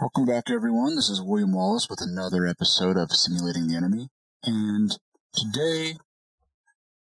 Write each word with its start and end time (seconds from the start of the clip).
Welcome 0.00 0.26
back, 0.26 0.44
everyone. 0.48 0.94
This 0.94 1.10
is 1.10 1.20
William 1.20 1.52
Wallace 1.52 1.88
with 1.90 2.00
another 2.00 2.46
episode 2.46 2.96
of 2.96 3.10
Simulating 3.10 3.66
the 3.66 3.74
Enemy. 3.74 4.06
And 4.44 4.96
today, 5.34 5.96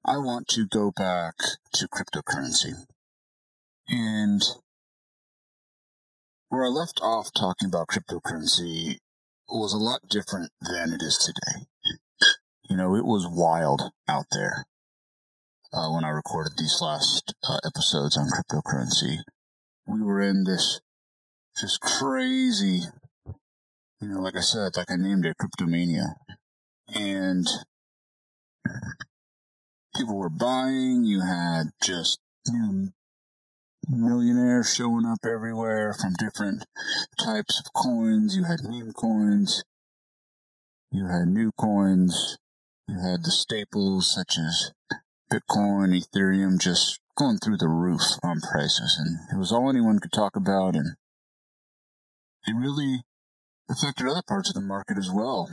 I 0.03 0.16
want 0.16 0.48
to 0.48 0.66
go 0.66 0.92
back 0.96 1.35
to 1.74 1.88
cryptocurrency. 1.88 2.72
And 3.87 4.43
where 6.48 6.64
I 6.64 6.69
left 6.69 6.98
off 7.03 7.35
talking 7.37 7.69
about 7.69 7.88
cryptocurrency 7.88 8.96
was 9.46 9.74
a 9.74 9.76
lot 9.76 10.08
different 10.08 10.52
than 10.62 10.94
it 10.94 11.02
is 11.02 11.18
today. 11.18 11.66
You 12.70 12.78
know, 12.78 12.96
it 12.96 13.04
was 13.04 13.28
wild 13.30 13.90
out 14.08 14.26
there 14.32 14.64
uh, 15.70 15.90
when 15.90 16.04
I 16.04 16.08
recorded 16.08 16.54
these 16.56 16.78
last 16.80 17.34
uh, 17.46 17.58
episodes 17.62 18.16
on 18.16 18.30
cryptocurrency. 18.30 19.18
We 19.86 20.00
were 20.00 20.22
in 20.22 20.44
this 20.44 20.80
just 21.59 21.80
crazy, 21.80 22.82
you 24.00 24.09
know, 24.09 24.20
like 24.20 24.37
I 24.37 24.41
said, 24.41 24.77
like 24.77 24.91
I 24.91 24.96
named 24.96 25.24
it 25.24 25.37
Cryptomania. 25.38 26.15
And 26.95 27.46
people 29.96 30.16
were 30.16 30.29
buying, 30.29 31.05
you 31.05 31.23
had 31.23 31.70
just, 31.82 32.20
know, 32.52 32.88
millionaires 33.88 34.74
showing 34.74 35.06
up 35.06 35.20
everywhere 35.24 35.95
from 35.95 36.15
different 36.19 36.65
types 37.19 37.60
of 37.60 37.73
coins. 37.73 38.37
You 38.37 38.45
had 38.45 38.60
meme 38.62 38.93
coins, 38.93 39.65
you 40.91 41.07
had 41.07 41.29
new 41.29 41.52
coins, 41.59 42.38
you 42.87 42.96
had 42.96 43.24
the 43.24 43.30
staples 43.30 44.12
such 44.12 44.38
as 44.38 44.73
Bitcoin, 45.32 45.98
Ethereum, 45.98 46.60
just 46.60 47.01
going 47.16 47.38
through 47.38 47.57
the 47.57 47.68
roof 47.68 48.02
on 48.23 48.41
prices. 48.41 48.96
And 48.98 49.18
it 49.32 49.38
was 49.38 49.51
all 49.51 49.70
anyone 49.70 49.98
could 49.98 50.12
talk 50.12 50.37
about. 50.37 50.77
And 50.77 50.96
it 52.46 52.55
really 52.55 53.02
affected 53.70 54.06
other 54.06 54.23
parts 54.27 54.48
of 54.48 54.54
the 54.54 54.60
market 54.60 54.98
as 54.98 55.10
well. 55.12 55.50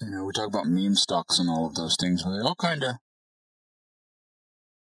You 0.00 0.10
know, 0.10 0.24
we 0.24 0.32
talk 0.32 0.48
about 0.48 0.66
meme 0.66 0.94
stocks 0.94 1.38
and 1.38 1.50
all 1.50 1.66
of 1.66 1.74
those 1.74 1.96
things, 2.00 2.22
but 2.22 2.30
they 2.30 2.42
all 2.42 2.54
kind 2.54 2.82
of, 2.82 2.96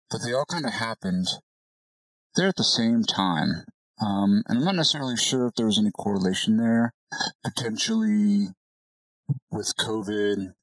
but 0.09 0.21
they 0.25 0.33
all 0.33 0.45
kind 0.45 0.65
of 0.65 0.73
happened 0.73 1.27
there 2.35 2.47
at 2.47 2.55
the 2.55 2.63
same 2.63 3.03
time. 3.03 3.65
Um, 4.01 4.43
and 4.47 4.59
I'm 4.59 4.65
not 4.65 4.75
necessarily 4.75 5.15
sure 5.15 5.47
if 5.47 5.55
there 5.55 5.67
was 5.67 5.79
any 5.79 5.91
correlation 5.91 6.57
there. 6.57 6.93
Potentially 7.43 8.47
with 9.51 9.73
COVID, 9.79 10.53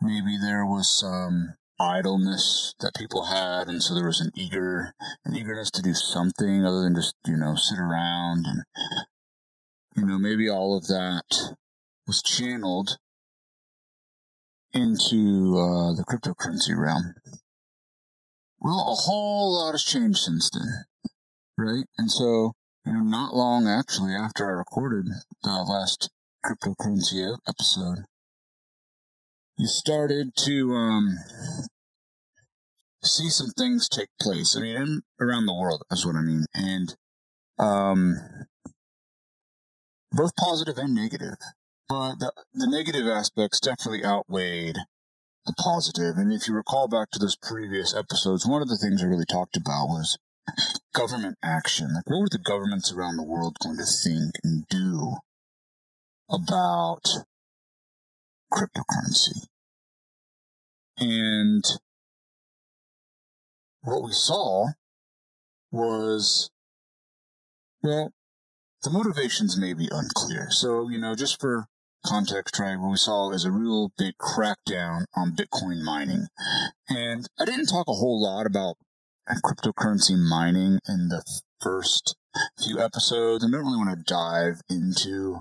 maybe 0.00 0.36
there 0.40 0.66
was 0.66 0.94
some 0.98 1.54
idleness 1.80 2.74
that 2.80 2.94
people 2.94 3.26
had, 3.26 3.68
and 3.68 3.82
so 3.82 3.94
there 3.94 4.06
was 4.06 4.20
an 4.20 4.32
eager, 4.34 4.92
an 5.24 5.36
eagerness 5.36 5.70
to 5.70 5.82
do 5.82 5.94
something 5.94 6.64
other 6.64 6.82
than 6.82 6.94
just 6.94 7.14
you 7.26 7.36
know 7.36 7.54
sit 7.54 7.78
around 7.78 8.44
and 8.46 8.64
you 10.00 10.06
know, 10.06 10.18
maybe 10.18 10.48
all 10.48 10.76
of 10.76 10.86
that 10.86 11.24
was 12.06 12.22
channeled 12.22 12.98
into 14.72 15.56
uh, 15.58 15.94
the 15.94 16.04
cryptocurrency 16.08 16.76
realm. 16.76 17.14
Well, 18.60 18.86
a 18.90 18.94
whole 18.94 19.54
lot 19.54 19.72
has 19.72 19.82
changed 19.82 20.18
since 20.18 20.50
then, 20.50 20.84
right? 21.56 21.84
And 21.96 22.10
so, 22.10 22.52
you 22.84 22.92
know, 22.92 23.00
not 23.00 23.34
long 23.34 23.66
actually 23.66 24.12
after 24.12 24.46
I 24.46 24.50
recorded 24.50 25.06
the 25.42 25.50
last 25.50 26.10
cryptocurrency 26.44 27.36
episode, 27.48 28.04
you 29.56 29.66
started 29.66 30.34
to 30.44 30.72
um, 30.72 31.16
see 33.02 33.28
some 33.28 33.50
things 33.56 33.88
take 33.88 34.08
place. 34.20 34.56
I 34.56 34.60
mean, 34.60 34.76
in, 34.76 35.02
around 35.20 35.46
the 35.46 35.54
world, 35.54 35.82
that's 35.90 36.06
what 36.06 36.16
I 36.16 36.22
mean. 36.22 36.44
And 36.54 36.94
um, 37.58 38.16
both 40.18 40.34
positive 40.34 40.76
and 40.78 40.94
negative. 40.94 41.36
But 41.88 42.16
the, 42.18 42.32
the 42.52 42.66
negative 42.66 43.06
aspects 43.06 43.60
definitely 43.60 44.04
outweighed 44.04 44.76
the 45.46 45.54
positive. 45.56 46.16
And 46.16 46.32
if 46.32 46.48
you 46.48 46.54
recall 46.54 46.88
back 46.88 47.10
to 47.12 47.20
those 47.20 47.36
previous 47.36 47.94
episodes, 47.94 48.44
one 48.44 48.60
of 48.60 48.68
the 48.68 48.76
things 48.76 49.00
I 49.00 49.06
really 49.06 49.24
talked 49.24 49.56
about 49.56 49.86
was 49.86 50.18
government 50.92 51.38
action. 51.42 51.94
Like, 51.94 52.10
what 52.10 52.20
were 52.20 52.28
the 52.30 52.38
governments 52.38 52.92
around 52.92 53.16
the 53.16 53.22
world 53.22 53.56
going 53.62 53.76
to 53.76 53.84
think 53.84 54.32
and 54.42 54.66
do 54.68 55.18
about 56.28 57.04
cryptocurrency? 58.52 59.46
And 60.98 61.64
what 63.82 64.02
we 64.02 64.12
saw 64.12 64.66
was, 65.70 66.50
well, 67.82 68.12
the 68.82 68.90
motivations 68.90 69.58
may 69.58 69.72
be 69.72 69.88
unclear. 69.90 70.48
So, 70.50 70.88
you 70.88 70.98
know, 70.98 71.14
just 71.14 71.40
for 71.40 71.66
context, 72.06 72.58
right, 72.58 72.78
what 72.78 72.90
we 72.90 72.96
saw 72.96 73.30
is 73.30 73.44
a 73.44 73.50
real 73.50 73.90
big 73.98 74.14
crackdown 74.18 75.04
on 75.14 75.36
Bitcoin 75.36 75.82
mining. 75.82 76.28
And 76.88 77.26
I 77.38 77.44
didn't 77.44 77.66
talk 77.66 77.88
a 77.88 77.94
whole 77.94 78.22
lot 78.22 78.46
about 78.46 78.76
cryptocurrency 79.44 80.16
mining 80.16 80.78
in 80.88 81.08
the 81.08 81.22
first 81.60 82.16
few 82.62 82.78
episodes. 82.80 83.44
I 83.44 83.50
don't 83.50 83.64
really 83.64 83.76
want 83.76 83.98
to 83.98 84.04
dive 84.04 84.60
into 84.70 85.40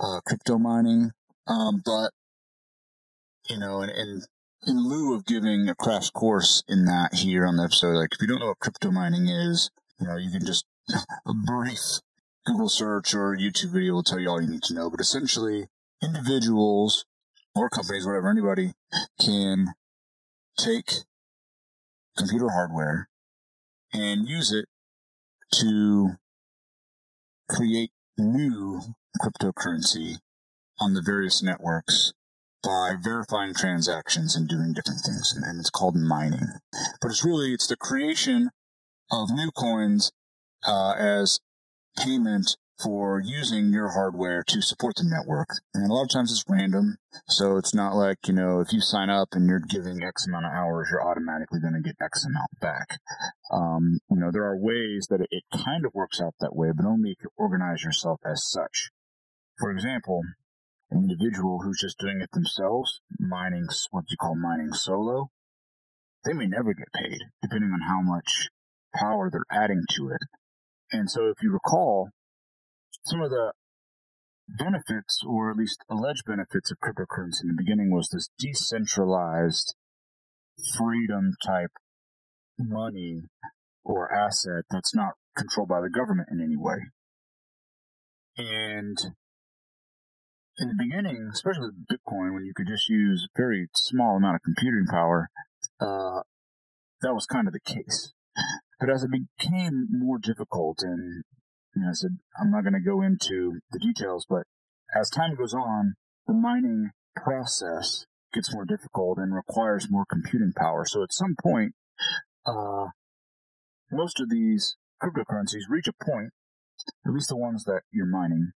uh, 0.00 0.20
crypto 0.26 0.58
mining, 0.58 1.12
um, 1.46 1.82
but 1.84 2.10
you 3.48 3.58
know, 3.58 3.82
and, 3.82 3.90
and 3.90 4.22
in 4.66 4.88
lieu 4.88 5.14
of 5.14 5.26
giving 5.26 5.68
a 5.68 5.74
crash 5.74 6.10
course 6.10 6.62
in 6.68 6.84
that 6.86 7.14
here 7.14 7.46
on 7.46 7.56
the 7.56 7.64
episode, 7.64 7.94
like 7.94 8.10
if 8.12 8.20
you 8.20 8.28
don't 8.28 8.40
know 8.40 8.48
what 8.48 8.58
crypto 8.58 8.90
mining 8.90 9.28
is, 9.28 9.70
you 10.00 10.06
know, 10.06 10.16
you 10.16 10.30
can 10.30 10.44
just 10.44 10.64
a 10.90 11.34
brief 11.46 12.00
Google 12.44 12.68
search 12.68 13.14
or 13.14 13.36
YouTube 13.36 13.72
video 13.72 13.94
will 13.94 14.02
tell 14.02 14.18
you 14.18 14.28
all 14.28 14.40
you 14.40 14.50
need 14.50 14.62
to 14.64 14.74
know. 14.74 14.90
But 14.90 15.00
essentially, 15.00 15.68
individuals 16.02 17.04
or 17.54 17.68
companies, 17.68 18.06
whatever, 18.06 18.30
anybody 18.30 18.72
can 19.20 19.74
take 20.58 20.90
computer 22.16 22.50
hardware 22.50 23.08
and 23.92 24.28
use 24.28 24.52
it 24.52 24.66
to 25.60 26.12
create 27.48 27.90
new 28.18 28.80
cryptocurrency 29.20 30.16
on 30.80 30.94
the 30.94 31.02
various 31.02 31.42
networks 31.42 32.12
by 32.62 32.94
verifying 33.00 33.54
transactions 33.54 34.34
and 34.34 34.48
doing 34.48 34.72
different 34.72 35.00
things. 35.00 35.34
And 35.36 35.60
it's 35.60 35.70
called 35.70 35.96
mining. 35.96 36.46
But 37.00 37.10
it's 37.10 37.24
really, 37.24 37.52
it's 37.52 37.66
the 37.66 37.76
creation 37.76 38.50
of 39.10 39.30
new 39.30 39.50
coins 39.50 40.12
uh, 40.66 40.94
as 40.96 41.40
payment 41.96 42.56
for 42.82 43.20
using 43.24 43.72
your 43.72 43.90
hardware 43.90 44.42
to 44.48 44.60
support 44.60 44.96
the 44.96 45.04
network. 45.04 45.48
And 45.74 45.88
a 45.88 45.94
lot 45.94 46.04
of 46.04 46.10
times 46.10 46.32
it's 46.32 46.44
random. 46.48 46.96
So 47.28 47.56
it's 47.56 47.74
not 47.74 47.94
like, 47.94 48.26
you 48.26 48.34
know, 48.34 48.60
if 48.60 48.72
you 48.72 48.80
sign 48.80 49.08
up 49.08 49.28
and 49.32 49.46
you're 49.46 49.60
giving 49.60 50.02
X 50.02 50.26
amount 50.26 50.46
of 50.46 50.52
hours, 50.52 50.88
you're 50.90 51.06
automatically 51.06 51.60
going 51.60 51.74
to 51.74 51.80
get 51.80 51.96
X 52.02 52.24
amount 52.24 52.50
back. 52.60 52.98
Um, 53.52 54.00
you 54.10 54.18
know, 54.18 54.30
there 54.32 54.44
are 54.44 54.58
ways 54.58 55.06
that 55.10 55.20
it 55.30 55.44
kind 55.52 55.86
of 55.86 55.94
works 55.94 56.20
out 56.20 56.34
that 56.40 56.56
way, 56.56 56.70
but 56.74 56.86
only 56.86 57.10
if 57.10 57.18
you 57.22 57.30
organize 57.36 57.84
yourself 57.84 58.20
as 58.24 58.44
such. 58.48 58.90
For 59.58 59.70
example, 59.70 60.22
an 60.90 61.08
individual 61.08 61.60
who's 61.62 61.80
just 61.80 61.98
doing 61.98 62.20
it 62.20 62.30
themselves, 62.32 63.00
mining, 63.18 63.66
what 63.90 64.04
you 64.08 64.16
call 64.16 64.34
mining 64.34 64.72
solo, 64.72 65.30
they 66.24 66.32
may 66.32 66.46
never 66.46 66.74
get 66.74 66.92
paid, 66.92 67.18
depending 67.42 67.70
on 67.70 67.80
how 67.80 68.00
much 68.02 68.48
power 68.94 69.30
they're 69.30 69.44
adding 69.50 69.84
to 69.90 70.10
it. 70.10 70.20
And 70.92 71.10
so 71.10 71.28
if 71.28 71.36
you 71.42 71.52
recall, 71.52 72.10
some 73.06 73.22
of 73.22 73.30
the 73.30 73.52
benefits, 74.48 75.20
or 75.26 75.50
at 75.50 75.56
least 75.56 75.84
alleged 75.90 76.24
benefits 76.26 76.70
of 76.70 76.78
cryptocurrency 76.78 77.42
in 77.42 77.48
the 77.48 77.56
beginning 77.56 77.90
was 77.90 78.08
this 78.10 78.28
decentralized 78.38 79.74
freedom 80.76 81.32
type 81.44 81.70
money 82.58 83.22
or 83.84 84.14
asset 84.14 84.64
that's 84.70 84.94
not 84.94 85.14
controlled 85.36 85.68
by 85.68 85.80
the 85.80 85.90
government 85.90 86.28
in 86.30 86.40
any 86.40 86.56
way. 86.56 86.76
And 88.36 88.96
in 90.58 90.68
the 90.68 90.74
beginning, 90.78 91.30
especially 91.32 91.68
with 91.68 91.86
Bitcoin, 91.86 92.34
when 92.34 92.44
you 92.44 92.52
could 92.54 92.68
just 92.68 92.88
use 92.88 93.26
a 93.26 93.40
very 93.40 93.68
small 93.74 94.16
amount 94.16 94.36
of 94.36 94.42
computing 94.42 94.86
power, 94.90 95.30
uh, 95.80 96.22
that 97.00 97.14
was 97.14 97.26
kind 97.26 97.46
of 97.46 97.54
the 97.54 97.60
case. 97.60 98.12
But 98.82 98.90
as 98.90 99.04
it 99.04 99.12
became 99.12 99.86
more 99.92 100.18
difficult, 100.18 100.80
and 100.82 101.22
you 101.76 101.82
know, 101.82 101.90
I 101.90 101.92
said, 101.92 102.18
I'm 102.36 102.50
not 102.50 102.64
going 102.64 102.72
to 102.72 102.80
go 102.80 103.00
into 103.00 103.60
the 103.70 103.78
details, 103.78 104.26
but 104.28 104.42
as 104.92 105.08
time 105.08 105.36
goes 105.36 105.54
on, 105.54 105.94
the 106.26 106.34
mining 106.34 106.90
process 107.14 108.06
gets 108.34 108.52
more 108.52 108.64
difficult 108.64 109.18
and 109.18 109.36
requires 109.36 109.86
more 109.88 110.04
computing 110.10 110.52
power. 110.56 110.84
So 110.84 111.04
at 111.04 111.12
some 111.12 111.36
point, 111.40 111.74
uh, 112.44 112.86
most 113.92 114.18
of 114.18 114.28
these 114.28 114.74
cryptocurrencies 115.00 115.70
reach 115.70 115.86
a 115.86 116.04
point, 116.04 116.30
at 117.06 117.12
least 117.12 117.28
the 117.28 117.36
ones 117.36 117.62
that 117.66 117.82
you're 117.92 118.04
mining, 118.04 118.50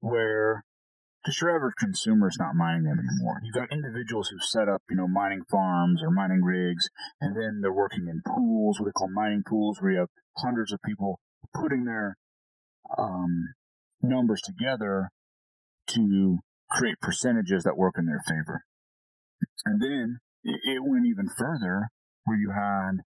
where 0.00 0.64
because 1.22 1.40
your 1.40 1.54
average 1.54 1.74
consumer 1.78 2.28
is 2.28 2.36
not 2.38 2.56
mining 2.56 2.84
them 2.84 2.98
anymore. 2.98 3.40
You've 3.44 3.54
got 3.54 3.72
individuals 3.72 4.28
who 4.28 4.38
set 4.40 4.68
up, 4.68 4.82
you 4.90 4.96
know, 4.96 5.06
mining 5.06 5.42
farms 5.50 6.02
or 6.02 6.10
mining 6.10 6.42
rigs, 6.42 6.88
and 7.20 7.36
then 7.36 7.60
they're 7.60 7.72
working 7.72 8.08
in 8.08 8.22
pools, 8.26 8.80
what 8.80 8.86
they 8.86 8.92
call 8.92 9.08
mining 9.08 9.44
pools, 9.46 9.78
where 9.80 9.92
you 9.92 9.98
have 10.00 10.08
hundreds 10.38 10.72
of 10.72 10.80
people 10.84 11.20
putting 11.54 11.84
their 11.84 12.16
um, 12.98 13.54
numbers 14.02 14.42
together 14.42 15.10
to 15.88 16.38
create 16.70 17.00
percentages 17.00 17.62
that 17.64 17.76
work 17.76 17.94
in 17.98 18.06
their 18.06 18.22
favor. 18.26 18.64
And 19.64 19.80
then 19.80 20.18
it 20.42 20.82
went 20.82 21.06
even 21.06 21.28
further 21.36 21.88
where 22.24 22.36
you 22.36 22.50
had 22.50 23.02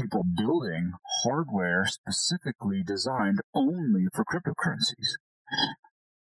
people 0.00 0.22
building 0.36 0.92
hardware 1.24 1.86
specifically 1.86 2.82
designed 2.84 3.40
only 3.54 4.06
for 4.14 4.24
cryptocurrencies. 4.24 5.16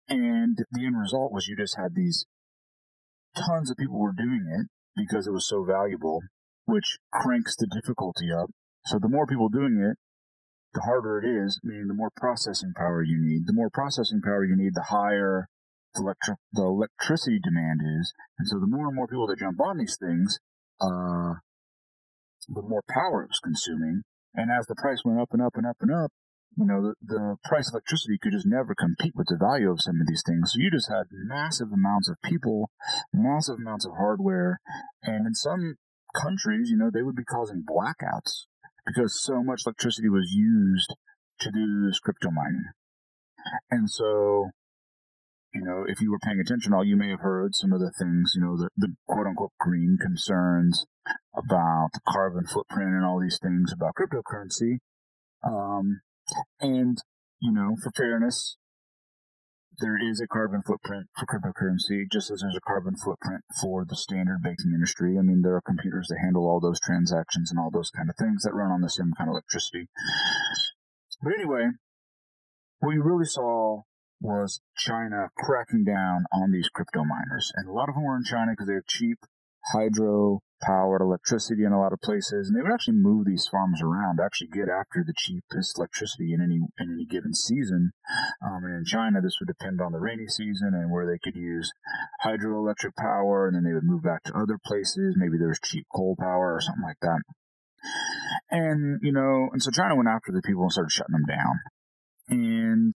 And 0.09 0.57
the 0.71 0.85
end 0.85 0.99
result 0.99 1.31
was 1.31 1.47
you 1.47 1.55
just 1.55 1.77
had 1.77 1.95
these 1.95 2.25
tons 3.35 3.71
of 3.71 3.77
people 3.77 3.99
were 3.99 4.13
doing 4.13 4.45
it 4.59 4.67
because 4.95 5.27
it 5.27 5.33
was 5.33 5.47
so 5.47 5.63
valuable, 5.63 6.21
which 6.65 6.97
cranks 7.11 7.55
the 7.55 7.67
difficulty 7.67 8.27
up. 8.31 8.49
So 8.85 8.99
the 8.99 9.09
more 9.09 9.25
people 9.25 9.49
doing 9.49 9.79
it, 9.79 9.97
the 10.73 10.81
harder 10.81 11.19
it 11.19 11.27
is, 11.27 11.59
meaning 11.63 11.87
the 11.87 11.93
more 11.93 12.11
processing 12.15 12.73
power 12.75 13.03
you 13.03 13.17
need. 13.19 13.47
The 13.47 13.53
more 13.53 13.69
processing 13.69 14.21
power 14.21 14.43
you 14.43 14.55
need, 14.57 14.73
the 14.73 14.87
higher 14.89 15.47
the, 15.93 16.01
electric, 16.01 16.37
the 16.51 16.63
electricity 16.63 17.39
demand 17.41 17.81
is. 17.99 18.13
And 18.39 18.47
so 18.47 18.59
the 18.59 18.67
more 18.67 18.87
and 18.87 18.95
more 18.95 19.07
people 19.07 19.27
that 19.27 19.39
jump 19.39 19.59
on 19.61 19.77
these 19.77 19.97
things, 19.99 20.39
uh, 20.81 21.39
the 22.49 22.61
more 22.61 22.83
power 22.89 23.23
it 23.23 23.29
was 23.29 23.39
consuming. 23.43 24.01
And 24.33 24.49
as 24.51 24.65
the 24.65 24.75
price 24.75 25.01
went 25.05 25.21
up 25.21 25.29
and 25.31 25.41
up 25.41 25.55
and 25.55 25.65
up 25.65 25.77
and 25.79 25.93
up, 25.93 26.11
you 26.57 26.65
know, 26.65 26.81
the, 26.81 26.95
the 27.01 27.35
price 27.45 27.69
of 27.69 27.73
electricity 27.73 28.17
could 28.21 28.33
just 28.33 28.45
never 28.45 28.75
compete 28.75 29.13
with 29.15 29.27
the 29.27 29.37
value 29.37 29.71
of 29.71 29.81
some 29.81 29.99
of 30.01 30.07
these 30.07 30.23
things. 30.25 30.53
So 30.53 30.59
you 30.59 30.71
just 30.71 30.89
had 30.89 31.07
massive 31.11 31.71
amounts 31.71 32.09
of 32.09 32.17
people, 32.23 32.69
massive 33.13 33.57
amounts 33.57 33.85
of 33.85 33.93
hardware, 33.97 34.59
and 35.03 35.25
in 35.25 35.33
some 35.33 35.75
countries, 36.15 36.69
you 36.69 36.77
know, 36.77 36.91
they 36.93 37.01
would 37.01 37.15
be 37.15 37.23
causing 37.23 37.63
blackouts 37.63 38.45
because 38.85 39.21
so 39.21 39.43
much 39.43 39.63
electricity 39.65 40.09
was 40.09 40.31
used 40.31 40.93
to 41.39 41.51
do 41.51 41.85
this 41.85 41.99
crypto 41.99 42.29
mining. 42.29 42.65
And 43.71 43.89
so 43.89 44.51
you 45.53 45.61
know, 45.61 45.85
if 45.87 46.01
you 46.01 46.11
were 46.11 46.19
paying 46.19 46.39
attention, 46.39 46.73
all 46.73 46.83
you 46.83 46.97
may 46.97 47.09
have 47.09 47.19
heard 47.19 47.53
some 47.53 47.73
of 47.73 47.79
the 47.79 47.91
things, 47.91 48.31
you 48.35 48.41
know, 48.41 48.57
the, 48.57 48.69
the 48.75 48.95
quote 49.07 49.27
unquote 49.27 49.51
green 49.59 49.97
concerns 50.01 50.85
about 51.35 51.89
the 51.93 51.99
carbon 52.07 52.45
footprint 52.45 52.89
and 52.89 53.05
all 53.05 53.19
these 53.21 53.39
things 53.41 53.71
about 53.71 53.93
cryptocurrency. 53.93 54.79
Um, 55.45 56.01
and, 56.59 56.97
you 57.39 57.51
know, 57.51 57.75
for 57.83 57.91
fairness, 57.95 58.57
there 59.79 59.97
is 59.97 60.21
a 60.21 60.27
carbon 60.27 60.61
footprint 60.61 61.07
for 61.17 61.25
cryptocurrency, 61.25 62.05
just 62.11 62.29
as 62.29 62.41
there's 62.41 62.55
a 62.55 62.67
carbon 62.67 62.95
footprint 62.95 63.41
for 63.61 63.85
the 63.85 63.95
standard 63.95 64.41
banking 64.43 64.71
industry. 64.73 65.17
I 65.17 65.21
mean, 65.21 65.41
there 65.41 65.55
are 65.55 65.61
computers 65.61 66.07
that 66.09 66.19
handle 66.21 66.47
all 66.47 66.59
those 66.59 66.79
transactions 66.79 67.49
and 67.49 67.59
all 67.59 67.71
those 67.71 67.89
kind 67.89 68.09
of 68.09 68.15
things 68.15 68.43
that 68.43 68.53
run 68.53 68.71
on 68.71 68.81
the 68.81 68.89
same 68.89 69.13
kind 69.17 69.29
of 69.29 69.33
electricity. 69.33 69.87
But 71.21 71.33
anyway, 71.33 71.69
what 72.79 72.93
you 72.93 73.01
really 73.01 73.25
saw 73.25 73.81
was 74.21 74.61
China 74.77 75.29
cracking 75.37 75.83
down 75.83 76.25
on 76.31 76.51
these 76.51 76.69
crypto 76.69 77.03
miners. 77.03 77.51
And 77.55 77.67
a 77.67 77.71
lot 77.71 77.89
of 77.89 77.95
them 77.95 78.03
were 78.03 78.17
in 78.17 78.23
China 78.23 78.51
because 78.51 78.67
they're 78.67 78.83
cheap 78.87 79.17
hydro 79.71 80.41
powered 80.61 81.01
electricity 81.01 81.63
in 81.63 81.73
a 81.73 81.79
lot 81.79 81.93
of 81.93 82.01
places. 82.01 82.47
And 82.47 82.57
they 82.57 82.61
would 82.61 82.73
actually 82.73 82.97
move 82.97 83.25
these 83.25 83.47
farms 83.51 83.81
around, 83.81 84.19
actually 84.23 84.47
get 84.47 84.69
after 84.69 85.03
the 85.05 85.13
cheapest 85.15 85.77
electricity 85.77 86.33
in 86.33 86.41
any, 86.41 86.59
in 86.79 86.93
any 86.93 87.05
given 87.05 87.33
season. 87.33 87.91
Um, 88.41 88.63
and 88.63 88.75
in 88.75 88.85
China, 88.85 89.21
this 89.21 89.37
would 89.39 89.47
depend 89.47 89.81
on 89.81 89.91
the 89.91 89.99
rainy 89.99 90.27
season 90.27 90.71
and 90.73 90.91
where 90.91 91.05
they 91.05 91.19
could 91.23 91.35
use 91.35 91.71
hydroelectric 92.23 92.95
power. 92.97 93.47
And 93.47 93.55
then 93.55 93.63
they 93.63 93.73
would 93.73 93.83
move 93.83 94.03
back 94.03 94.23
to 94.23 94.37
other 94.37 94.57
places. 94.65 95.15
Maybe 95.17 95.37
there 95.37 95.49
was 95.49 95.59
cheap 95.63 95.85
coal 95.93 96.15
power 96.19 96.55
or 96.55 96.61
something 96.61 96.83
like 96.83 96.99
that. 97.01 97.21
And, 98.49 98.99
you 99.01 99.11
know, 99.11 99.49
and 99.51 99.61
so 99.61 99.71
China 99.71 99.95
went 99.95 100.07
after 100.07 100.31
the 100.31 100.41
people 100.41 100.63
and 100.63 100.71
started 100.71 100.91
shutting 100.91 101.13
them 101.13 101.27
down. 101.27 101.59
And 102.29 102.93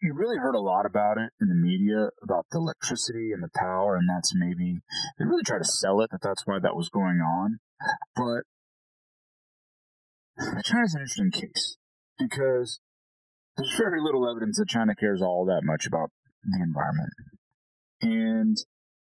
you 0.00 0.14
really 0.14 0.36
heard 0.36 0.54
a 0.54 0.60
lot 0.60 0.86
about 0.86 1.18
it 1.18 1.30
in 1.40 1.48
the 1.48 1.54
media 1.54 2.10
about 2.22 2.46
the 2.50 2.58
electricity 2.58 3.32
and 3.32 3.42
the 3.42 3.50
power, 3.54 3.96
and 3.96 4.08
that's 4.08 4.32
maybe 4.34 4.80
they 5.18 5.24
really 5.24 5.42
try 5.42 5.58
to 5.58 5.64
sell 5.64 6.00
it 6.00 6.10
that 6.10 6.22
that's 6.22 6.46
why 6.46 6.58
that 6.58 6.76
was 6.76 6.88
going 6.88 7.20
on. 7.20 7.58
But 8.14 8.44
China's 10.64 10.94
an 10.94 11.00
interesting 11.00 11.30
case 11.32 11.76
because 12.18 12.80
there's 13.56 13.74
very 13.76 14.00
little 14.00 14.28
evidence 14.28 14.58
that 14.58 14.68
China 14.68 14.94
cares 14.94 15.20
all 15.20 15.44
that 15.46 15.62
much 15.64 15.86
about 15.86 16.10
the 16.44 16.62
environment. 16.62 17.12
And, 18.00 18.56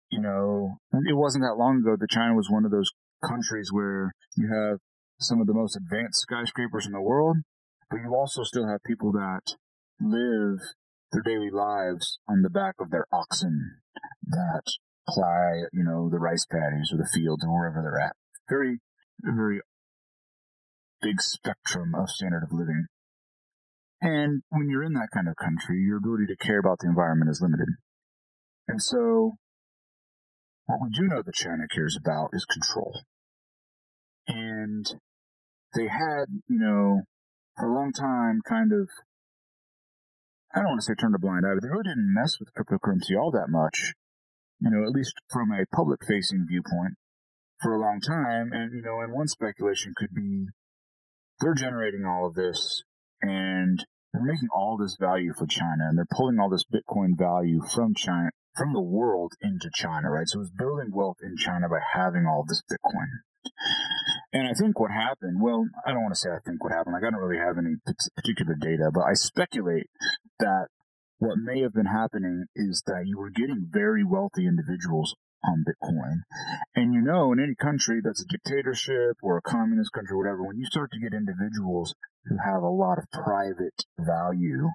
you 0.09 0.21
know, 0.21 0.77
it 0.93 1.17
wasn't 1.17 1.43
that 1.43 1.57
long 1.57 1.79
ago 1.79 1.97
that 1.99 2.09
China 2.09 2.35
was 2.35 2.49
one 2.49 2.63
of 2.63 2.71
those 2.71 2.91
countries 3.25 3.69
where 3.71 4.13
you 4.37 4.47
have 4.47 4.79
some 5.19 5.41
of 5.41 5.47
the 5.47 5.53
most 5.53 5.75
advanced 5.75 6.21
skyscrapers 6.21 6.85
in 6.85 6.93
the 6.93 7.01
world, 7.01 7.37
but 7.89 7.97
you 7.97 8.15
also 8.15 8.43
still 8.43 8.67
have 8.67 8.79
people 8.85 9.11
that 9.11 9.41
live 10.01 10.59
their 11.11 11.21
daily 11.21 11.49
lives 11.49 12.19
on 12.27 12.41
the 12.41 12.49
back 12.49 12.75
of 12.79 12.91
their 12.91 13.05
oxen 13.11 13.79
that 14.27 14.63
ply, 15.07 15.63
you 15.73 15.83
know, 15.83 16.09
the 16.09 16.19
rice 16.19 16.45
paddies 16.45 16.91
or 16.93 16.97
the 16.97 17.09
fields 17.13 17.43
or 17.43 17.51
wherever 17.51 17.81
they're 17.81 17.99
at. 17.99 18.15
Very, 18.47 18.79
very 19.23 19.61
big 21.01 21.21
spectrum 21.21 21.93
of 21.95 22.09
standard 22.09 22.43
of 22.43 22.51
living. 22.51 22.85
And 24.01 24.43
when 24.49 24.69
you're 24.69 24.83
in 24.83 24.93
that 24.93 25.09
kind 25.13 25.27
of 25.27 25.35
country, 25.35 25.81
your 25.81 25.97
ability 25.97 26.27
to 26.27 26.37
care 26.37 26.59
about 26.59 26.79
the 26.79 26.87
environment 26.87 27.31
is 27.31 27.41
limited. 27.41 27.67
And 28.67 28.81
so, 28.81 29.33
what 30.67 30.79
we 30.81 30.89
do 30.89 31.07
know 31.07 31.21
that 31.21 31.33
China 31.33 31.63
cares 31.73 31.97
about 31.99 32.29
is 32.31 32.45
control. 32.45 33.01
And 34.27 34.85
they 35.75 35.87
had, 35.87 36.25
you 36.47 36.59
know, 36.59 37.01
for 37.57 37.67
a 37.67 37.73
long 37.73 37.91
time 37.91 38.41
kind 38.47 38.71
of 38.71 38.87
I 40.53 40.59
don't 40.59 40.69
want 40.69 40.81
to 40.81 40.85
say 40.85 40.95
turned 40.95 41.15
a 41.15 41.19
blind 41.19 41.45
eye, 41.45 41.53
but 41.53 41.63
they 41.63 41.69
really 41.69 41.83
didn't 41.83 42.13
mess 42.13 42.39
with 42.39 42.53
cryptocurrency 42.53 43.19
all 43.19 43.31
that 43.31 43.49
much. 43.49 43.93
You 44.59 44.71
know, 44.71 44.83
at 44.83 44.91
least 44.91 45.13
from 45.29 45.51
a 45.51 45.65
public 45.73 46.01
facing 46.05 46.45
viewpoint 46.49 46.95
for 47.61 47.73
a 47.73 47.79
long 47.79 48.01
time. 48.01 48.51
And, 48.51 48.73
you 48.73 48.81
know, 48.81 48.99
and 49.01 49.13
one 49.13 49.27
speculation 49.27 49.93
could 49.95 50.13
be 50.13 50.47
they're 51.39 51.53
generating 51.53 52.05
all 52.05 52.25
of 52.25 52.33
this 52.33 52.83
and 53.21 53.85
they're 54.11 54.23
making 54.23 54.49
all 54.53 54.77
this 54.77 54.97
value 54.99 55.33
for 55.37 55.45
China 55.45 55.87
and 55.87 55.97
they're 55.97 56.07
pulling 56.11 56.39
all 56.39 56.49
this 56.49 56.65
Bitcoin 56.65 57.17
value 57.17 57.61
from 57.61 57.93
China, 57.93 58.29
from 58.57 58.73
the 58.73 58.81
world 58.81 59.33
into 59.41 59.69
China, 59.73 60.09
right? 60.09 60.27
So 60.27 60.41
it's 60.41 60.49
building 60.49 60.91
wealth 60.91 61.17
in 61.21 61.37
China 61.37 61.69
by 61.69 61.79
having 61.93 62.25
all 62.25 62.43
this 62.47 62.63
Bitcoin. 62.69 63.07
And 64.31 64.47
I 64.47 64.53
think 64.53 64.79
what 64.79 64.91
happened, 64.91 65.41
well, 65.41 65.65
I 65.85 65.91
don't 65.91 66.03
want 66.03 66.13
to 66.13 66.19
say 66.19 66.29
I 66.29 66.37
think 66.45 66.63
what 66.63 66.71
happened. 66.71 66.93
Like, 66.93 67.03
I 67.03 67.09
don't 67.09 67.21
really 67.21 67.41
have 67.41 67.57
any 67.57 67.81
particular 68.15 68.55
data, 68.59 68.91
but 68.93 69.01
I 69.01 69.13
speculate 69.13 69.89
that 70.37 70.67
what 71.17 71.37
may 71.37 71.61
have 71.61 71.73
been 71.73 71.87
happening 71.89 72.45
is 72.55 72.83
that 72.85 73.03
you 73.05 73.17
were 73.17 73.31
getting 73.31 73.67
very 73.69 74.03
wealthy 74.03 74.45
individuals 74.45 75.15
on 75.43 75.65
Bitcoin. 75.65 76.23
And 76.75 76.93
you 76.93 77.01
know, 77.01 77.31
in 77.33 77.39
any 77.39 77.55
country 77.55 78.01
that's 78.03 78.21
a 78.21 78.27
dictatorship 78.27 79.17
or 79.23 79.37
a 79.37 79.41
communist 79.41 79.91
country, 79.93 80.15
whatever, 80.15 80.43
when 80.43 80.57
you 80.57 80.65
start 80.65 80.91
to 80.91 80.99
get 80.99 81.13
individuals 81.13 81.95
who 82.25 82.37
have 82.37 82.61
a 82.61 82.69
lot 82.69 82.99
of 82.99 83.09
private 83.11 83.85
value, 83.99 84.69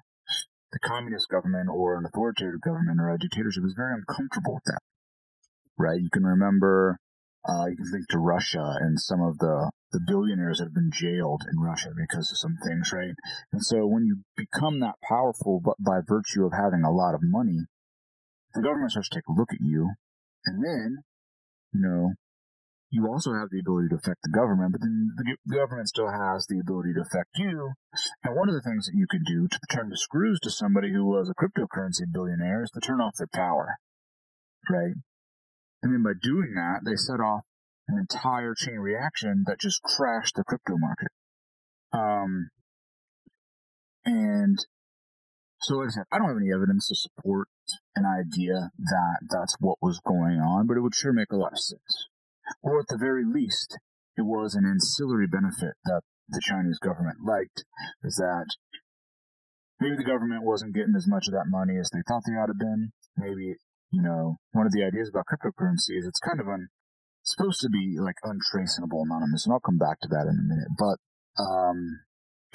the 0.71 0.79
communist 0.79 1.29
government 1.29 1.69
or 1.69 1.97
an 1.97 2.05
authoritative 2.05 2.61
government 2.61 2.99
or 2.99 3.09
a 3.09 3.19
dictatorship 3.19 3.63
is 3.65 3.73
very 3.75 3.93
uncomfortable 3.93 4.55
with 4.55 4.65
that. 4.65 4.81
Right? 5.77 6.01
You 6.01 6.09
can 6.11 6.23
remember 6.23 6.99
uh, 7.47 7.65
you 7.69 7.77
can 7.77 7.91
think 7.91 8.07
to 8.09 8.17
Russia 8.17 8.75
and 8.79 8.99
some 8.99 9.21
of 9.21 9.37
the, 9.37 9.69
the 9.91 10.01
billionaires 10.07 10.57
that 10.57 10.65
have 10.65 10.73
been 10.73 10.91
jailed 10.91 11.43
in 11.51 11.59
Russia 11.59 11.89
because 11.95 12.31
of 12.31 12.37
some 12.37 12.57
things, 12.65 12.91
right? 12.91 13.13
And 13.51 13.63
so 13.63 13.85
when 13.85 14.05
you 14.05 14.21
become 14.35 14.79
that 14.79 14.95
powerful, 15.07 15.61
but 15.63 15.75
by 15.79 15.99
virtue 16.05 16.45
of 16.45 16.53
having 16.53 16.83
a 16.83 16.91
lot 16.91 17.13
of 17.13 17.21
money, 17.21 17.65
the 18.53 18.61
government 18.61 18.91
starts 18.91 19.09
to 19.09 19.15
take 19.15 19.27
a 19.29 19.37
look 19.37 19.53
at 19.53 19.61
you. 19.61 19.91
And 20.45 20.63
then, 20.63 21.03
you 21.73 21.81
know, 21.81 22.13
you 22.89 23.05
also 23.07 23.33
have 23.33 23.49
the 23.51 23.59
ability 23.59 23.89
to 23.89 23.95
affect 23.95 24.21
the 24.23 24.33
government, 24.33 24.71
but 24.71 24.81
then 24.81 25.11
the 25.45 25.55
government 25.55 25.89
still 25.89 26.09
has 26.09 26.47
the 26.47 26.59
ability 26.59 26.93
to 26.93 27.01
affect 27.01 27.37
you. 27.37 27.73
And 28.23 28.35
one 28.35 28.47
of 28.47 28.55
the 28.55 28.61
things 28.61 28.85
that 28.85 28.95
you 28.95 29.05
could 29.09 29.25
do 29.25 29.47
to 29.47 29.59
turn 29.69 29.89
the 29.89 29.97
screws 29.97 30.39
to 30.43 30.49
somebody 30.49 30.93
who 30.93 31.05
was 31.05 31.29
a 31.29 31.35
cryptocurrency 31.35 32.09
billionaire 32.11 32.63
is 32.63 32.71
to 32.71 32.79
turn 32.79 33.01
off 33.01 33.17
their 33.17 33.27
power, 33.27 33.75
right? 34.69 34.95
And 35.85 35.93
then 35.93 36.01
by 36.01 36.17
doing 36.19 36.55
that, 36.55 36.81
they 36.83 36.95
set 36.95 37.19
off 37.21 37.45
an 37.87 37.99
entire 37.99 38.55
chain 38.55 38.79
reaction 38.81 39.43
that 39.45 39.59
just 39.59 39.83
crashed 39.83 40.33
the 40.33 40.43
crypto 40.43 40.77
market. 40.79 41.09
Um, 41.93 42.49
and 44.03 44.57
so, 45.61 45.75
like 45.75 45.89
I 45.89 45.91
said, 45.91 46.03
I 46.11 46.17
don't 46.17 46.29
have 46.29 46.41
any 46.41 46.51
evidence 46.51 46.87
to 46.87 46.95
support 46.95 47.49
an 47.95 48.03
idea 48.03 48.71
that 48.79 49.17
that's 49.29 49.57
what 49.59 49.77
was 49.79 50.01
going 50.03 50.41
on, 50.41 50.65
but 50.65 50.75
it 50.75 50.81
would 50.81 50.95
sure 50.95 51.13
make 51.13 51.31
a 51.31 51.37
lot 51.37 51.53
of 51.53 51.59
sense. 51.59 52.09
Or 52.63 52.79
at 52.79 52.87
the 52.87 52.97
very 52.97 53.23
least, 53.23 53.77
it 54.17 54.25
was 54.25 54.55
an 54.55 54.65
ancillary 54.65 55.27
benefit 55.27 55.77
that 55.85 56.01
the 56.29 56.41
Chinese 56.41 56.79
government 56.79 57.17
liked, 57.23 57.63
is 58.03 58.15
that 58.15 58.47
maybe 59.79 59.97
the 59.97 60.03
government 60.03 60.41
wasn't 60.41 60.73
getting 60.73 60.95
as 60.97 61.07
much 61.07 61.27
of 61.27 61.33
that 61.33 61.45
money 61.45 61.77
as 61.77 61.91
they 61.93 62.01
thought 62.07 62.23
they 62.25 62.33
ought 62.33 62.47
to 62.47 62.57
have 62.57 62.59
been. 62.59 62.91
Maybe 63.15 63.57
you 63.95 64.01
know, 64.03 64.35
one 64.51 64.65
of 64.65 64.73
the 64.73 64.83
ideas 64.83 65.07
about 65.07 65.23
cryptocurrency 65.31 65.95
is 65.95 66.05
it's 66.05 66.19
kind 66.19 66.41
of 66.41 66.47
un, 66.49 66.67
supposed 67.23 67.61
to 67.61 67.69
be 67.69 67.95
like 67.95 68.19
untraceable 68.23 69.03
anonymous, 69.07 69.45
and 69.45 69.53
I'll 69.53 69.63
come 69.63 69.77
back 69.77 70.01
to 70.01 70.09
that 70.09 70.27
in 70.27 70.35
a 70.35 70.47
minute. 70.51 70.67
But 70.75 70.99
um, 71.39 72.03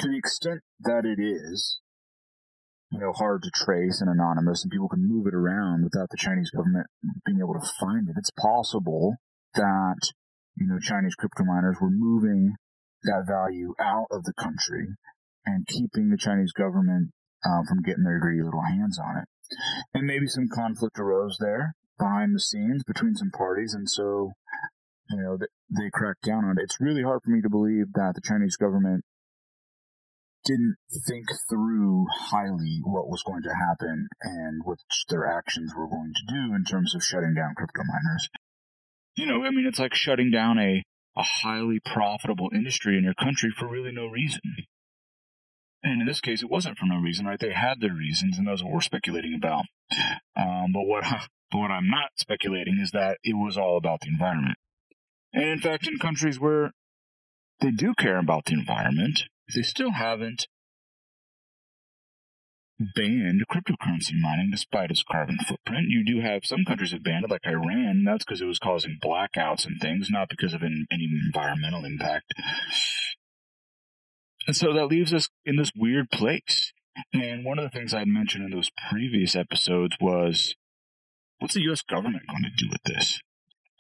to 0.01 0.09
the 0.09 0.19
extent 0.19 0.61
that 0.81 1.09
it 1.09 1.17
is, 1.17 1.81
you 2.93 3.01
know, 3.01 3.13
hard 3.17 3.43
to 3.43 3.51
trace 3.55 4.03
and 4.03 4.11
anonymous, 4.11 4.63
and 4.63 4.71
people 4.71 4.89
can 4.89 5.09
move 5.09 5.27
it 5.27 5.35
around 5.35 5.85
without 5.85 6.11
the 6.11 6.21
Chinese 6.21 6.51
government 6.51 6.89
being 7.25 7.41
able 7.41 7.55
to 7.55 7.73
find 7.81 8.09
it. 8.09 8.17
It's 8.19 8.37
possible 8.37 9.17
that, 9.55 10.13
you 10.57 10.67
know, 10.67 10.79
Chinese 10.79 11.15
crypto 11.15 11.45
miners 11.45 11.79
were 11.81 11.91
moving 11.91 12.53
that 13.05 13.25
value 13.27 13.73
out 13.81 14.09
of 14.11 14.25
the 14.25 14.35
country 14.37 14.93
and 15.47 15.67
keeping 15.67 16.11
the 16.11 16.21
Chinese 16.21 16.53
government 16.53 17.13
uh, 17.49 17.65
from 17.67 17.81
getting 17.81 18.05
their 18.05 18.21
greedy 18.21 18.43
little 18.43 18.61
hands 18.69 18.99
on 19.01 19.17
it. 19.17 19.29
And 19.95 20.07
maybe 20.07 20.27
some 20.27 20.49
conflict 20.49 20.99
arose 20.99 21.37
there 21.41 21.75
behind 21.99 22.35
the 22.35 22.41
scenes 22.41 22.83
between 22.85 23.15
some 23.15 23.31
parties, 23.31 23.75
and 23.75 23.89
so 23.89 24.33
you 25.11 25.21
know 25.21 25.37
they, 25.37 25.47
they 25.71 25.91
cracked 25.93 26.23
down 26.23 26.45
on 26.45 26.59
it. 26.59 26.65
It's 26.65 26.81
really 26.81 27.03
hard 27.03 27.21
for 27.25 27.31
me 27.31 27.43
to 27.43 27.51
believe 27.51 27.93
that 27.95 28.13
the 28.15 28.23
Chinese 28.25 28.57
government 28.57 29.05
didn't 30.45 30.77
think 31.07 31.27
through 31.49 32.07
highly 32.11 32.81
what 32.83 33.09
was 33.09 33.23
going 33.23 33.43
to 33.43 33.55
happen 33.55 34.09
and 34.23 34.63
what 34.65 34.79
their 35.09 35.27
actions 35.27 35.73
were 35.77 35.89
going 35.89 36.13
to 36.15 36.35
do 36.35 36.55
in 36.55 36.65
terms 36.65 36.95
of 36.95 37.05
shutting 37.05 37.35
down 37.35 37.55
crypto 37.55 37.83
miners. 37.85 38.29
You 39.17 39.27
know, 39.27 39.45
I 39.45 39.51
mean, 39.51 39.67
it's 39.67 39.79
like 39.79 39.95
shutting 39.95 40.31
down 40.31 40.59
a, 40.59 40.83
a 41.17 41.23
highly 41.23 41.79
profitable 41.85 42.49
industry 42.55 42.97
in 42.97 43.05
your 43.05 43.15
country 43.15 43.51
for 43.59 43.69
really 43.69 43.93
no 43.93 44.07
reason. 44.07 44.41
And 45.83 46.03
in 46.03 46.07
this 46.07 46.21
case, 46.21 46.43
it 46.43 46.51
wasn't 46.51 46.79
for 46.79 46.87
no 46.87 46.99
reason, 46.99 47.27
right? 47.27 47.41
They 47.41 47.53
had 47.53 47.81
their 47.81 47.95
reasons, 47.95 48.37
and 48.37 48.47
those 48.47 48.63
we're 48.63 48.81
speculating 48.81 49.35
about. 49.35 49.65
Um, 50.37 50.73
but 50.73 50.83
what, 50.83 51.05
but 51.51 51.59
what 51.59 51.71
I'm 51.71 51.89
not 51.89 52.11
speculating 52.17 52.79
is 52.81 52.91
that 52.91 53.19
it 53.25 53.35
was 53.35 53.57
all 53.57 53.77
about 53.77 54.01
the 54.01 54.09
environment. 54.09 54.59
And 55.33 55.45
in 55.45 55.59
fact, 55.59 55.87
in 55.87 55.99
countries 55.99 56.39
where 56.39 56.73
they 57.61 57.71
do 57.71 57.95
care 57.95 58.19
about 58.19 58.47
the 58.47 58.55
environment, 58.55 59.23
they 59.55 59.63
still 59.63 59.93
haven't 59.93 60.49
banned 62.97 63.43
cryptocurrency 63.51 64.19
mining 64.19 64.49
despite 64.51 64.91
its 64.91 65.03
carbon 65.03 65.39
footprint. 65.47 65.89
You 65.89 66.05
do 66.05 66.21
have 66.21 66.45
some 66.45 66.65
countries 66.65 66.93
have 66.93 67.03
banned 67.03 67.25
it, 67.25 67.31
like 67.31 67.47
Iran. 67.47 68.05
That's 68.05 68.25
because 68.25 68.41
it 68.41 68.47
was 68.47 68.59
causing 68.59 68.99
blackouts 69.03 69.67
and 69.67 69.81
things, 69.81 70.09
not 70.11 70.29
because 70.31 70.55
of 70.55 70.63
any 70.63 70.87
environmental 71.27 71.85
impact. 71.85 72.33
And 74.47 74.57
so 74.57 74.73
that 74.73 74.87
leaves 74.87 75.13
us 75.13 75.29
in 75.45 75.57
this 75.57 75.73
weird 75.77 76.11
place. 76.11 76.73
And 77.13 77.45
one 77.45 77.59
of 77.59 77.65
the 77.65 77.71
things 77.71 77.95
I 77.95 78.05
mentioned 78.05 78.45
in 78.45 78.51
those 78.51 78.71
previous 78.91 79.37
episodes 79.37 79.97
was 80.01 80.55
what's 81.39 81.55
the 81.55 81.71
US 81.71 81.83
government 81.83 82.27
going 82.29 82.43
to 82.43 82.65
do 82.65 82.69
with 82.71 82.83
this? 82.85 83.21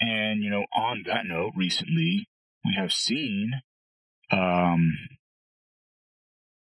And, 0.00 0.42
you 0.42 0.50
know, 0.50 0.64
on 0.74 1.04
that 1.06 1.26
note, 1.26 1.52
recently 1.56 2.28
we 2.64 2.74
have 2.76 2.92
seen 2.92 3.52
um, 4.30 4.92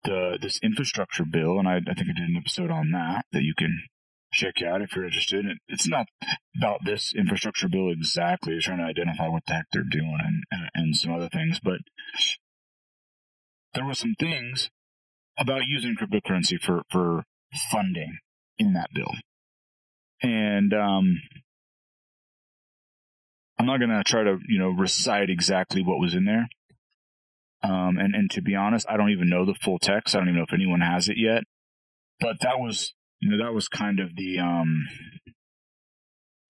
the 0.04 0.38
this 0.42 0.60
infrastructure 0.64 1.26
bill, 1.26 1.60
and 1.60 1.68
I, 1.68 1.78
I 1.78 1.94
think 1.94 2.10
I 2.10 2.20
did 2.20 2.30
an 2.30 2.38
episode 2.38 2.72
on 2.72 2.92
that 2.92 3.26
that 3.32 3.44
you 3.44 3.54
can 3.58 3.84
check 4.32 4.62
out 4.62 4.82
if 4.82 4.96
you're 4.96 5.06
interested. 5.06 5.46
It's 5.68 5.88
not 5.88 6.08
about 6.58 6.82
this 6.86 7.14
infrastructure 7.16 7.68
bill 7.68 7.92
exactly. 7.92 8.56
It's 8.56 8.66
trying 8.66 8.80
to 8.80 8.84
identify 8.84 9.28
what 9.28 9.44
the 9.48 9.54
heck 9.54 9.66
they're 9.72 9.84
doing 9.84 10.18
and, 10.24 10.44
and, 10.52 10.70
and 10.74 10.96
some 10.96 11.14
other 11.14 11.30
things, 11.30 11.60
but 11.64 11.80
there 13.74 13.86
were 13.86 13.94
some 13.94 14.16
things 14.20 14.70
about 15.38 15.62
using 15.68 15.96
cryptocurrency 15.96 16.60
for, 16.60 16.84
for 16.92 17.24
funding 17.72 18.18
in 18.58 18.74
that 18.74 18.90
bill. 18.94 19.14
And, 20.22 20.74
um, 20.74 21.22
I'm 23.58 23.66
not 23.66 23.80
going 23.80 23.90
to 23.90 24.04
try 24.06 24.24
to, 24.24 24.38
you 24.48 24.58
know, 24.58 24.70
recite 24.70 25.30
exactly 25.30 25.84
what 25.84 26.00
was 26.00 26.14
in 26.14 26.24
there. 26.24 26.48
Um, 27.62 27.98
and, 27.98 28.16
and 28.16 28.32
to 28.32 28.42
be 28.42 28.56
honest, 28.56 28.86
I 28.90 28.96
don't 28.96 29.10
even 29.10 29.30
know 29.30 29.46
the 29.46 29.54
full 29.54 29.80
text. 29.80 30.16
I 30.16 30.20
don't 30.20 30.30
even 30.30 30.38
know 30.38 30.46
if 30.48 30.54
anyone 30.54 30.80
has 30.80 31.10
it 31.10 31.18
yet. 31.18 31.44
But 32.22 32.40
that 32.40 32.58
was, 32.60 32.94
you 33.20 33.30
know, 33.30 33.44
that 33.44 33.54
was 33.54 33.68
kind 33.68 34.00
of 34.00 34.16
the, 34.16 34.40
um, 34.40 34.88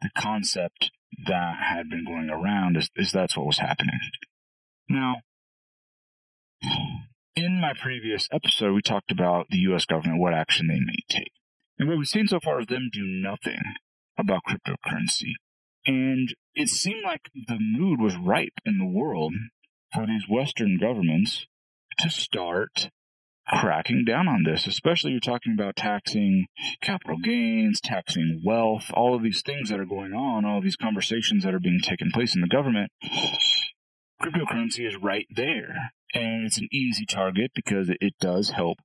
the 0.02 0.10
concept 0.16 0.92
that 1.26 1.56
had 1.60 1.90
been 1.90 2.06
going 2.06 2.30
around 2.30 2.78
is, 2.78 2.92
is 2.96 3.12
that's 3.12 3.36
what 3.36 3.48
was 3.48 3.58
happening. 3.58 4.00
Now, 4.88 5.16
in 7.44 7.62
my 7.62 7.74
previous 7.74 8.28
episode, 8.34 8.74
we 8.74 8.82
talked 8.82 9.12
about 9.12 9.48
the 9.50 9.60
U.S. 9.60 9.86
government, 9.86 10.20
what 10.20 10.34
action 10.34 10.68
they 10.68 10.80
may 10.80 10.98
take. 11.10 11.32
And 11.78 11.88
what 11.88 11.98
we've 11.98 12.08
seen 12.08 12.28
so 12.28 12.40
far 12.44 12.60
is 12.60 12.68
them 12.68 12.90
do 12.92 13.04
nothing 13.04 13.62
about 14.18 14.42
cryptocurrency. 14.48 15.34
And 15.86 16.34
it 16.54 16.68
seemed 16.68 17.04
like 17.04 17.30
the 17.34 17.58
mood 17.60 18.02
was 18.02 18.18
ripe 18.18 18.60
in 18.66 18.78
the 18.78 18.86
world 18.86 19.34
for 19.94 20.06
these 20.06 20.26
Western 20.30 20.78
governments 20.78 21.48
to 22.00 22.10
start 22.10 22.90
cracking 23.48 24.04
down 24.06 24.28
on 24.28 24.44
this, 24.44 24.68
especially 24.68 25.12
you're 25.12 25.20
talking 25.22 25.54
about 25.54 25.78
taxing 25.78 26.46
capital 26.82 27.18
gains, 27.24 27.80
taxing 27.82 28.42
wealth, 28.46 28.92
all 28.94 29.16
of 29.16 29.24
these 29.24 29.42
things 29.42 29.70
that 29.70 29.80
are 29.80 29.86
going 29.86 30.14
on, 30.14 30.46
all 30.46 30.62
these 30.62 30.76
conversations 30.76 31.44
that 31.44 31.54
are 31.54 31.60
being 31.60 31.80
taken 31.82 32.12
place 32.12 32.36
in 32.36 32.42
the 32.42 32.48
government. 32.48 32.92
Cryptocurrency 34.22 34.88
is 34.88 34.96
right 34.96 35.28
there. 35.30 35.92
And 36.14 36.46
it's 36.46 36.58
an 36.58 36.68
easy 36.72 37.06
target 37.06 37.52
because 37.54 37.90
it 37.90 38.14
does 38.20 38.52
help 38.52 38.78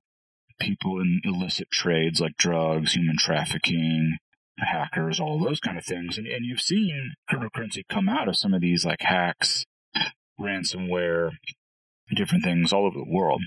people 0.59 0.99
in 1.01 1.21
illicit 1.23 1.69
trades 1.71 2.21
like 2.21 2.37
drugs, 2.37 2.93
human 2.93 3.17
trafficking, 3.17 4.17
hackers, 4.57 5.19
all 5.19 5.39
those 5.39 5.59
kind 5.59 5.77
of 5.77 5.85
things. 5.85 6.17
And, 6.17 6.27
and 6.27 6.45
you've 6.45 6.61
seen 6.61 7.13
cryptocurrency 7.29 7.81
come 7.89 8.07
out 8.07 8.29
of 8.29 8.37
some 8.37 8.53
of 8.53 8.61
these 8.61 8.85
like 8.85 9.01
hacks 9.01 9.65
ransomware, 10.39 11.31
different 12.15 12.43
things 12.43 12.71
all 12.71 12.85
over 12.85 12.97
the 12.97 13.11
world. 13.11 13.41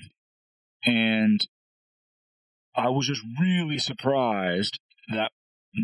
And 0.85 1.41
I 2.75 2.89
was 2.91 3.07
just 3.07 3.23
really 3.41 3.79
surprised 3.79 4.79
that 5.09 5.33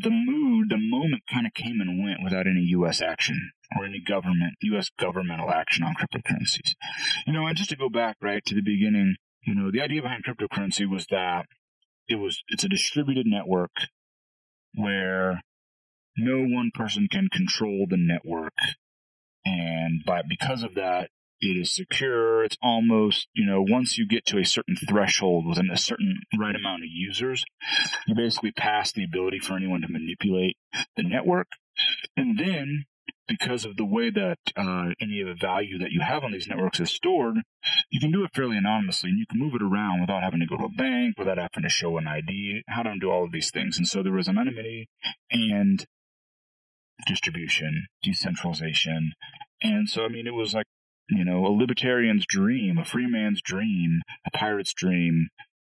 the 0.02 0.10
mood, 0.10 0.70
the 0.70 0.78
moment 0.78 1.22
kind 1.30 1.46
of 1.46 1.54
came 1.54 1.80
and 1.80 2.02
went 2.02 2.22
without 2.22 2.46
any 2.46 2.60
U.S. 2.70 3.00
action 3.00 3.52
or 3.76 3.84
any 3.84 4.00
government, 4.00 4.54
U.S. 4.62 4.90
governmental 4.98 5.50
action 5.50 5.84
on 5.84 5.94
cryptocurrencies. 5.94 6.74
You 7.26 7.32
know, 7.32 7.46
and 7.46 7.56
just 7.56 7.70
to 7.70 7.76
go 7.76 7.88
back 7.88 8.16
right 8.20 8.44
to 8.44 8.54
the 8.54 8.62
beginning, 8.62 9.16
you 9.42 9.54
know, 9.54 9.70
the 9.70 9.80
idea 9.80 10.02
behind 10.02 10.24
cryptocurrency 10.24 10.88
was 10.88 11.06
that 11.10 11.46
it 12.08 12.16
was, 12.16 12.42
it's 12.48 12.64
a 12.64 12.68
distributed 12.68 13.26
network 13.26 13.70
where 14.74 15.40
no 16.16 16.44
one 16.44 16.70
person 16.74 17.08
can 17.10 17.28
control 17.32 17.86
the 17.88 17.96
network 17.96 18.52
and 19.44 20.04
by 20.04 20.22
because 20.26 20.62
of 20.62 20.74
that, 20.74 21.10
it 21.44 21.60
is 21.60 21.74
secure. 21.74 22.44
It's 22.44 22.56
almost, 22.62 23.28
you 23.34 23.46
know, 23.46 23.62
once 23.62 23.98
you 23.98 24.06
get 24.06 24.24
to 24.26 24.38
a 24.38 24.44
certain 24.44 24.76
threshold 24.76 25.46
within 25.46 25.70
a 25.70 25.76
certain 25.76 26.20
right 26.38 26.54
amount 26.54 26.82
of 26.82 26.88
users, 26.90 27.44
you 28.06 28.14
basically 28.14 28.52
pass 28.52 28.92
the 28.92 29.04
ability 29.04 29.38
for 29.38 29.56
anyone 29.56 29.82
to 29.82 29.88
manipulate 29.88 30.56
the 30.96 31.02
network. 31.02 31.48
And 32.16 32.38
then, 32.38 32.84
because 33.26 33.64
of 33.64 33.76
the 33.76 33.84
way 33.84 34.10
that 34.10 34.38
uh, 34.56 34.90
any 35.00 35.20
of 35.20 35.28
the 35.28 35.34
value 35.34 35.78
that 35.78 35.90
you 35.90 36.00
have 36.00 36.24
on 36.24 36.32
these 36.32 36.46
networks 36.46 36.80
is 36.80 36.90
stored, 36.90 37.36
you 37.90 38.00
can 38.00 38.12
do 38.12 38.22
it 38.24 38.34
fairly 38.34 38.56
anonymously 38.56 39.10
and 39.10 39.18
you 39.18 39.26
can 39.26 39.40
move 39.40 39.54
it 39.54 39.62
around 39.62 40.00
without 40.00 40.22
having 40.22 40.40
to 40.40 40.46
go 40.46 40.56
to 40.56 40.64
a 40.64 40.68
bank, 40.68 41.18
without 41.18 41.38
having 41.38 41.62
to 41.62 41.68
show 41.68 41.96
an 41.96 42.06
ID, 42.06 42.62
how 42.68 42.82
to 42.82 42.94
do 43.00 43.10
all 43.10 43.24
of 43.24 43.32
these 43.32 43.50
things. 43.50 43.78
And 43.78 43.86
so 43.86 44.02
there 44.02 44.12
was 44.12 44.28
anonymity 44.28 44.88
and 45.30 45.86
distribution, 47.06 47.86
decentralization. 48.02 49.12
And 49.62 49.88
so, 49.88 50.04
I 50.04 50.08
mean, 50.08 50.26
it 50.26 50.34
was 50.34 50.54
like, 50.54 50.66
you 51.08 51.24
know, 51.24 51.46
a 51.46 51.48
libertarian's 51.48 52.24
dream, 52.26 52.78
a 52.78 52.84
free 52.84 53.06
man's 53.06 53.42
dream, 53.42 54.00
a 54.26 54.30
pirate's 54.30 54.72
dream 54.72 55.28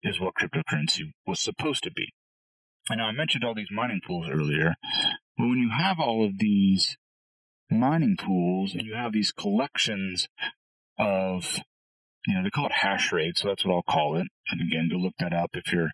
is 0.03 0.19
what 0.19 0.33
cryptocurrency 0.36 1.12
was 1.27 1.39
supposed 1.39 1.83
to 1.83 1.91
be. 1.91 2.13
And 2.89 3.01
I 3.01 3.12
mentioned 3.12 3.43
all 3.43 3.53
these 3.53 3.71
mining 3.71 4.01
pools 4.05 4.27
earlier. 4.29 4.75
But 5.38 5.48
when 5.48 5.59
you 5.59 5.69
have 5.77 6.00
all 6.00 6.25
of 6.25 6.39
these 6.39 6.98
mining 7.69 8.17
pools 8.17 8.74
and 8.74 8.83
you 8.83 8.95
have 8.95 9.13
these 9.13 9.31
collections 9.31 10.27
of, 10.98 11.59
you 12.25 12.36
know, 12.36 12.43
they 12.43 12.50
call 12.50 12.65
it 12.65 12.71
hash 12.81 13.12
rate, 13.12 13.38
so 13.38 13.50
that's 13.50 13.63
what 13.63 13.75
I'll 13.75 13.83
call 13.83 14.17
it. 14.17 14.27
And 14.50 14.62
again, 14.62 14.89
go 14.91 14.98
look 14.98 15.13
that 15.19 15.33
up 15.33 15.51
if 15.53 15.71
you're 15.71 15.91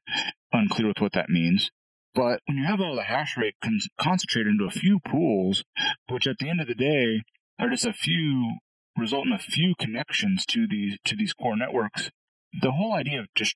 unclear 0.53 0.87
with 0.87 1.01
what 1.01 1.13
that 1.13 1.29
means. 1.29 1.69
But 2.13 2.39
when 2.45 2.57
you 2.57 2.65
have 2.65 2.79
all 2.79 2.95
the 2.95 3.03
hash 3.03 3.35
rate 3.35 3.55
con- 3.61 3.79
concentrated 3.99 4.51
into 4.53 4.65
a 4.65 4.71
few 4.71 4.99
pools, 5.03 5.65
which 6.09 6.27
at 6.27 6.37
the 6.39 6.49
end 6.49 6.61
of 6.61 6.67
the 6.67 6.75
day 6.75 7.21
are 7.59 7.69
just 7.69 7.85
a 7.85 7.93
few 7.93 8.53
result 8.97 9.27
in 9.27 9.33
a 9.33 9.39
few 9.39 9.73
connections 9.79 10.45
to 10.47 10.67
these 10.67 10.97
to 11.05 11.15
these 11.15 11.33
core 11.33 11.55
networks, 11.55 12.11
the 12.61 12.71
whole 12.71 12.93
idea 12.93 13.19
of 13.21 13.27
just 13.35 13.55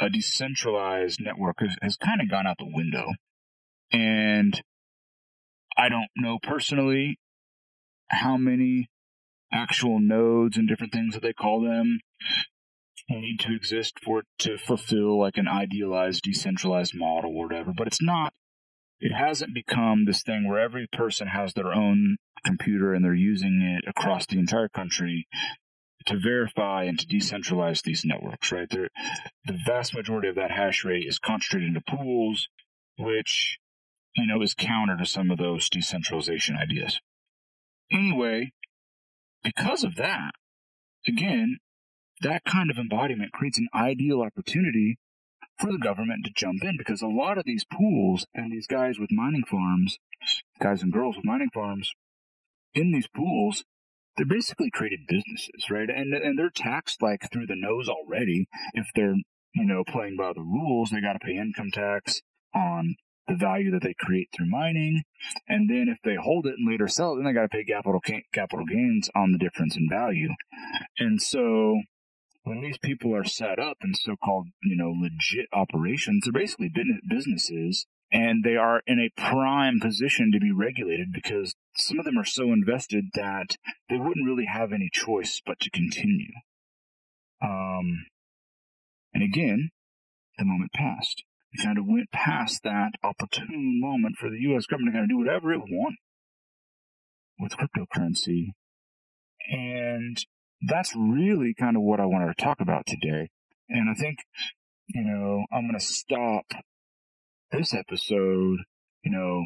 a 0.00 0.08
decentralized 0.08 1.20
network 1.20 1.56
has, 1.60 1.76
has 1.82 1.96
kind 1.96 2.20
of 2.20 2.30
gone 2.30 2.46
out 2.46 2.56
the 2.58 2.70
window. 2.70 3.06
And 3.92 4.60
I 5.76 5.88
don't 5.88 6.10
know 6.16 6.38
personally 6.42 7.18
how 8.08 8.36
many 8.36 8.88
actual 9.52 9.98
nodes 10.00 10.56
and 10.56 10.68
different 10.68 10.92
things 10.92 11.14
that 11.14 11.22
they 11.22 11.32
call 11.32 11.62
them 11.62 12.00
need 13.08 13.40
to 13.40 13.54
exist 13.54 13.98
for 14.04 14.20
it 14.20 14.26
to 14.38 14.58
fulfill 14.58 15.18
like 15.18 15.38
an 15.38 15.48
idealized 15.48 16.22
decentralized 16.22 16.94
model 16.94 17.30
or 17.30 17.44
whatever. 17.44 17.72
But 17.76 17.86
it's 17.86 18.02
not, 18.02 18.32
it 19.00 19.12
hasn't 19.12 19.54
become 19.54 20.04
this 20.04 20.22
thing 20.22 20.46
where 20.46 20.58
every 20.58 20.86
person 20.92 21.28
has 21.28 21.54
their 21.54 21.72
own 21.72 22.16
computer 22.44 22.92
and 22.92 23.04
they're 23.04 23.14
using 23.14 23.62
it 23.62 23.88
across 23.88 24.26
the 24.26 24.38
entire 24.38 24.68
country 24.68 25.26
to 26.06 26.18
verify 26.18 26.84
and 26.84 26.98
to 26.98 27.06
decentralize 27.06 27.82
these 27.82 28.04
networks, 28.04 28.50
right? 28.50 28.68
They're, 28.70 28.88
the 29.44 29.58
vast 29.66 29.94
majority 29.94 30.28
of 30.28 30.36
that 30.36 30.50
hash 30.50 30.84
rate 30.84 31.04
is 31.06 31.18
concentrated 31.18 31.68
into 31.68 31.82
pools, 31.82 32.48
which, 32.98 33.58
you 34.16 34.26
know, 34.26 34.42
is 34.42 34.54
counter 34.54 34.96
to 34.96 35.06
some 35.06 35.30
of 35.30 35.38
those 35.38 35.68
decentralization 35.68 36.56
ideas. 36.56 37.00
Anyway, 37.90 38.52
because 39.44 39.84
of 39.84 39.96
that, 39.96 40.32
again, 41.06 41.58
that 42.22 42.44
kind 42.44 42.70
of 42.70 42.78
embodiment 42.78 43.32
creates 43.32 43.58
an 43.58 43.68
ideal 43.74 44.22
opportunity 44.22 44.98
for 45.58 45.72
the 45.72 45.78
government 45.78 46.24
to 46.24 46.30
jump 46.34 46.62
in 46.62 46.76
because 46.76 47.02
a 47.02 47.06
lot 47.06 47.38
of 47.38 47.44
these 47.44 47.64
pools 47.64 48.26
and 48.34 48.52
these 48.52 48.66
guys 48.66 48.98
with 48.98 49.10
mining 49.10 49.44
farms, 49.44 49.98
guys 50.60 50.82
and 50.82 50.92
girls 50.92 51.16
with 51.16 51.24
mining 51.24 51.50
farms, 51.52 51.92
in 52.74 52.92
these 52.92 53.08
pools, 53.08 53.64
they're 54.16 54.26
basically 54.26 54.70
created 54.70 55.00
businesses, 55.08 55.70
right? 55.70 55.88
And 55.88 56.12
and 56.12 56.38
they're 56.38 56.50
taxed 56.50 57.02
like 57.02 57.30
through 57.32 57.46
the 57.46 57.56
nose 57.56 57.88
already. 57.88 58.48
If 58.74 58.88
they're 58.94 59.16
you 59.54 59.64
know 59.64 59.84
playing 59.84 60.16
by 60.16 60.32
the 60.34 60.42
rules, 60.42 60.90
they 60.90 61.00
got 61.00 61.14
to 61.14 61.18
pay 61.18 61.36
income 61.36 61.70
tax 61.72 62.20
on 62.54 62.96
the 63.26 63.36
value 63.36 63.70
that 63.72 63.82
they 63.82 63.94
create 63.98 64.28
through 64.34 64.50
mining, 64.50 65.02
and 65.48 65.68
then 65.68 65.88
if 65.88 65.98
they 66.02 66.16
hold 66.16 66.46
it 66.46 66.54
and 66.58 66.68
later 66.68 66.88
sell 66.88 67.12
it, 67.12 67.16
then 67.16 67.26
they 67.26 67.32
got 67.32 67.42
to 67.42 67.48
pay 67.48 67.64
capital 67.64 68.00
capital 68.32 68.64
gains 68.66 69.08
on 69.14 69.32
the 69.32 69.38
difference 69.38 69.76
in 69.76 69.88
value. 69.88 70.30
And 70.98 71.20
so 71.20 71.80
when 72.48 72.62
these 72.62 72.78
people 72.78 73.14
are 73.14 73.24
set 73.24 73.58
up 73.58 73.76
in 73.82 73.94
so-called 73.94 74.48
you 74.62 74.76
know 74.76 74.90
legit 74.90 75.46
operations, 75.52 76.24
they're 76.24 76.32
basically 76.32 76.72
businesses 77.06 77.86
and 78.10 78.42
they 78.42 78.56
are 78.56 78.80
in 78.86 78.98
a 78.98 79.20
prime 79.20 79.78
position 79.80 80.32
to 80.32 80.40
be 80.40 80.50
regulated 80.50 81.12
because 81.12 81.54
some 81.76 81.98
of 81.98 82.06
them 82.06 82.18
are 82.18 82.24
so 82.24 82.44
invested 82.52 83.04
that 83.14 83.56
they 83.90 83.96
wouldn't 83.96 84.26
really 84.26 84.46
have 84.46 84.72
any 84.72 84.88
choice 84.90 85.42
but 85.44 85.60
to 85.60 85.70
continue. 85.70 86.32
Um, 87.42 88.06
and 89.12 89.22
again, 89.22 89.70
the 90.38 90.46
moment 90.46 90.72
passed. 90.72 91.24
We 91.52 91.62
kind 91.62 91.78
of 91.78 91.86
went 91.86 92.10
past 92.12 92.62
that 92.62 92.92
opportune 93.02 93.78
moment 93.80 94.16
for 94.16 94.30
the 94.30 94.40
U.S. 94.40 94.66
government 94.66 94.94
to 94.94 94.98
kind 94.98 95.04
of 95.04 95.10
do 95.10 95.18
whatever 95.18 95.52
it 95.52 95.60
wanted 95.60 95.98
with 97.38 97.56
cryptocurrency. 97.56 98.48
And 99.50 100.18
that's 100.62 100.94
really 100.96 101.54
kind 101.58 101.76
of 101.76 101.82
what 101.82 102.00
I 102.00 102.06
wanted 102.06 102.36
to 102.36 102.42
talk 102.42 102.60
about 102.60 102.86
today. 102.86 103.28
And 103.68 103.90
I 103.90 103.94
think, 103.94 104.18
you 104.88 105.04
know, 105.04 105.44
I'm 105.52 105.68
going 105.68 105.78
to 105.78 105.84
stop 105.84 106.44
this 107.52 107.74
episode, 107.74 108.58
you 109.04 109.10
know, 109.10 109.44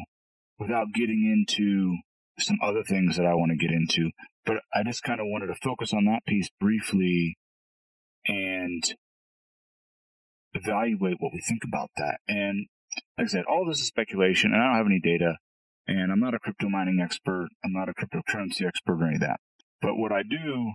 without 0.59 0.87
getting 0.93 1.23
into 1.25 1.97
some 2.39 2.57
other 2.63 2.83
things 2.83 3.17
that 3.17 3.25
I 3.25 3.33
want 3.33 3.51
to 3.51 3.57
get 3.57 3.73
into. 3.73 4.11
But 4.45 4.57
I 4.73 4.83
just 4.83 5.03
kind 5.03 5.19
of 5.19 5.27
wanted 5.29 5.47
to 5.47 5.55
focus 5.61 5.93
on 5.93 6.05
that 6.05 6.25
piece 6.27 6.49
briefly 6.59 7.37
and 8.25 8.83
evaluate 10.53 11.17
what 11.19 11.33
we 11.33 11.41
think 11.41 11.63
about 11.63 11.89
that. 11.97 12.19
And 12.27 12.67
like 13.17 13.27
I 13.27 13.29
said, 13.29 13.45
all 13.45 13.65
this 13.65 13.79
is 13.79 13.87
speculation, 13.87 14.53
and 14.53 14.61
I 14.61 14.67
don't 14.67 14.77
have 14.77 14.85
any 14.85 14.99
data, 14.99 15.37
and 15.87 16.11
I'm 16.11 16.19
not 16.19 16.33
a 16.33 16.39
crypto 16.39 16.69
mining 16.69 16.99
expert, 17.01 17.47
I'm 17.63 17.73
not 17.73 17.89
a 17.89 17.93
cryptocurrency 17.93 18.65
expert 18.65 19.01
or 19.01 19.05
any 19.05 19.15
of 19.15 19.21
that. 19.21 19.39
But 19.81 19.97
what 19.97 20.11
I 20.11 20.23
do 20.23 20.73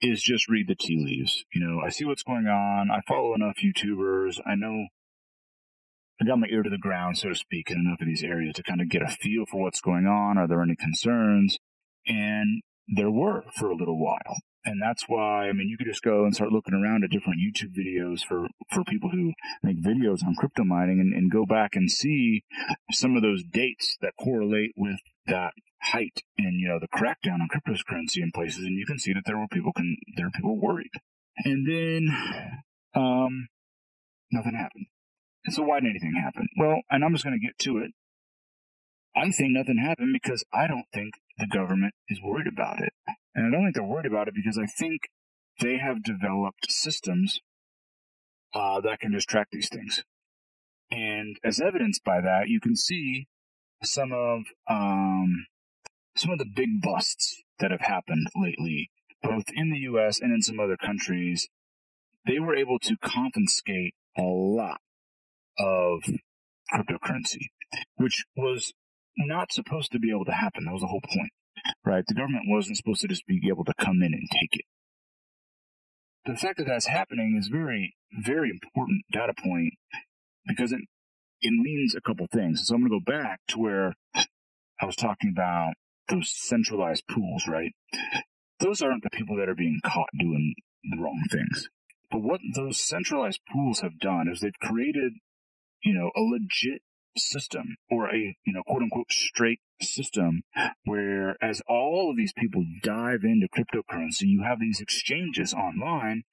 is 0.00 0.22
just 0.22 0.48
read 0.48 0.68
the 0.68 0.74
tea 0.74 1.02
leaves. 1.02 1.44
You 1.54 1.66
know, 1.66 1.80
I 1.84 1.90
see 1.90 2.04
what's 2.04 2.22
going 2.22 2.46
on. 2.46 2.90
I 2.90 3.00
follow 3.08 3.34
enough 3.34 3.56
YouTubers. 3.64 4.40
I 4.46 4.54
know 4.54 4.86
I 6.20 6.24
got 6.24 6.38
my 6.38 6.46
ear 6.50 6.62
to 6.62 6.70
the 6.70 6.78
ground, 6.78 7.18
so 7.18 7.28
to 7.28 7.34
speak, 7.34 7.70
in 7.70 7.78
enough 7.78 8.00
of 8.00 8.06
these 8.06 8.24
areas 8.24 8.54
to 8.54 8.62
kind 8.62 8.80
of 8.80 8.88
get 8.88 9.02
a 9.02 9.08
feel 9.08 9.44
for 9.50 9.62
what's 9.62 9.80
going 9.80 10.06
on. 10.06 10.38
Are 10.38 10.48
there 10.48 10.62
any 10.62 10.76
concerns? 10.76 11.58
And 12.06 12.62
there 12.88 13.10
were 13.10 13.44
for 13.58 13.70
a 13.70 13.76
little 13.76 14.02
while. 14.02 14.36
And 14.64 14.82
that's 14.82 15.04
why, 15.06 15.48
I 15.48 15.52
mean, 15.52 15.68
you 15.68 15.76
could 15.76 15.86
just 15.86 16.02
go 16.02 16.24
and 16.24 16.34
start 16.34 16.50
looking 16.50 16.74
around 16.74 17.04
at 17.04 17.10
different 17.10 17.40
YouTube 17.40 17.72
videos 17.76 18.22
for, 18.26 18.48
for 18.72 18.82
people 18.82 19.10
who 19.10 19.32
make 19.62 19.80
videos 19.80 20.24
on 20.26 20.34
crypto 20.34 20.64
mining 20.64 20.98
and, 20.98 21.12
and 21.14 21.30
go 21.30 21.46
back 21.46 21.76
and 21.76 21.90
see 21.90 22.42
some 22.90 23.14
of 23.14 23.22
those 23.22 23.44
dates 23.44 23.96
that 24.00 24.14
correlate 24.18 24.72
with 24.76 24.98
that 25.26 25.52
height 25.82 26.22
and, 26.38 26.60
you 26.60 26.68
know, 26.68 26.78
the 26.80 26.88
crackdown 26.88 27.40
on 27.40 27.48
cryptocurrency 27.48 28.22
in 28.22 28.32
places. 28.32 28.64
And 28.64 28.78
you 28.78 28.86
can 28.86 28.98
see 28.98 29.12
that 29.12 29.22
there 29.26 29.38
were 29.38 29.48
people 29.48 29.72
can, 29.72 29.96
there 30.16 30.26
were 30.26 30.32
people 30.34 30.58
worried. 30.58 30.90
And 31.44 31.66
then, 31.66 32.08
um, 32.94 33.48
nothing 34.32 34.54
happened. 34.54 34.86
And 35.44 35.54
so 35.54 35.62
why 35.62 35.80
did 35.80 35.90
anything 35.90 36.20
happen? 36.22 36.48
Well, 36.58 36.80
and 36.90 37.04
I'm 37.04 37.12
just 37.12 37.24
going 37.24 37.38
to 37.38 37.46
get 37.46 37.58
to 37.60 37.78
it. 37.78 37.92
I 39.14 39.30
think 39.30 39.52
nothing 39.52 39.78
happened 39.78 40.12
because 40.12 40.44
I 40.52 40.66
don't 40.66 40.86
think 40.92 41.14
the 41.38 41.46
government 41.46 41.94
is 42.08 42.20
worried 42.22 42.46
about 42.46 42.80
it. 42.80 42.92
And 43.34 43.46
I 43.46 43.50
don't 43.50 43.64
think 43.64 43.74
they're 43.74 43.84
worried 43.84 44.06
about 44.06 44.28
it 44.28 44.34
because 44.34 44.58
I 44.58 44.66
think 44.66 45.02
they 45.60 45.78
have 45.78 46.02
developed 46.02 46.70
systems 46.70 47.40
uh, 48.54 48.80
that 48.80 49.00
can 49.00 49.12
just 49.12 49.28
track 49.28 49.48
these 49.50 49.68
things. 49.68 50.02
And 50.90 51.36
as 51.44 51.60
evidenced 51.60 52.04
by 52.04 52.20
that, 52.20 52.48
you 52.48 52.60
can 52.60 52.76
see 52.76 53.26
some 53.82 54.12
of 54.12 54.42
um, 54.68 55.46
some 56.16 56.30
of 56.30 56.38
the 56.38 56.46
big 56.54 56.80
busts 56.82 57.42
that 57.58 57.70
have 57.70 57.80
happened 57.80 58.26
lately, 58.34 58.90
both 59.22 59.44
in 59.54 59.70
the 59.70 59.78
U.S. 59.80 60.20
and 60.20 60.32
in 60.32 60.42
some 60.42 60.60
other 60.60 60.76
countries. 60.76 61.48
They 62.26 62.40
were 62.40 62.56
able 62.56 62.80
to 62.80 62.96
confiscate 62.96 63.94
a 64.18 64.22
lot 64.22 64.80
of 65.58 66.02
cryptocurrency, 66.74 67.50
which 67.96 68.24
was 68.36 68.72
not 69.16 69.52
supposed 69.52 69.92
to 69.92 69.98
be 69.98 70.10
able 70.10 70.24
to 70.24 70.32
happen. 70.32 70.64
That 70.64 70.72
was 70.72 70.82
the 70.82 70.88
whole 70.88 71.02
point, 71.02 71.30
right? 71.84 72.04
The 72.06 72.14
government 72.14 72.44
wasn't 72.48 72.78
supposed 72.78 73.02
to 73.02 73.08
just 73.08 73.26
be 73.26 73.40
able 73.48 73.64
to 73.64 73.74
come 73.78 74.02
in 74.02 74.12
and 74.12 74.28
take 74.32 74.50
it. 74.54 74.64
The 76.24 76.36
fact 76.36 76.58
that 76.58 76.66
that's 76.66 76.86
happening 76.86 77.36
is 77.38 77.46
very, 77.46 77.94
very 78.12 78.50
important 78.50 79.02
data 79.12 79.32
point 79.40 79.74
because 80.46 80.72
it, 80.72 80.80
it 81.40 81.52
means 81.52 81.94
a 81.94 82.00
couple 82.00 82.26
things. 82.32 82.62
So 82.64 82.74
I'm 82.74 82.86
going 82.86 83.00
to 83.00 83.04
go 83.04 83.18
back 83.18 83.40
to 83.48 83.58
where 83.58 83.94
I 84.14 84.86
was 84.86 84.96
talking 84.96 85.30
about 85.30 85.74
those 86.08 86.32
centralized 86.34 87.04
pools, 87.08 87.44
right? 87.48 87.72
Those 88.60 88.82
aren't 88.82 89.02
the 89.02 89.10
people 89.10 89.36
that 89.36 89.48
are 89.48 89.54
being 89.54 89.80
caught 89.84 90.08
doing 90.18 90.54
the 90.84 91.02
wrong 91.02 91.22
things. 91.30 91.68
But 92.10 92.22
what 92.22 92.40
those 92.54 92.80
centralized 92.80 93.40
pools 93.52 93.80
have 93.80 93.98
done 93.98 94.28
is 94.28 94.40
they've 94.40 94.52
created 94.62 95.14
you 95.86 95.94
know, 95.94 96.10
a 96.16 96.20
legit 96.20 96.82
system 97.16 97.76
or 97.88 98.08
a, 98.10 98.36
you 98.44 98.52
know, 98.52 98.62
quote 98.66 98.82
unquote 98.82 99.10
straight 99.10 99.60
system 99.80 100.42
where 100.84 101.36
as 101.42 101.62
all 101.68 102.10
of 102.10 102.16
these 102.16 102.32
people 102.36 102.64
dive 102.82 103.20
into 103.22 103.48
cryptocurrency, 103.48 104.22
you 104.22 104.42
have 104.46 104.58
these 104.60 104.80
exchanges 104.80 105.54
online 105.54 106.24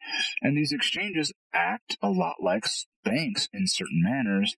and 0.41 0.57
these 0.57 0.73
exchanges 0.73 1.31
act 1.53 1.97
a 2.01 2.09
lot 2.09 2.35
like 2.41 2.65
banks 3.03 3.47
in 3.53 3.67
certain 3.67 4.01
manners, 4.03 4.55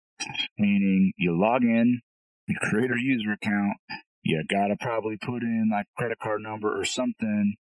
meaning 0.57 1.13
you 1.17 1.39
log 1.39 1.63
in, 1.63 2.01
you 2.47 2.55
create 2.61 2.91
a 2.91 3.01
user 3.01 3.31
account, 3.31 3.77
you 4.23 4.43
gotta 4.49 4.75
probably 4.79 5.17
put 5.17 5.43
in 5.43 5.69
like 5.71 5.85
credit 5.97 6.17
card 6.21 6.41
number 6.41 6.79
or 6.79 6.85
something, 6.85 7.55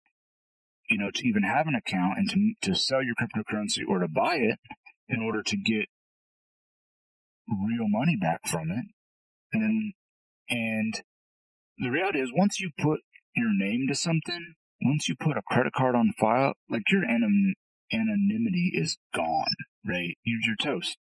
you 0.89 0.99
know, 0.99 1.11
to 1.15 1.27
even 1.27 1.43
have 1.43 1.67
an 1.67 1.75
account 1.75 2.19
and 2.19 2.31
to, 2.31 2.71
to 2.71 2.77
sell 2.77 3.03
your 3.03 3.15
cryptocurrency 3.15 3.83
or 3.87 3.99
to 3.99 4.09
buy 4.09 4.37
it 4.37 4.59
in 5.09 5.21
order 5.21 5.43
to 5.43 5.57
get 5.57 5.87
real 7.49 7.89
money 7.89 8.17
back 8.17 8.41
from 8.47 8.71
it. 8.71 8.85
And 9.53 9.93
and 10.49 11.01
the 11.79 11.91
reality 11.91 12.21
is 12.21 12.33
once 12.35 12.61
you 12.61 12.71
put 12.79 13.01
your 13.37 13.53
name 13.53 13.87
to 13.89 13.95
something, 13.95 14.55
once 14.83 15.09
you 15.09 15.17
put 15.19 15.37
a 15.37 15.43
credit 15.43 15.73
card 15.73 15.95
on 15.95 16.13
file, 16.19 16.55
like 16.69 16.83
your 16.91 17.05
anim- 17.05 17.55
anonymity 17.93 18.73
is 18.75 18.99
gone, 19.15 19.55
right? 19.87 20.17
You're, 20.25 20.41
you're 20.47 20.57
toast. 20.57 20.97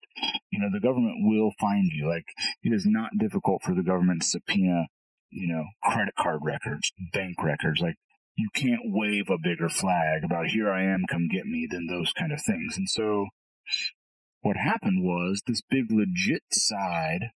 You 0.51 0.61
know, 0.61 0.69
the 0.73 0.81
government 0.81 1.17
will 1.21 1.53
find 1.61 1.91
you. 1.93 2.09
Like, 2.09 2.27
it 2.63 2.73
is 2.73 2.87
not 2.87 3.19
difficult 3.19 3.63
for 3.63 3.75
the 3.75 3.83
government 3.83 4.23
to 4.23 4.29
subpoena, 4.29 4.87
you 5.31 5.49
know, 5.49 5.65
credit 5.83 6.15
card 6.19 6.41
records, 6.43 6.93
bank 7.13 7.43
records. 7.43 7.81
Like, 7.81 7.97
you 8.37 8.49
can't 8.55 8.81
wave 8.85 9.29
a 9.29 9.39
bigger 9.43 9.69
flag 9.69 10.25
about 10.25 10.49
here 10.49 10.71
I 10.71 10.85
am, 10.85 11.05
come 11.09 11.29
get 11.29 11.47
me 11.47 11.69
than 11.71 11.87
those 11.87 12.13
kind 12.13 12.33
of 12.33 12.43
things. 12.43 12.77
And 12.77 12.89
so 12.89 13.27
what 14.41 14.57
happened 14.57 15.05
was 15.05 15.43
this 15.47 15.63
big 15.69 15.91
legit 15.91 16.43
side 16.51 17.31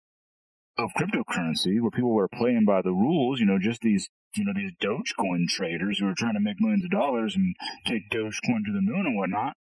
of 0.79 0.91
cryptocurrency 0.99 1.81
where 1.81 1.91
people 1.91 2.13
were 2.13 2.29
playing 2.29 2.65
by 2.67 2.83
the 2.83 2.93
rules, 2.93 3.41
you 3.41 3.47
know, 3.47 3.59
just 3.59 3.81
these, 3.81 4.09
you 4.35 4.45
know, 4.45 4.53
these 4.55 4.73
Dogecoin 4.83 5.47
traders 5.49 5.99
who 5.99 6.09
are 6.09 6.15
trying 6.17 6.35
to 6.35 6.41
make 6.41 6.61
millions 6.61 6.85
of 6.85 6.91
dollars 6.91 7.35
and 7.35 7.55
take 7.87 8.11
Dogecoin 8.11 8.65
to 8.67 8.73
the 8.73 8.83
moon 8.83 9.07
and 9.07 9.17
whatnot. 9.17 9.55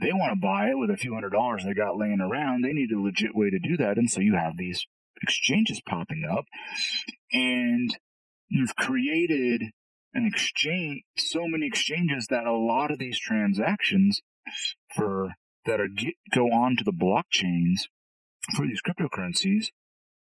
They 0.00 0.12
want 0.12 0.32
to 0.32 0.40
buy 0.40 0.70
it 0.70 0.78
with 0.78 0.90
a 0.90 0.96
few 0.96 1.14
hundred 1.14 1.30
dollars 1.30 1.64
they 1.64 1.74
got 1.74 1.98
laying 1.98 2.20
around. 2.20 2.62
They 2.62 2.72
need 2.72 2.90
a 2.92 3.00
legit 3.00 3.34
way 3.34 3.50
to 3.50 3.58
do 3.58 3.76
that. 3.76 3.98
And 3.98 4.10
so 4.10 4.20
you 4.20 4.34
have 4.34 4.56
these 4.56 4.86
exchanges 5.22 5.80
popping 5.86 6.24
up 6.30 6.46
and 7.32 7.96
you've 8.48 8.76
created 8.76 9.62
an 10.14 10.26
exchange, 10.26 11.02
so 11.16 11.46
many 11.46 11.66
exchanges 11.66 12.26
that 12.28 12.46
a 12.46 12.56
lot 12.56 12.90
of 12.90 12.98
these 12.98 13.18
transactions 13.18 14.22
for 14.96 15.34
that 15.66 15.80
are 15.80 15.88
get, 15.88 16.14
go 16.34 16.46
on 16.46 16.76
to 16.76 16.84
the 16.84 16.92
blockchains 16.92 17.82
for 18.56 18.66
these 18.66 18.80
cryptocurrencies 18.82 19.66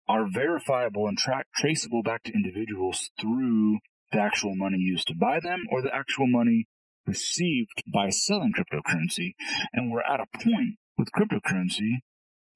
are 0.08 0.28
verifiable 0.32 1.08
and 1.08 1.18
tra- 1.18 1.44
traceable 1.56 2.04
back 2.04 2.24
to 2.24 2.34
individuals 2.34 3.10
through 3.20 3.80
the 4.12 4.20
actual 4.20 4.56
money 4.56 4.78
used 4.78 5.08
to 5.08 5.16
buy 5.16 5.40
them 5.40 5.66
or 5.72 5.82
the 5.82 5.94
actual 5.94 6.28
money 6.28 6.68
received 7.08 7.84
by 7.92 8.10
selling 8.10 8.54
cryptocurrency. 8.54 9.34
And 9.74 9.92
we're 9.92 10.02
at 10.02 10.20
a 10.20 10.38
point 10.38 10.78
with 10.98 11.12
cryptocurrency 11.12 12.00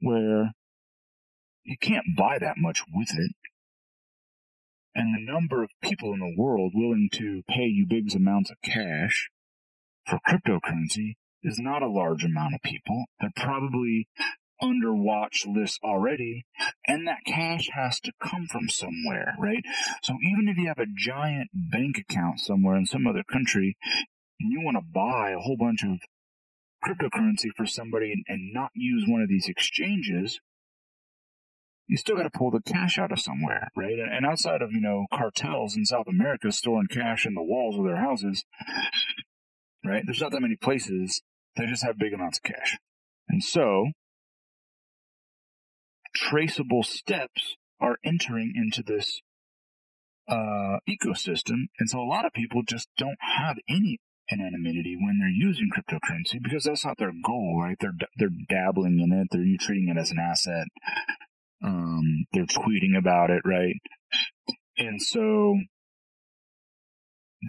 where 0.01 0.51
you 1.63 1.77
can't 1.79 2.15
buy 2.17 2.38
that 2.39 2.55
much 2.57 2.83
with 2.93 3.09
it. 3.12 3.31
And 4.95 5.15
the 5.15 5.31
number 5.31 5.63
of 5.63 5.69
people 5.81 6.13
in 6.13 6.19
the 6.19 6.35
world 6.38 6.71
willing 6.73 7.09
to 7.13 7.43
pay 7.47 7.65
you 7.65 7.85
big 7.88 8.13
amounts 8.15 8.49
of 8.49 8.57
cash 8.63 9.29
for 10.05 10.19
cryptocurrency 10.27 11.13
is 11.43 11.59
not 11.59 11.83
a 11.83 11.88
large 11.88 12.23
amount 12.23 12.55
of 12.55 12.62
people. 12.63 13.05
They're 13.19 13.31
probably 13.35 14.07
under 14.62 14.93
watch 14.93 15.45
lists 15.47 15.79
already, 15.83 16.45
and 16.85 17.07
that 17.07 17.23
cash 17.25 17.69
has 17.73 17.99
to 18.01 18.12
come 18.21 18.47
from 18.51 18.67
somewhere, 18.67 19.35
right? 19.39 19.63
So 20.03 20.15
even 20.21 20.49
if 20.49 20.57
you 20.57 20.67
have 20.67 20.79
a 20.79 20.91
giant 20.93 21.49
bank 21.53 21.97
account 21.97 22.39
somewhere 22.39 22.75
in 22.75 22.85
some 22.85 23.07
other 23.07 23.23
country, 23.23 23.77
and 24.39 24.52
you 24.52 24.62
want 24.62 24.78
to 24.78 24.82
buy 24.82 25.32
a 25.32 25.39
whole 25.39 25.58
bunch 25.58 25.84
of 25.84 25.99
cryptocurrency 26.84 27.49
for 27.56 27.65
somebody 27.65 28.12
and, 28.12 28.23
and 28.28 28.54
not 28.54 28.71
use 28.73 29.04
one 29.08 29.21
of 29.21 29.30
these 29.30 29.47
exchanges, 29.47 30.39
you 31.88 31.97
still 31.97 32.15
got 32.15 32.23
to 32.23 32.30
pull 32.30 32.52
the 32.52 32.62
cash 32.62 32.97
out 32.97 33.12
of 33.12 33.19
somewhere, 33.19 33.69
right? 33.75 33.97
And 33.99 34.25
outside 34.25 34.62
of, 34.62 34.71
you 34.71 34.80
know, 34.80 35.08
cartels 35.12 35.75
in 35.75 35.86
South 35.86 36.08
America 36.08 36.52
storing 36.52 36.88
cash 36.88 37.25
in 37.25 37.34
the 37.34 37.43
walls 37.43 37.78
of 37.78 37.84
their 37.84 37.97
houses, 37.97 38.45
right? 39.84 40.04
There's 40.06 40.21
not 40.21 40.32
that 40.32 40.41
many 40.41 40.56
places 40.56 41.21
that 41.56 41.67
just 41.67 41.84
have 41.84 41.97
big 41.97 42.13
amounts 42.13 42.38
of 42.38 42.43
cash. 42.43 42.78
And 43.28 43.43
so, 43.43 43.88
traceable 46.15 46.84
steps 46.84 47.56
are 47.80 47.97
entering 48.04 48.54
into 48.56 48.84
this 48.84 49.21
uh, 50.28 50.78
ecosystem. 50.88 51.69
And 51.80 51.89
so 51.89 51.99
a 51.99 52.06
lot 52.06 52.25
of 52.25 52.34
people 52.34 52.62
just 52.63 52.88
don't 52.97 53.17
have 53.38 53.58
any 53.67 53.99
anonymity 54.32 54.98
when 55.00 55.20
they're 55.20 55.30
using 55.30 55.70
cryptocurrency 55.76 56.42
because 56.42 56.63
that's 56.63 56.86
not 56.86 56.98
their 56.98 57.13
goal, 57.26 57.60
right? 57.62 57.78
They're, 57.80 57.94
they're 58.18 58.30
dabbling 58.50 59.00
in 59.00 59.12
it. 59.12 59.28
They're 59.32 59.46
treating 59.60 59.89
it 59.89 60.00
as 60.00 60.12
an 60.12 60.20
asset. 60.20 60.68
Um, 61.63 62.26
they're 62.32 62.46
tweeting 62.46 62.98
about 62.98 63.30
it, 63.30 63.42
right? 63.46 63.76
And 64.78 65.02
so 65.02 65.58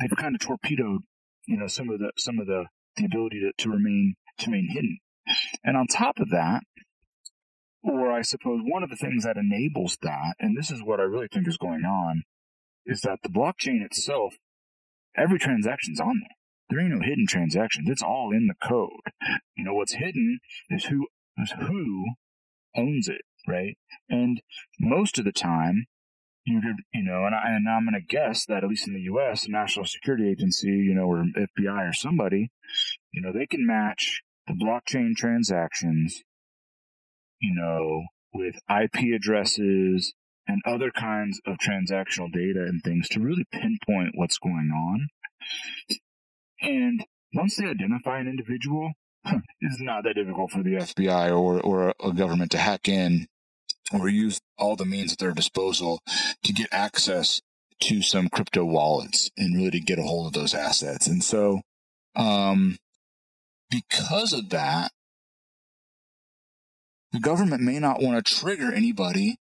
they've 0.01 0.17
kind 0.17 0.35
of 0.35 0.41
torpedoed, 0.41 1.03
you 1.47 1.57
know, 1.57 1.67
some 1.67 1.91
of 1.91 1.99
the, 1.99 2.11
some 2.17 2.39
of 2.39 2.47
the, 2.47 2.65
the 2.97 3.05
ability 3.05 3.41
to, 3.41 3.53
to 3.63 3.71
remain, 3.71 4.15
to 4.39 4.51
remain 4.51 4.69
hidden. 4.71 4.99
And 5.63 5.77
on 5.77 5.87
top 5.87 6.19
of 6.19 6.31
that, 6.31 6.63
or 7.83 8.11
I 8.13 8.23
suppose 8.23 8.61
one 8.65 8.83
of 8.83 8.91
the 8.91 8.97
things 8.97 9.25
that 9.25 9.37
enables 9.37 9.97
that, 10.03 10.35
and 10.39 10.57
this 10.57 10.71
is 10.71 10.83
what 10.83 11.01
I 11.01 11.05
really 11.05 11.29
think 11.33 11.49
is 11.49 11.57
going 11.57 11.85
on, 11.85 12.23
is 12.85 13.03
that 13.03 13.19
the 13.23 13.29
blockchain 13.29 13.85
itself, 13.85 14.35
every 15.17 15.39
transaction's 15.39 16.01
on 16.01 16.21
there. 16.21 16.37
There 16.71 16.81
ain't 16.81 16.95
no 16.95 17.01
hidden 17.01 17.27
transactions. 17.29 17.89
It's 17.91 18.03
all 18.03 18.31
in 18.33 18.47
the 18.47 18.55
code. 18.67 18.91
You 19.57 19.65
know, 19.65 19.75
what's 19.75 19.95
hidden 19.95 20.39
is 20.71 20.85
who, 20.87 21.07
is 21.37 21.53
who 21.53 22.07
owns 22.75 23.09
it 23.09 23.23
right? 23.47 23.77
And 24.09 24.43
most 24.79 25.19
of 25.19 25.25
the 25.25 25.33
time, 25.33 25.87
you 26.45 26.61
could, 26.61 26.83
you 26.93 27.05
know, 27.05 27.27
and, 27.27 27.35
I, 27.35 27.51
and 27.51 27.69
I'm 27.69 27.85
going 27.85 27.95
to 27.95 28.07
guess 28.07 28.47
that 28.47 28.65
at 28.65 28.71
least 28.71 28.89
in 28.89 28.95
the 28.95 29.01
U.S., 29.03 29.45
the 29.45 29.53
National 29.53 29.85
Security 29.85 30.29
Agency, 30.29 30.69
you 30.69 30.95
know, 30.95 31.05
or 31.05 31.25
FBI 31.37 31.91
or 31.91 31.93
somebody, 31.93 32.51
you 33.13 33.21
know, 33.21 33.33
they 33.33 33.47
can 33.47 33.67
match 33.67 34.23
the 34.47 34.55
blockchain 34.55 35.15
transactions, 35.15 36.23
you 37.41 37.55
know, 37.55 38.05
with 38.33 38.57
IP 38.69 39.15
addresses 39.15 40.15
and 40.47 40.63
other 40.67 40.91
kinds 40.91 41.41
of 41.47 41.59
transactional 41.59 42.33
data 42.33 42.65
and 42.67 42.83
things 42.83 43.09
to 43.11 43.21
really 43.21 43.45
pinpoint 43.53 44.13
what's 44.15 44.39
going 44.39 44.71
on. 44.75 45.09
And 46.63 47.05
once 47.33 47.57
they 47.57 47.67
identify 47.67 48.19
an 48.19 48.29
individual, 48.29 48.93
it's 49.25 49.81
not 49.81 50.05
that 50.05 50.15
difficult 50.15 50.51
for 50.51 50.63
the 50.63 50.75
FBI 50.75 51.31
or, 51.31 51.61
or 51.61 51.95
a 52.03 52.13
government 52.13 52.51
to 52.53 52.59
hack 52.59 52.89
in 52.89 53.27
or 53.93 54.09
use 54.09 54.41
all 54.57 54.77
the 54.77 54.85
means 54.85 55.13
at 55.13 55.19
their 55.19 55.33
disposal 55.33 56.01
to 56.45 56.53
get 56.53 56.69
access 56.73 57.41
to 57.81 58.03
some 58.03 58.29
crypto 58.29 58.65
wallets 58.65 59.31
and 59.37 59.57
really 59.57 59.71
to 59.71 59.81
get 59.81 59.99
a 59.99 60.03
hold 60.03 60.27
of 60.27 60.33
those 60.33 60.55
assets. 60.55 61.07
And 61.07 61.25
so, 61.25 61.63
um, 62.15 62.77
because 63.71 64.33
of 64.33 64.51
that, 64.51 64.91
the 67.13 67.21
government 67.21 67.63
may 67.63 67.79
not 67.79 68.01
want 68.01 68.25
to 68.25 68.35
trigger 68.35 68.73
anybody 68.73 69.37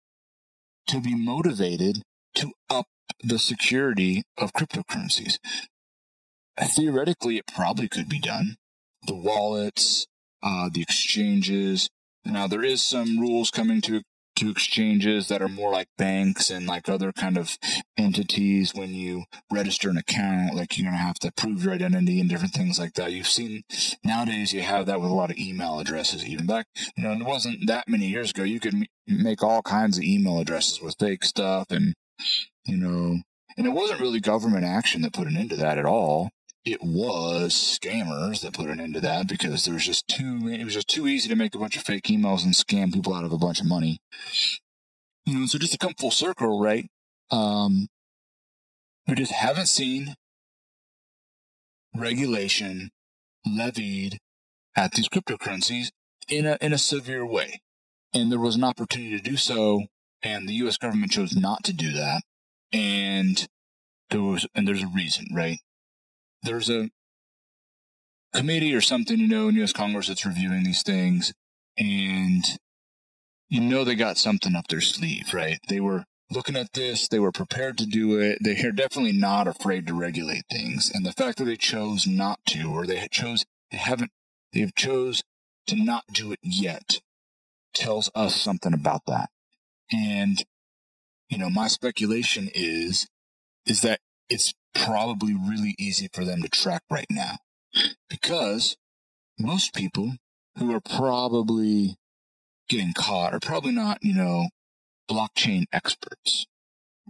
to 0.88 1.00
be 1.00 1.16
motivated 1.16 2.02
to 2.36 2.52
up 2.70 2.88
the 3.22 3.38
security 3.38 4.24
of 4.38 4.54
cryptocurrencies. 4.54 5.38
Theoretically, 6.62 7.38
it 7.38 7.48
probably 7.48 7.88
could 7.88 8.10
be 8.10 8.20
done. 8.20 8.58
The 9.06 9.16
wallets, 9.16 10.08
uh, 10.44 10.70
the 10.72 10.82
exchanges. 10.82 11.90
Now, 12.26 12.48
there 12.48 12.64
is 12.64 12.82
some 12.82 13.20
rules 13.20 13.50
coming 13.50 13.82
to 13.82 14.02
to 14.40 14.50
exchanges 14.50 15.28
that 15.28 15.42
are 15.42 15.50
more 15.50 15.70
like 15.70 15.90
banks 15.98 16.50
and 16.50 16.66
like 16.66 16.88
other 16.88 17.12
kind 17.12 17.38
of 17.38 17.58
entities 17.98 18.74
when 18.74 18.94
you 18.94 19.26
register 19.52 19.90
an 19.90 19.98
account 19.98 20.56
like 20.56 20.78
you're 20.78 20.90
to 20.90 20.96
have 20.96 21.20
to 21.20 21.32
prove 21.34 21.66
your 21.66 21.74
identity 21.74 22.22
and 22.22 22.30
different 22.30 22.54
things 22.54 22.80
like 22.80 22.94
that 22.94 23.12
you've 23.12 23.28
seen 23.28 23.64
nowadays 24.02 24.54
you 24.54 24.62
have 24.62 24.86
that 24.86 25.02
with 25.02 25.10
a 25.10 25.14
lot 25.14 25.30
of 25.30 25.38
email 25.38 25.80
addresses 25.80 26.26
even 26.26 26.46
back 26.46 26.68
you 26.96 27.04
know 27.04 27.12
it 27.12 27.26
wasn't 27.26 27.68
that 27.68 27.90
many 27.90 28.08
years 28.08 28.32
ago 28.32 28.44
you 28.44 28.62
could 28.62 28.74
m- 28.74 28.86
make 29.08 29.44
all 29.44 29.62
kinds 29.62 29.98
of 29.98 30.06
email 30.06 30.40
addresses 30.40 30.82
with 30.82 30.96
fake 30.98 31.26
stuff 31.26 31.68
and 31.70 31.94
you 32.66 32.78
know 32.78 33.18
and 33.58 33.68
it 33.68 33.72
wasn't 33.72 34.00
really 34.00 34.22
government 34.22 34.64
action 34.64 35.02
that 35.02 35.12
put 35.12 35.28
an 35.28 35.36
end 35.36 35.50
to 35.50 35.58
that 35.58 35.78
at 35.78 35.86
all 35.86 36.30
it 36.72 36.82
was 36.84 37.54
scammers 37.54 38.42
that 38.42 38.54
put 38.54 38.70
an 38.70 38.80
end 38.80 38.94
to 38.96 39.02
that 39.02 39.28
because 39.28 39.66
there 39.66 39.74
was 39.74 39.86
just 39.86 40.08
too 40.08 40.48
it 40.48 40.64
was 40.64 40.74
just 40.74 40.88
too 40.90 41.08
easy 41.08 41.30
to 41.30 41.36
make 41.36 41.56
a 41.56 41.60
bunch 41.60 41.76
of 41.76 41.84
fake 41.84 42.06
emails 42.06 42.44
and 42.44 42.54
scam 42.54 42.94
people 42.94 43.14
out 43.14 43.24
of 43.24 43.34
a 43.34 43.38
bunch 43.38 43.60
of 43.60 43.68
money. 43.68 44.00
You 45.26 45.40
know, 45.40 45.46
so 45.46 45.58
just 45.58 45.74
to 45.74 45.78
come 45.78 45.94
full 45.98 46.12
circle, 46.12 46.62
right? 46.62 46.90
Um, 47.32 47.88
we 49.08 49.16
just 49.16 49.32
haven't 49.32 49.68
seen 49.68 50.16
regulation 51.96 52.92
levied 53.46 54.20
at 54.76 54.94
these 54.94 55.10
cryptocurrencies 55.10 55.90
in 56.28 56.46
a 56.46 56.58
in 56.62 56.74
a 56.74 56.78
severe 56.78 57.26
way, 57.26 57.62
and 58.14 58.32
there 58.32 58.40
was 58.40 58.56
an 58.56 58.64
opportunity 58.64 59.18
to 59.18 59.24
do 59.24 59.38
so, 59.38 59.84
and 60.22 60.48
the 60.48 60.54
U.S. 60.56 60.78
government 60.78 61.12
chose 61.12 61.36
not 61.36 61.64
to 61.64 61.74
do 61.74 61.92
that, 61.92 62.22
and 62.72 63.48
there 64.10 64.22
was 64.22 64.48
and 64.56 64.68
there's 64.68 64.84
a 64.84 64.88
reason, 64.88 65.26
right? 65.34 65.58
There's 66.44 66.70
a 66.70 66.90
committee 68.34 68.74
or 68.74 68.82
something, 68.82 69.20
you 69.20 69.28
know, 69.28 69.48
in 69.48 69.56
U.S. 69.56 69.74
Congress 69.74 70.08
that's 70.08 70.26
reviewing 70.26 70.64
these 70.64 70.84
things, 70.84 71.34
and 71.78 72.44
you 73.50 73.62
know 73.62 73.84
they 73.84 73.96
got 73.96 74.18
something 74.18 74.56
up 74.56 74.68
their 74.68 74.82
sleeve, 74.82 75.34
right? 75.34 75.60
They 75.68 75.80
were 75.80 76.06
looking 76.32 76.56
at 76.56 76.74
this, 76.74 77.08
they 77.08 77.20
were 77.20 77.32
prepared 77.32 77.78
to 77.80 77.86
do 77.86 78.20
it. 78.20 78.38
They're 78.42 78.72
definitely 78.72 79.14
not 79.14 79.48
afraid 79.48 79.88
to 79.88 79.94
regulate 79.94 80.44
things, 80.52 80.92
and 80.94 81.06
the 81.06 81.14
fact 81.14 81.38
that 81.38 81.46
they 81.46 81.58
chose 81.58 82.06
not 82.08 82.40
to, 82.48 82.72
or 82.72 82.86
they 82.86 83.08
chose, 83.12 83.46
they 83.72 83.78
haven't, 83.78 84.12
they've 84.54 84.76
chose 84.76 85.24
to 85.68 85.76
not 85.76 86.04
do 86.12 86.32
it 86.32 86.40
yet, 86.42 87.02
tells 87.74 88.10
us 88.16 88.36
something 88.36 88.74
about 88.74 89.02
that. 89.08 89.30
And 89.92 90.44
you 91.30 91.38
know, 91.38 91.50
my 91.50 91.68
speculation 91.68 92.50
is 92.54 93.08
is 93.66 93.82
that 93.82 94.00
it's 94.30 94.54
probably 94.74 95.34
really 95.34 95.76
easy 95.78 96.10
for 96.14 96.24
them 96.26 96.42
to 96.42 96.50
track 96.50 96.84
right 96.90 97.08
now 97.10 97.38
because 98.10 98.78
most 99.38 99.74
people 99.74 100.14
who 100.58 100.74
are 100.74 100.82
probably 100.82 101.96
getting 102.68 102.94
caught 102.94 103.34
are 103.34 103.40
probably 103.40 103.72
not, 103.72 104.00
you 104.02 104.14
know, 104.14 104.50
blockchain 105.10 105.66
experts, 105.74 106.46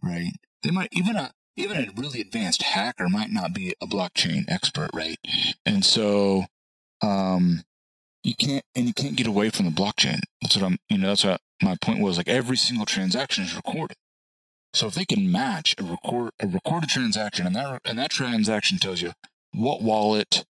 right? 0.02 0.32
They 0.64 0.72
might 0.72 0.90
even 0.92 1.16
a 1.16 1.32
even 1.56 1.78
a 1.78 2.02
really 2.02 2.22
advanced 2.22 2.62
hacker 2.62 3.10
might 3.10 3.32
not 3.32 3.54
be 3.54 3.74
a 3.82 3.88
blockchain 3.88 4.46
expert, 4.48 4.90
right? 4.94 5.18
And 5.66 5.84
so, 5.84 6.46
um, 7.02 7.64
you 8.24 8.34
can't 8.36 8.64
and 8.76 8.86
you 8.88 8.94
can't 8.94 9.16
get 9.16 9.28
away 9.28 9.50
from 9.50 9.66
the 9.66 9.72
blockchain. 9.72 10.20
That's 10.42 10.56
what 10.56 10.66
I'm, 10.66 10.78
you 10.90 10.98
know, 10.98 11.08
that's 11.10 11.26
what 11.26 11.42
my 11.62 11.76
point 11.82 12.00
was. 12.00 12.18
Like 12.18 12.30
every 12.30 12.58
single 12.58 12.86
transaction 12.86 13.44
is 13.44 13.56
recorded. 13.56 13.98
So 14.74 14.88
if 14.88 14.96
they 14.96 15.06
can 15.06 15.32
match 15.32 15.76
a 15.78 15.84
record 15.84 16.32
a 16.40 16.48
recorded 16.48 16.90
transaction 16.90 17.48
and 17.48 17.56
that 17.56 17.82
and 17.86 17.98
that 17.98 18.12
transaction 18.12 18.78
tells 18.78 19.02
you 19.02 19.14
what 19.54 19.82
wallet 19.82 20.46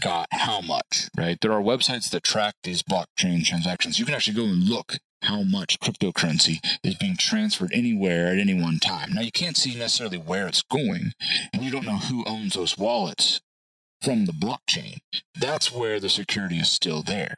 got 0.00 0.28
how 0.32 0.60
much, 0.60 1.08
right? 1.16 1.38
There 1.40 1.52
are 1.52 1.62
websites 1.62 2.10
that 2.10 2.22
track 2.22 2.54
these 2.62 2.82
blockchain 2.82 3.44
transactions. 3.44 3.98
You 3.98 4.04
can 4.04 4.14
actually 4.14 4.36
go 4.36 4.44
and 4.44 4.68
look 4.68 4.98
how 5.22 5.42
much 5.42 5.80
cryptocurrency 5.80 6.58
is 6.84 6.94
being 6.94 7.16
transferred 7.16 7.72
anywhere 7.72 8.28
at 8.28 8.38
any 8.38 8.54
one 8.54 8.78
time. 8.78 9.12
Now 9.12 9.22
you 9.22 9.32
can't 9.32 9.56
see 9.56 9.74
necessarily 9.74 10.18
where 10.18 10.46
it's 10.46 10.62
going, 10.62 11.12
and 11.52 11.62
you 11.62 11.70
don't 11.70 11.86
know 11.86 11.96
who 11.96 12.24
owns 12.26 12.54
those 12.54 12.78
wallets 12.78 13.40
from 14.02 14.26
the 14.26 14.32
blockchain. 14.32 14.98
That's 15.34 15.72
where 15.72 15.98
the 15.98 16.08
security 16.08 16.58
is 16.58 16.70
still 16.70 17.02
there. 17.02 17.36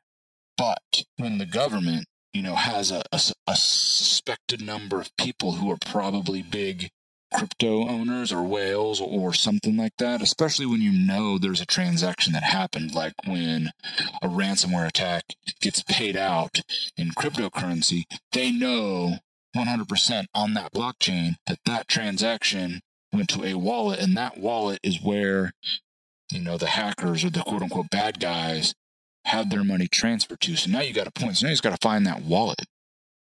But 0.58 1.04
when 1.16 1.38
the 1.38 1.46
government 1.46 2.06
you 2.32 2.42
know, 2.42 2.54
has 2.54 2.90
a, 2.90 3.02
a, 3.12 3.20
a, 3.46 3.56
suspected 3.56 4.62
number 4.62 5.00
of 5.00 5.16
people 5.16 5.52
who 5.52 5.70
are 5.70 5.78
probably 5.84 6.42
big 6.42 6.90
crypto 7.32 7.88
owners 7.88 8.32
or 8.32 8.42
whales 8.42 9.00
or 9.00 9.32
something 9.32 9.76
like 9.76 9.96
that, 9.98 10.20
especially 10.20 10.66
when 10.66 10.80
you 10.80 10.92
know 10.92 11.38
there's 11.38 11.60
a 11.60 11.66
transaction 11.66 12.32
that 12.32 12.42
happened, 12.42 12.94
like 12.94 13.14
when 13.26 13.70
a 14.22 14.28
ransomware 14.28 14.86
attack 14.86 15.24
gets 15.60 15.82
paid 15.82 16.16
out 16.16 16.60
in 16.96 17.10
cryptocurrency, 17.10 18.04
they 18.32 18.50
know 18.50 19.18
100% 19.56 20.26
on 20.34 20.54
that 20.54 20.72
blockchain 20.72 21.34
that 21.46 21.58
that 21.64 21.88
transaction 21.88 22.80
went 23.12 23.28
to 23.28 23.44
a 23.44 23.54
wallet 23.54 23.98
and 23.98 24.16
that 24.16 24.38
wallet 24.38 24.78
is 24.82 25.02
where 25.02 25.52
you 26.30 26.40
know 26.40 26.56
the 26.56 26.66
hackers 26.66 27.24
or 27.24 27.30
the 27.30 27.40
quote 27.40 27.62
unquote 27.62 27.90
bad 27.90 28.20
guys 28.20 28.74
have 29.30 29.50
their 29.50 29.64
money 29.64 29.88
transferred 29.88 30.40
to 30.40 30.56
so 30.56 30.70
now 30.70 30.80
you 30.80 30.92
got 30.92 31.06
a 31.06 31.12
point 31.12 31.36
so 31.36 31.46
now 31.46 31.52
just 31.52 31.62
got 31.62 31.70
to 31.70 31.86
find 31.88 32.06
that 32.06 32.22
wallet 32.22 32.66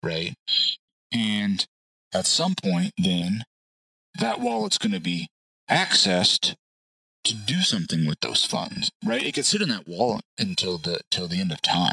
right 0.03 0.33
and 1.11 1.67
at 2.13 2.25
some 2.25 2.55
point 2.61 2.91
then 2.97 3.43
that 4.19 4.39
wallet's 4.39 4.77
going 4.77 4.93
to 4.93 4.99
be 4.99 5.27
accessed 5.69 6.55
to 7.25 7.33
do 7.33 7.61
something 7.61 8.05
with 8.05 8.19
those 8.21 8.45
funds, 8.45 8.91
right? 9.03 9.25
It 9.25 9.33
could 9.33 9.45
sit 9.45 9.61
in 9.61 9.69
that 9.69 9.87
wallet 9.87 10.23
until 10.37 10.77
the 10.77 11.01
till 11.11 11.27
the 11.27 11.41
end 11.41 11.51
of 11.51 11.61
time, 11.61 11.91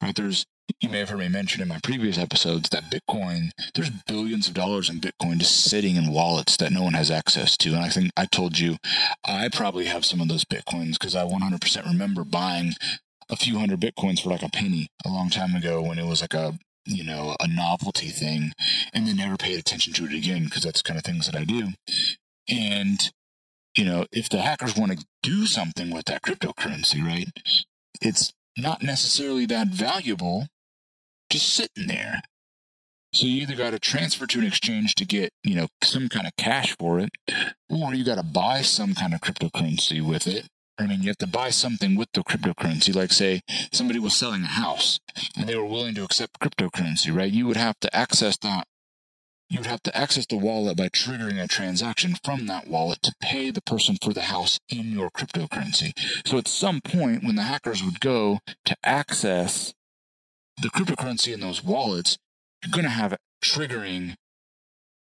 right? 0.00 0.14
There's 0.14 0.46
you 0.80 0.88
may 0.88 0.98
have 0.98 1.08
heard 1.08 1.18
me 1.18 1.28
mention 1.28 1.62
in 1.62 1.68
my 1.68 1.80
previous 1.82 2.18
episodes 2.18 2.68
that 2.70 2.92
Bitcoin, 2.92 3.50
there's 3.74 3.90
billions 4.06 4.48
of 4.48 4.54
dollars 4.54 4.88
in 4.90 5.00
Bitcoin 5.00 5.38
just 5.38 5.64
sitting 5.64 5.96
in 5.96 6.12
wallets 6.12 6.56
that 6.58 6.72
no 6.72 6.82
one 6.82 6.92
has 6.92 7.10
access 7.10 7.56
to. 7.56 7.70
And 7.70 7.78
I 7.78 7.88
think 7.88 8.10
I 8.16 8.26
told 8.26 8.58
you 8.58 8.76
I 9.24 9.48
probably 9.48 9.86
have 9.86 10.04
some 10.04 10.20
of 10.20 10.28
those 10.28 10.44
Bitcoins 10.44 10.92
because 10.92 11.16
I 11.16 11.24
100% 11.24 11.86
remember 11.86 12.22
buying 12.22 12.74
a 13.30 13.36
few 13.36 13.58
hundred 13.58 13.80
Bitcoins 13.80 14.22
for 14.22 14.30
like 14.30 14.42
a 14.42 14.50
penny 14.50 14.88
a 15.04 15.08
long 15.08 15.30
time 15.30 15.54
ago 15.54 15.82
when 15.82 15.98
it 15.98 16.06
was 16.06 16.20
like 16.20 16.34
a, 16.34 16.58
you 16.84 17.04
know, 17.04 17.36
a 17.40 17.48
novelty 17.48 18.08
thing 18.08 18.52
and 18.92 19.06
then 19.06 19.16
never 19.16 19.36
paid 19.36 19.58
attention 19.58 19.92
to 19.94 20.06
it 20.06 20.12
again 20.12 20.44
because 20.44 20.62
that's 20.62 20.82
kind 20.82 20.98
of 20.98 21.04
things 21.04 21.26
that 21.26 21.36
I 21.36 21.44
do. 21.44 21.68
And, 22.48 22.98
you 23.76 23.84
know, 23.84 24.06
if 24.10 24.28
the 24.28 24.40
hackers 24.40 24.76
want 24.76 24.98
to 24.98 25.06
do 25.22 25.46
something 25.46 25.90
with 25.90 26.06
that 26.06 26.22
cryptocurrency, 26.22 27.04
right, 27.04 27.28
it's 28.00 28.32
not 28.56 28.82
necessarily 28.82 29.46
that 29.46 29.68
valuable 29.68 30.46
just 31.30 31.52
sitting 31.52 31.86
there. 31.86 32.22
So 33.12 33.26
you 33.26 33.42
either 33.42 33.54
got 33.54 33.70
to 33.70 33.78
transfer 33.78 34.26
to 34.26 34.38
an 34.38 34.46
exchange 34.46 34.94
to 34.96 35.04
get, 35.04 35.32
you 35.42 35.54
know, 35.54 35.68
some 35.82 36.08
kind 36.08 36.26
of 36.26 36.36
cash 36.36 36.76
for 36.78 37.00
it, 37.00 37.10
or 37.68 37.94
you 37.94 38.04
got 38.04 38.16
to 38.16 38.22
buy 38.22 38.62
some 38.62 38.94
kind 38.94 39.14
of 39.14 39.20
cryptocurrency 39.20 40.06
with 40.06 40.26
it. 40.26 40.46
I 40.78 40.86
mean, 40.86 41.02
you 41.02 41.08
have 41.08 41.18
to 41.18 41.26
buy 41.26 41.50
something 41.50 41.96
with 41.96 42.08
the 42.12 42.22
cryptocurrency. 42.22 42.94
Like, 42.94 43.12
say, 43.12 43.40
somebody 43.72 43.98
was 43.98 44.16
selling 44.16 44.44
a 44.44 44.46
house 44.46 45.00
and 45.36 45.48
they 45.48 45.56
were 45.56 45.64
willing 45.64 45.94
to 45.96 46.04
accept 46.04 46.38
cryptocurrency, 46.40 47.14
right? 47.14 47.32
You 47.32 47.46
would 47.46 47.56
have 47.56 47.78
to 47.80 47.94
access 47.94 48.36
that. 48.38 48.66
You 49.50 49.58
would 49.58 49.66
have 49.66 49.82
to 49.84 49.96
access 49.96 50.26
the 50.26 50.36
wallet 50.36 50.76
by 50.76 50.88
triggering 50.88 51.42
a 51.42 51.48
transaction 51.48 52.16
from 52.22 52.46
that 52.46 52.68
wallet 52.68 53.00
to 53.02 53.14
pay 53.20 53.50
the 53.50 53.62
person 53.62 53.96
for 54.00 54.12
the 54.12 54.22
house 54.22 54.60
in 54.68 54.92
your 54.92 55.10
cryptocurrency. 55.10 55.92
So 56.26 56.36
at 56.38 56.46
some 56.46 56.80
point, 56.82 57.24
when 57.24 57.36
the 57.36 57.42
hackers 57.42 57.82
would 57.82 58.00
go 58.00 58.40
to 58.66 58.76
access 58.84 59.72
the 60.60 60.68
cryptocurrency 60.68 61.32
in 61.32 61.40
those 61.40 61.64
wallets, 61.64 62.18
you're 62.62 62.72
going 62.72 62.84
to 62.84 62.90
have 62.90 63.16
triggering 63.42 64.16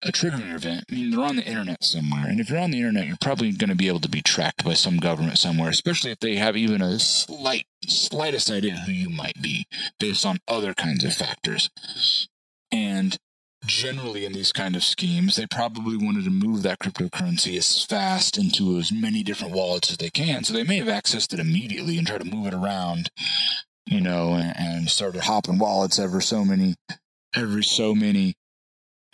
a 0.05 0.11
triggering 0.11 0.53
event. 0.53 0.85
I 0.89 0.93
mean, 0.93 1.11
they're 1.11 1.25
on 1.25 1.35
the 1.35 1.45
internet 1.45 1.83
somewhere. 1.83 2.27
And 2.27 2.39
if 2.39 2.49
you're 2.49 2.59
on 2.59 2.71
the 2.71 2.77
internet, 2.77 3.07
you're 3.07 3.17
probably 3.21 3.51
going 3.51 3.69
to 3.69 3.75
be 3.75 3.87
able 3.87 3.99
to 4.01 4.09
be 4.09 4.21
tracked 4.21 4.63
by 4.63 4.73
some 4.73 4.97
government 4.97 5.37
somewhere, 5.37 5.69
especially 5.69 6.11
if 6.11 6.19
they 6.19 6.35
have 6.35 6.55
even 6.55 6.81
a 6.81 6.99
slight, 6.99 7.65
slightest 7.87 8.49
idea 8.51 8.77
who 8.85 8.91
you 8.91 9.09
might 9.09 9.41
be 9.41 9.65
based 9.99 10.25
on 10.25 10.39
other 10.47 10.73
kinds 10.73 11.03
of 11.03 11.13
factors. 11.13 11.69
And 12.71 13.17
generally 13.65 14.25
in 14.25 14.33
these 14.33 14.51
kind 14.51 14.75
of 14.75 14.83
schemes, 14.83 15.35
they 15.35 15.47
probably 15.47 15.97
wanted 15.97 16.23
to 16.25 16.29
move 16.29 16.61
that 16.63 16.79
cryptocurrency 16.79 17.57
as 17.57 17.83
fast 17.83 18.37
into 18.37 18.77
as 18.77 18.91
many 18.91 19.23
different 19.23 19.53
wallets 19.53 19.89
as 19.89 19.97
they 19.97 20.11
can. 20.11 20.43
So 20.43 20.53
they 20.53 20.63
may 20.63 20.77
have 20.77 20.87
accessed 20.87 21.33
it 21.33 21.39
immediately 21.39 21.97
and 21.97 22.05
tried 22.05 22.21
to 22.21 22.25
move 22.25 22.47
it 22.47 22.53
around 22.53 23.09
you 23.87 24.01
know, 24.01 24.33
and, 24.33 24.53
and 24.57 24.89
started 24.89 25.21
hopping 25.21 25.59
wallets 25.59 25.99
every 25.99 26.21
so 26.21 26.43
many, 26.43 26.75
every 27.35 27.63
so 27.63 27.93
many 27.93 28.35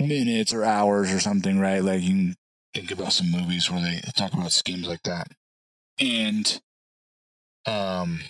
minutes 0.07 0.53
or 0.53 0.63
hours 0.63 1.11
or 1.11 1.19
something, 1.19 1.59
right? 1.59 1.83
Like 1.83 2.01
you 2.01 2.09
can 2.09 2.35
think 2.73 2.91
about 2.91 3.13
some 3.13 3.31
movies 3.31 3.69
where 3.69 3.81
they 3.81 4.01
talk 4.15 4.33
about 4.33 4.51
schemes 4.51 4.87
like 4.87 5.03
that. 5.03 5.27
And, 5.99 6.61
um, 7.65 8.21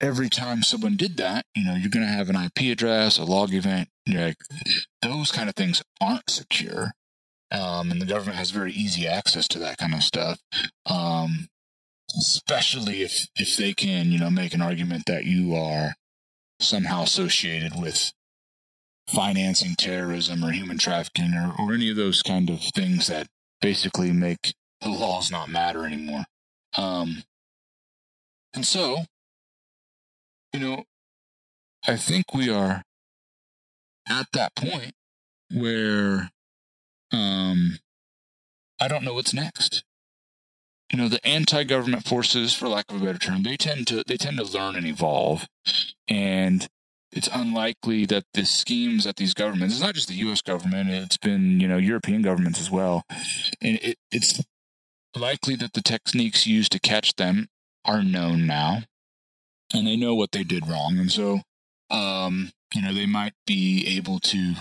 every 0.00 0.28
time 0.28 0.62
someone 0.62 0.96
did 0.96 1.16
that, 1.16 1.46
you 1.54 1.64
know, 1.64 1.74
you're 1.74 1.90
to 1.90 2.00
have 2.00 2.28
an 2.28 2.36
IP 2.36 2.72
address, 2.72 3.18
a 3.18 3.24
log 3.24 3.54
event. 3.54 3.88
Like, 4.06 4.36
those 5.02 5.32
kind 5.32 5.48
of 5.48 5.54
things 5.54 5.82
aren't 6.00 6.28
secure. 6.30 6.92
Um, 7.50 7.90
and 7.90 8.02
the 8.02 8.06
government 8.06 8.36
has 8.38 8.50
very 8.50 8.72
easy 8.72 9.06
access 9.06 9.48
to 9.48 9.58
that 9.60 9.78
kind 9.78 9.94
of 9.94 10.02
stuff. 10.02 10.40
Um, 10.84 11.48
especially 12.18 13.02
if 13.02 13.28
if 13.36 13.56
they 13.56 13.72
can, 13.72 14.10
you 14.10 14.18
know, 14.18 14.30
make 14.30 14.54
an 14.54 14.62
argument 14.62 15.04
that 15.06 15.24
you 15.24 15.54
are 15.54 15.94
somehow 16.60 17.02
associated 17.02 17.72
with 17.80 18.12
financing 19.08 19.74
terrorism 19.76 20.44
or 20.44 20.52
human 20.52 20.78
trafficking 20.78 21.34
or, 21.34 21.54
or 21.58 21.72
any 21.72 21.90
of 21.90 21.96
those 21.96 22.22
kind 22.22 22.50
of 22.50 22.60
things 22.74 23.06
that 23.06 23.28
basically 23.60 24.12
make 24.12 24.54
the 24.80 24.88
laws 24.88 25.30
not 25.30 25.48
matter 25.48 25.86
anymore. 25.86 26.24
Um, 26.76 27.22
and 28.54 28.66
so, 28.66 29.04
you 30.52 30.60
know, 30.60 30.84
I 31.86 31.96
think 31.96 32.34
we 32.34 32.50
are 32.50 32.82
at 34.08 34.26
that 34.32 34.54
point 34.54 34.92
where 35.50 36.30
um, 37.12 37.78
I 38.80 38.88
don't 38.88 39.04
know 39.04 39.14
what's 39.14 39.34
next 39.34 39.84
you 40.90 40.98
know 40.98 41.08
the 41.08 41.24
anti-government 41.26 42.06
forces 42.06 42.54
for 42.54 42.68
lack 42.68 42.90
of 42.90 43.00
a 43.00 43.04
better 43.04 43.18
term 43.18 43.42
they 43.42 43.56
tend 43.56 43.86
to 43.86 44.02
they 44.06 44.16
tend 44.16 44.38
to 44.38 44.44
learn 44.44 44.76
and 44.76 44.86
evolve 44.86 45.46
and 46.08 46.68
it's 47.12 47.28
unlikely 47.32 48.04
that 48.06 48.24
the 48.34 48.44
schemes 48.44 49.04
that 49.04 49.16
these 49.16 49.34
governments 49.34 49.74
it's 49.74 49.82
not 49.82 49.94
just 49.94 50.08
the 50.08 50.14
us 50.14 50.42
government 50.42 50.90
it's 50.90 51.16
been 51.16 51.60
you 51.60 51.68
know 51.68 51.78
european 51.78 52.22
governments 52.22 52.60
as 52.60 52.70
well. 52.70 53.04
And 53.60 53.78
it, 53.82 53.98
it's 54.10 54.42
likely 55.14 55.56
that 55.56 55.72
the 55.72 55.82
techniques 55.82 56.46
used 56.46 56.72
to 56.72 56.80
catch 56.80 57.16
them 57.16 57.48
are 57.84 58.02
known 58.02 58.46
now 58.46 58.82
and 59.72 59.86
they 59.86 59.96
know 59.96 60.14
what 60.14 60.32
they 60.32 60.44
did 60.44 60.66
wrong. 60.66 60.98
And 60.98 61.10
so 61.10 61.40
um 61.90 62.50
you 62.74 62.82
know 62.82 62.92
they 62.92 63.06
might 63.06 63.34
be 63.46 63.86
able 63.96 64.18
to 64.20 64.54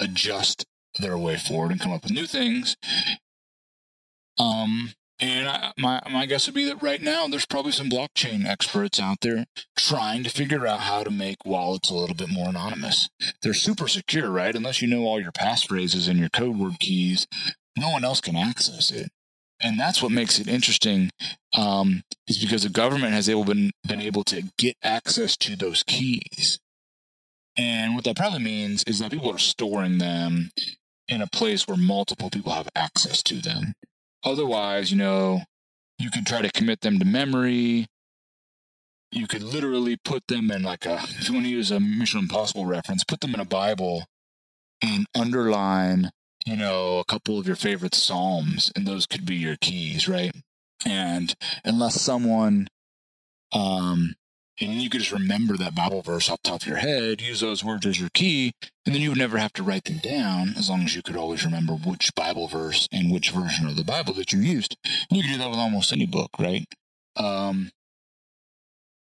adjust 0.00 0.64
their 0.98 1.16
way 1.16 1.36
forward 1.36 1.70
and 1.70 1.80
come 1.80 1.92
up 1.92 2.02
with 2.02 2.12
new 2.12 2.26
things. 2.26 2.76
Um 4.38 4.92
and 5.20 5.48
I, 5.48 5.72
my 5.78 6.00
my 6.10 6.26
guess 6.26 6.46
would 6.46 6.54
be 6.54 6.64
that 6.64 6.82
right 6.82 7.00
now 7.00 7.26
there's 7.26 7.46
probably 7.46 7.72
some 7.72 7.88
blockchain 7.88 8.44
experts 8.46 9.00
out 9.00 9.20
there 9.20 9.46
trying 9.76 10.24
to 10.24 10.30
figure 10.30 10.66
out 10.66 10.80
how 10.80 11.04
to 11.04 11.10
make 11.10 11.44
wallets 11.44 11.90
a 11.90 11.94
little 11.94 12.16
bit 12.16 12.28
more 12.30 12.48
anonymous. 12.48 13.08
They're 13.42 13.54
super 13.54 13.88
secure, 13.88 14.30
right? 14.30 14.54
Unless 14.54 14.82
you 14.82 14.88
know 14.88 15.04
all 15.04 15.20
your 15.20 15.32
passphrases 15.32 16.08
and 16.08 16.18
your 16.18 16.28
code 16.28 16.58
word 16.58 16.78
keys, 16.80 17.26
no 17.76 17.90
one 17.90 18.04
else 18.04 18.20
can 18.20 18.36
access 18.36 18.90
it. 18.90 19.10
And 19.60 19.78
that's 19.78 20.02
what 20.02 20.10
makes 20.10 20.40
it 20.40 20.48
interesting, 20.48 21.10
um, 21.56 22.02
is 22.26 22.38
because 22.38 22.64
the 22.64 22.68
government 22.68 23.12
has 23.12 23.28
able 23.28 23.44
been 23.44 23.70
been 23.86 24.00
able 24.00 24.24
to 24.24 24.42
get 24.58 24.76
access 24.82 25.36
to 25.38 25.54
those 25.54 25.84
keys. 25.84 26.58
And 27.56 27.94
what 27.94 28.04
that 28.04 28.16
probably 28.16 28.40
means 28.40 28.82
is 28.84 28.98
that 28.98 29.12
people 29.12 29.30
are 29.30 29.38
storing 29.38 29.98
them 29.98 30.50
in 31.06 31.20
a 31.20 31.26
place 31.26 31.68
where 31.68 31.76
multiple 31.76 32.30
people 32.30 32.52
have 32.52 32.68
access 32.74 33.22
to 33.24 33.36
them. 33.36 33.74
Otherwise, 34.24 34.90
you 34.90 34.98
know, 34.98 35.42
you 35.98 36.10
could 36.10 36.26
try 36.26 36.42
to 36.42 36.50
commit 36.50 36.80
them 36.80 36.98
to 36.98 37.04
memory. 37.04 37.86
You 39.10 39.26
could 39.26 39.42
literally 39.42 39.96
put 39.96 40.26
them 40.28 40.50
in 40.50 40.62
like 40.62 40.86
a, 40.86 40.94
if 41.02 41.28
you 41.28 41.34
want 41.34 41.46
to 41.46 41.50
use 41.52 41.70
a 41.70 41.80
Mission 41.80 42.20
Impossible 42.20 42.66
reference, 42.66 43.04
put 43.04 43.20
them 43.20 43.34
in 43.34 43.40
a 43.40 43.44
Bible 43.44 44.04
and 44.82 45.06
underline, 45.14 46.10
you 46.46 46.56
know, 46.56 46.98
a 46.98 47.04
couple 47.04 47.38
of 47.38 47.46
your 47.46 47.56
favorite 47.56 47.94
Psalms, 47.94 48.72
and 48.74 48.86
those 48.86 49.06
could 49.06 49.26
be 49.26 49.36
your 49.36 49.56
keys, 49.60 50.08
right? 50.08 50.34
And 50.84 51.34
unless 51.64 52.00
someone 52.00 52.68
um, 53.52 54.14
and 54.70 54.80
you 54.80 54.88
could 54.88 55.00
just 55.00 55.12
remember 55.12 55.56
that 55.56 55.74
Bible 55.74 56.02
verse 56.02 56.30
off 56.30 56.42
the 56.42 56.50
top 56.50 56.62
of 56.62 56.66
your 56.66 56.76
head, 56.76 57.20
use 57.20 57.40
those 57.40 57.64
words 57.64 57.86
as 57.86 57.98
your 57.98 58.10
key, 58.14 58.52
and 58.86 58.94
then 58.94 59.02
you 59.02 59.10
would 59.10 59.18
never 59.18 59.38
have 59.38 59.52
to 59.54 59.62
write 59.62 59.84
them 59.84 59.98
down 59.98 60.54
as 60.56 60.70
long 60.70 60.82
as 60.82 60.94
you 60.94 61.02
could 61.02 61.16
always 61.16 61.44
remember 61.44 61.74
which 61.74 62.14
Bible 62.14 62.48
verse 62.48 62.88
and 62.92 63.10
which 63.10 63.30
version 63.30 63.66
of 63.66 63.76
the 63.76 63.84
Bible 63.84 64.14
that 64.14 64.32
you 64.32 64.40
used. 64.40 64.76
And 65.10 65.16
you 65.16 65.22
can 65.24 65.32
do 65.32 65.38
that 65.38 65.50
with 65.50 65.58
almost 65.58 65.92
any 65.92 66.06
book, 66.06 66.30
right? 66.38 66.66
Um, 67.16 67.70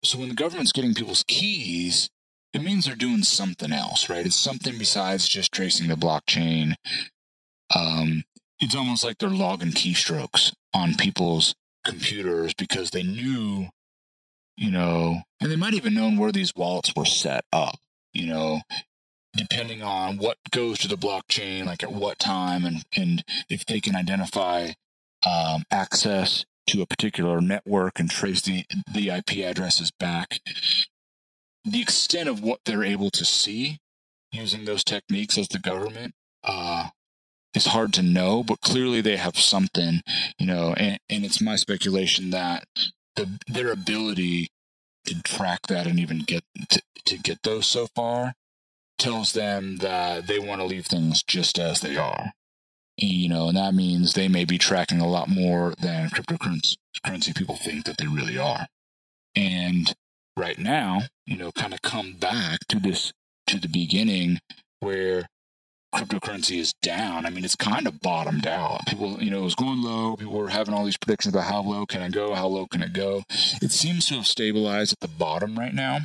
so 0.03 0.19
when 0.19 0.29
the 0.29 0.35
government's 0.35 0.73
getting 0.73 0.95
people's 0.95 1.25
keys, 1.27 2.11
it 2.53 2.62
means 2.62 2.87
they're 2.87 2.95
doing 2.95 3.23
something 3.23 3.73
else, 3.73 4.09
right? 4.09 4.25
It's 4.25 4.37
something 4.37 4.79
besides 4.79 5.29
just 5.29 5.53
tracing 5.53 5.88
the 5.88 5.95
blockchain. 5.95 6.75
Um, 7.75 8.25
it's 8.61 8.75
almost 8.75 9.05
like 9.05 9.19
they're 9.19 9.29
logging 9.29 9.73
keystrokes 9.73 10.53
on 10.73 10.95
people's 10.95 11.55
computers 11.85 12.55
because 12.55 12.90
they 12.90 13.03
knew 13.03 13.69
you 14.57 14.71
know, 14.71 15.23
and 15.40 15.51
they 15.51 15.57
might 15.57 15.75
even 15.75 15.95
known 15.95 16.16
where 16.16 16.33
these 16.33 16.55
wallets 16.55 16.92
were 16.97 17.05
set 17.05 17.45
up. 17.53 17.79
You 18.12 18.27
know, 18.27 18.61
depending 19.35 19.83
on 19.83 20.16
what 20.16 20.38
goes 20.51 20.79
to 20.79 20.88
the 20.88 20.97
blockchain, 20.97 21.66
like 21.66 21.83
at 21.83 21.92
what 21.92 22.19
time, 22.19 22.64
and 22.64 22.85
and 22.97 23.25
if 23.49 23.66
they 23.66 23.81
can 23.81 23.95
identify 23.95 24.71
um, 25.27 25.64
access 25.71 26.45
to 26.69 26.83
a 26.83 26.87
particular 26.87 27.40
network 27.40 28.01
and 28.01 28.11
trace 28.11 28.42
the 28.42 28.64
the 28.92 29.11
IP 29.11 29.45
addresses 29.45 29.90
back, 29.90 30.40
the 31.64 31.83
extent 31.83 32.29
of 32.29 32.42
what 32.42 32.61
they're 32.64 32.85
able 32.85 33.11
to 33.11 33.25
see 33.25 33.79
using 34.33 34.64
those 34.64 34.85
techniques 34.85 35.38
as 35.38 35.49
the 35.49 35.59
government 35.59 36.14
uh, 36.45 36.88
is 37.55 37.66
hard 37.66 37.92
to 37.95 38.03
know, 38.03 38.42
but 38.42 38.61
clearly 38.61 39.01
they 39.01 39.16
have 39.16 39.38
something, 39.38 40.03
you 40.38 40.47
know, 40.47 40.75
and, 40.77 40.99
and 41.09 41.25
it's 41.25 41.40
my 41.40 41.57
speculation 41.57 42.31
that 42.31 42.66
the, 43.16 43.38
their 43.46 43.72
ability 43.72 44.48
to 45.07 45.22
track 45.22 45.66
that 45.68 45.87
and 45.87 45.98
even 45.98 46.20
get 46.20 46.44
to, 46.68 46.83
to 47.05 47.18
get 47.18 47.42
those 47.42 47.66
so 47.66 47.87
far 47.94 48.35
tells 48.98 49.33
them 49.33 49.79
that 49.79 50.26
they 50.26 50.38
want 50.38 50.61
to 50.61 50.66
leave 50.66 50.87
things 50.87 51.22
just 51.22 51.59
as 51.59 51.81
they 51.81 51.96
are. 51.96 52.33
You 52.96 53.29
know, 53.29 53.48
and 53.48 53.57
that 53.59 53.74
means 53.74 54.14
they 54.14 54.29
may 54.29 54.44
be 54.46 54.57
tracking 54.57 55.00
a 55.00 55.09
lot 55.09 55.29
more 55.29 55.74
than 55.81 56.09
cryptocurrency 56.09 57.37
people 57.37 57.57
think 57.57 57.85
that 57.85 57.98
they 57.98 58.07
really 58.07 58.38
are. 58.38 58.68
And 59.35 59.94
right 60.35 60.59
now, 60.59 61.02
you 61.26 61.37
know, 61.37 61.52
kind 61.52 61.74
of 61.74 61.83
come 61.83 62.14
back 62.14 62.61
to 62.68 62.81
this, 62.81 63.12
to 63.48 63.59
the 63.59 63.68
beginning 63.68 64.38
where 64.81 65.29
cryptocurrency 65.94 66.59
is 66.59 66.75
down. 66.83 67.27
I 67.27 67.31
mean, 67.31 67.44
it's 67.44 67.57
kind 67.57 67.87
of 67.87 68.01
bottomed 68.01 68.46
out. 68.46 68.87
People, 68.87 69.22
you 69.22 69.31
know, 69.31 69.40
it 69.40 69.44
was 69.44 69.55
going 69.55 69.83
low. 69.83 70.16
People 70.16 70.35
were 70.35 70.49
having 70.49 70.75
all 70.75 70.85
these 70.85 70.96
predictions 70.96 71.35
about 71.35 71.46
how 71.46 71.62
low 71.62 71.87
can 71.87 72.03
it 72.03 72.12
go? 72.12 72.35
How 72.35 72.46
low 72.46 72.66
can 72.66 72.83
it 72.83 72.92
go? 72.92 73.22
It 73.62 73.70
seems 73.70 74.07
to 74.07 74.14
have 74.14 74.27
stabilized 74.27 74.92
at 74.92 75.01
the 75.01 75.09
bottom 75.09 75.59
right 75.59 75.75
now. 75.75 76.01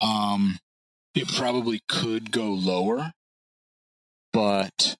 Um, 0.00 0.58
it 1.14 1.28
probably 1.28 1.82
could 1.88 2.30
go 2.30 2.46
lower, 2.52 3.12
but 4.32 4.96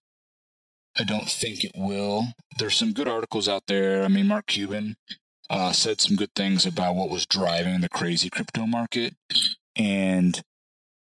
I 0.99 1.05
don't 1.05 1.29
think 1.29 1.65
it 1.65 1.73
will. 1.77 2.29
There's 2.59 2.77
some 2.77 2.93
good 2.93 3.09
articles 3.09 3.49
out 3.49 3.63
there. 3.67 4.03
I 4.03 4.09
mean, 4.09 4.27
Mark 4.27 4.47
Cuban 4.47 4.97
uh, 5.49 5.73
said 5.73 6.01
some 6.01 6.17
good 6.17 6.35
things 6.35 6.67
about 6.67 6.95
what 6.95 7.11
was 7.11 7.27
driving 7.27 7.81
the 7.81 7.89
crazy 7.89 8.29
crypto 8.29 8.67
market. 8.67 9.15
And 9.77 10.41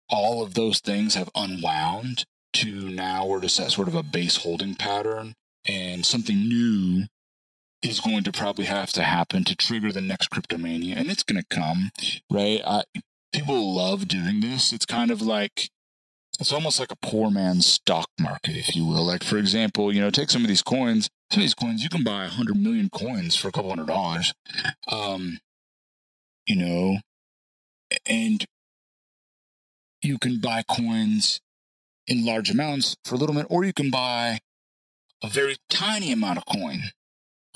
all 0.08 0.42
of 0.42 0.54
those 0.54 0.80
things 0.80 1.14
have 1.14 1.30
unwound 1.34 2.24
to 2.54 2.88
now 2.88 3.26
we're 3.26 3.40
just 3.40 3.60
at 3.60 3.72
sort 3.72 3.88
of 3.88 3.94
a 3.94 4.02
base 4.02 4.38
holding 4.38 4.74
pattern 4.74 5.34
and 5.66 6.04
something 6.04 6.48
new 6.48 7.06
is 7.82 8.00
going 8.00 8.24
to 8.24 8.32
probably 8.32 8.64
have 8.64 8.90
to 8.92 9.02
happen 9.02 9.44
to 9.44 9.54
trigger 9.54 9.92
the 9.92 10.00
next 10.00 10.30
cryptomania 10.30 10.96
and 10.96 11.10
it's 11.10 11.22
going 11.22 11.40
to 11.40 11.46
come 11.48 11.90
right? 12.30 12.60
I, 12.66 12.82
people 13.32 13.74
love 13.74 14.08
doing 14.08 14.40
this. 14.40 14.72
It's 14.72 14.86
kind 14.86 15.10
of 15.10 15.22
like 15.22 15.68
it's 16.40 16.52
almost 16.52 16.78
like 16.78 16.92
a 16.92 16.96
poor 16.96 17.30
man's 17.30 17.66
stock 17.66 18.08
market 18.18 18.56
if 18.56 18.74
you 18.74 18.84
will. 18.84 19.04
Like 19.04 19.22
for 19.22 19.38
example 19.38 19.92
you 19.92 20.00
know 20.00 20.10
take 20.10 20.30
some 20.30 20.42
of 20.42 20.48
these 20.48 20.62
coins. 20.62 21.08
Some 21.30 21.40
of 21.40 21.44
these 21.44 21.54
coins 21.54 21.82
you 21.82 21.90
can 21.90 22.04
buy 22.04 22.22
100 22.22 22.56
million 22.56 22.88
coins 22.90 23.36
for 23.36 23.48
a 23.48 23.52
couple 23.52 23.70
hundred 23.70 23.88
dollars 23.88 24.32
um 24.90 25.38
you 26.46 26.56
know 26.56 26.98
and 28.06 28.46
you 30.02 30.18
can 30.18 30.40
buy 30.40 30.62
coins 30.62 31.40
in 32.08 32.24
large 32.24 32.50
amounts 32.50 32.96
for 33.04 33.14
a 33.14 33.18
little 33.18 33.34
bit, 33.34 33.46
or 33.48 33.64
you 33.64 33.72
can 33.72 33.90
buy 33.90 34.40
a 35.22 35.28
very 35.28 35.56
tiny 35.68 36.10
amount 36.10 36.38
of 36.38 36.46
coin 36.46 36.80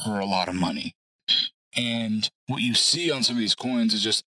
for 0.05 0.21
a 0.21 0.27
lot 0.27 0.49
of 0.49 0.55
money. 0.55 0.95
And 1.75 2.29
what 2.47 2.61
you 2.61 2.75
see 2.75 3.11
on 3.11 3.23
some 3.23 3.37
of 3.37 3.41
these 3.41 3.55
coins 3.55 3.95
is 3.95 4.03
just 4.03 4.25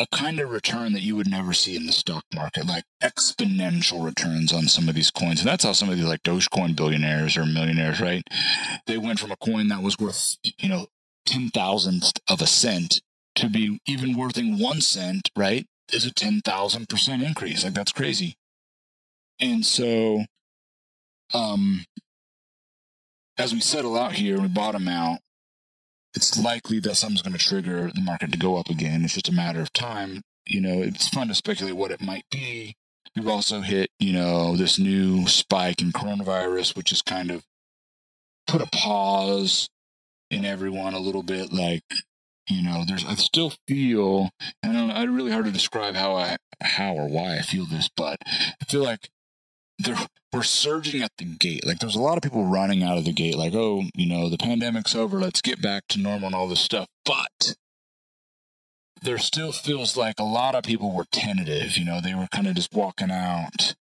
a 0.00 0.06
kind 0.12 0.40
of 0.40 0.50
return 0.50 0.92
that 0.92 1.02
you 1.02 1.16
would 1.16 1.28
never 1.28 1.52
see 1.52 1.76
in 1.76 1.86
the 1.86 1.92
stock 1.92 2.24
market, 2.34 2.66
like 2.66 2.84
exponential 3.02 4.04
returns 4.04 4.52
on 4.52 4.64
some 4.64 4.88
of 4.88 4.94
these 4.94 5.10
coins. 5.10 5.40
And 5.40 5.48
that's 5.48 5.64
how 5.64 5.72
some 5.72 5.88
of 5.88 5.96
these 5.96 6.06
like 6.06 6.22
Dogecoin 6.22 6.76
billionaires 6.76 7.36
or 7.36 7.44
millionaires, 7.44 8.00
right? 8.00 8.22
They 8.86 8.98
went 8.98 9.18
from 9.18 9.32
a 9.32 9.36
coin 9.36 9.68
that 9.68 9.82
was 9.82 9.98
worth, 9.98 10.36
you 10.42 10.68
know, 10.68 10.86
10 11.26 11.50
thousandths 11.50 12.12
of 12.28 12.40
a 12.40 12.46
cent 12.46 13.00
to 13.34 13.48
be 13.48 13.80
even 13.86 14.16
worth 14.16 14.38
one 14.38 14.80
cent, 14.80 15.30
right? 15.36 15.66
Is 15.92 16.06
a 16.06 16.10
10,000% 16.10 17.26
increase. 17.26 17.64
Like 17.64 17.74
that's 17.74 17.92
crazy. 17.92 18.37
And 19.40 19.64
so, 19.64 20.24
um, 21.32 21.84
as 23.36 23.52
we 23.52 23.60
settle 23.60 23.96
out 23.96 24.12
here 24.12 24.34
and 24.34 24.42
we 24.42 24.48
bottom 24.48 24.88
out, 24.88 25.20
it's 26.14 26.42
likely 26.42 26.80
that 26.80 26.96
something's 26.96 27.22
going 27.22 27.36
to 27.36 27.44
trigger 27.44 27.90
the 27.94 28.00
market 28.00 28.32
to 28.32 28.38
go 28.38 28.56
up 28.56 28.68
again. 28.68 29.04
It's 29.04 29.14
just 29.14 29.28
a 29.28 29.32
matter 29.32 29.60
of 29.60 29.72
time. 29.72 30.22
You 30.46 30.60
know, 30.60 30.82
it's 30.82 31.08
fun 31.08 31.28
to 31.28 31.34
speculate 31.34 31.76
what 31.76 31.90
it 31.90 32.00
might 32.00 32.24
be. 32.30 32.74
We've 33.14 33.28
also 33.28 33.60
hit, 33.60 33.90
you 33.98 34.12
know, 34.12 34.56
this 34.56 34.78
new 34.78 35.26
spike 35.26 35.80
in 35.80 35.92
coronavirus, 35.92 36.76
which 36.76 36.90
has 36.90 37.02
kind 37.02 37.30
of 37.30 37.44
put 38.46 38.62
a 38.62 38.66
pause 38.66 39.68
in 40.30 40.44
everyone 40.44 40.94
a 40.94 41.00
little 41.00 41.22
bit. 41.22 41.52
Like, 41.52 41.82
you 42.48 42.62
know, 42.62 42.84
there's, 42.86 43.04
I 43.04 43.14
still 43.14 43.52
feel, 43.66 44.30
and 44.62 44.72
I 44.72 44.80
don't, 44.80 44.88
know, 44.88 44.94
it's 45.02 45.10
really 45.10 45.32
hard 45.32 45.44
to 45.44 45.50
describe 45.50 45.94
how 45.94 46.16
I, 46.16 46.38
how 46.60 46.94
or 46.94 47.08
why 47.08 47.36
I 47.36 47.42
feel 47.42 47.66
this, 47.66 47.88
but 47.94 48.18
I 48.26 48.64
feel 48.68 48.82
like 48.82 49.10
we're 50.32 50.42
surging 50.42 51.02
at 51.02 51.12
the 51.18 51.24
gate. 51.24 51.66
Like 51.66 51.78
there's 51.78 51.96
a 51.96 52.00
lot 52.00 52.16
of 52.16 52.22
people 52.22 52.44
running 52.44 52.82
out 52.82 52.98
of 52.98 53.04
the 53.04 53.12
gate, 53.12 53.36
like, 53.36 53.54
oh, 53.54 53.84
you 53.94 54.06
know, 54.06 54.28
the 54.28 54.38
pandemic's 54.38 54.94
over, 54.94 55.18
let's 55.20 55.40
get 55.40 55.62
back 55.62 55.84
to 55.88 56.00
normal 56.00 56.26
and 56.26 56.34
all 56.34 56.48
this 56.48 56.60
stuff. 56.60 56.88
But 57.04 57.56
there 59.02 59.18
still 59.18 59.52
feels 59.52 59.96
like 59.96 60.18
a 60.18 60.24
lot 60.24 60.54
of 60.54 60.64
people 60.64 60.94
were 60.94 61.06
tentative, 61.10 61.76
you 61.76 61.84
know, 61.84 62.00
they 62.00 62.14
were 62.14 62.28
kind 62.32 62.46
of 62.46 62.54
just 62.54 62.72
walking 62.72 63.10
out, 63.10 63.74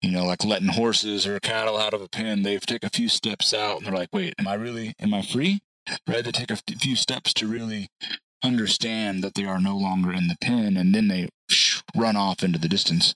you 0.00 0.10
know, 0.10 0.24
like 0.24 0.44
letting 0.44 0.68
horses 0.68 1.26
or 1.26 1.38
cattle 1.40 1.76
out 1.76 1.94
of 1.94 2.02
a 2.02 2.08
pen. 2.08 2.42
They've 2.42 2.64
taken 2.64 2.86
a 2.86 2.90
few 2.90 3.08
steps 3.08 3.52
out 3.52 3.78
and 3.78 3.86
they're 3.86 3.94
like, 3.94 4.10
wait, 4.12 4.34
am 4.38 4.48
I 4.48 4.54
really 4.54 4.94
am 4.98 5.14
I 5.14 5.22
free? 5.22 5.60
Right? 6.06 6.24
They 6.24 6.32
take 6.32 6.50
a 6.50 6.56
few 6.56 6.96
steps 6.96 7.34
to 7.34 7.46
really 7.46 7.88
understand 8.42 9.22
that 9.22 9.34
they 9.34 9.44
are 9.44 9.60
no 9.60 9.76
longer 9.76 10.12
in 10.12 10.28
the 10.28 10.36
pen 10.40 10.76
and 10.76 10.94
then 10.94 11.08
they 11.08 11.28
run 11.94 12.16
off 12.16 12.42
into 12.42 12.58
the 12.58 12.68
distance. 12.68 13.14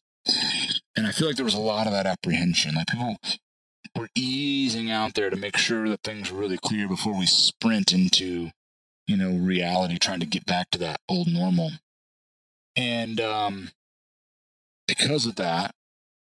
And 0.99 1.07
I 1.07 1.13
feel 1.13 1.29
like 1.29 1.37
there 1.37 1.45
was 1.45 1.55
a 1.55 1.61
lot 1.61 1.87
of 1.87 1.93
that 1.93 2.07
apprehension. 2.07 2.75
Like 2.75 2.89
people 2.89 3.19
were 3.95 4.09
easing 4.17 4.91
out 4.91 5.15
there 5.15 5.31
to 5.31 5.37
make 5.37 5.57
sure 5.57 5.89
that 5.89 6.03
things 6.03 6.33
were 6.33 6.41
really 6.41 6.59
clear 6.59 6.89
before 6.89 7.17
we 7.17 7.25
sprint 7.25 7.93
into, 7.93 8.51
you 9.07 9.17
know, 9.17 9.31
reality, 9.31 9.99
trying 9.99 10.19
to 10.19 10.27
get 10.27 10.45
back 10.45 10.71
to 10.71 10.79
that 10.79 10.99
old 11.09 11.29
normal. 11.29 11.71
And 12.75 13.21
um, 13.21 13.71
because 14.89 15.25
of 15.25 15.37
that, 15.37 15.71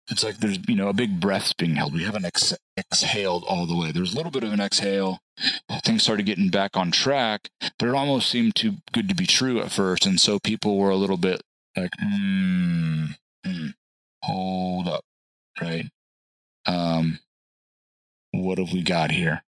it's 0.09 0.25
like 0.25 0.39
there's, 0.39 0.59
you 0.67 0.75
know, 0.75 0.89
a 0.89 0.93
big 0.93 1.21
breath's 1.21 1.53
being 1.53 1.75
held. 1.75 1.93
We 1.93 2.03
haven't 2.03 2.25
ex- 2.25 2.53
exhaled 2.77 3.45
all 3.47 3.65
the 3.65 3.77
way. 3.77 3.93
There's 3.93 4.11
a 4.11 4.17
little 4.17 4.31
bit 4.31 4.43
of 4.43 4.51
an 4.51 4.59
exhale. 4.59 5.19
Things 5.85 6.03
started 6.03 6.25
getting 6.25 6.49
back 6.49 6.75
on 6.75 6.91
track, 6.91 7.47
but 7.77 7.87
it 7.87 7.95
almost 7.95 8.29
seemed 8.29 8.55
too 8.55 8.73
good 8.91 9.07
to 9.07 9.15
be 9.15 9.25
true 9.25 9.61
at 9.61 9.71
first. 9.71 10.05
And 10.05 10.19
so 10.19 10.37
people 10.37 10.77
were 10.77 10.89
a 10.89 10.97
little 10.97 11.15
bit 11.15 11.43
like, 11.77 11.91
hmm 11.97 12.49
hold 14.23 14.87
up, 14.87 15.03
right? 15.61 15.85
Um, 16.65 17.19
what 18.31 18.57
have 18.57 18.73
we 18.73 18.83
got 18.83 19.11
here? 19.11 19.43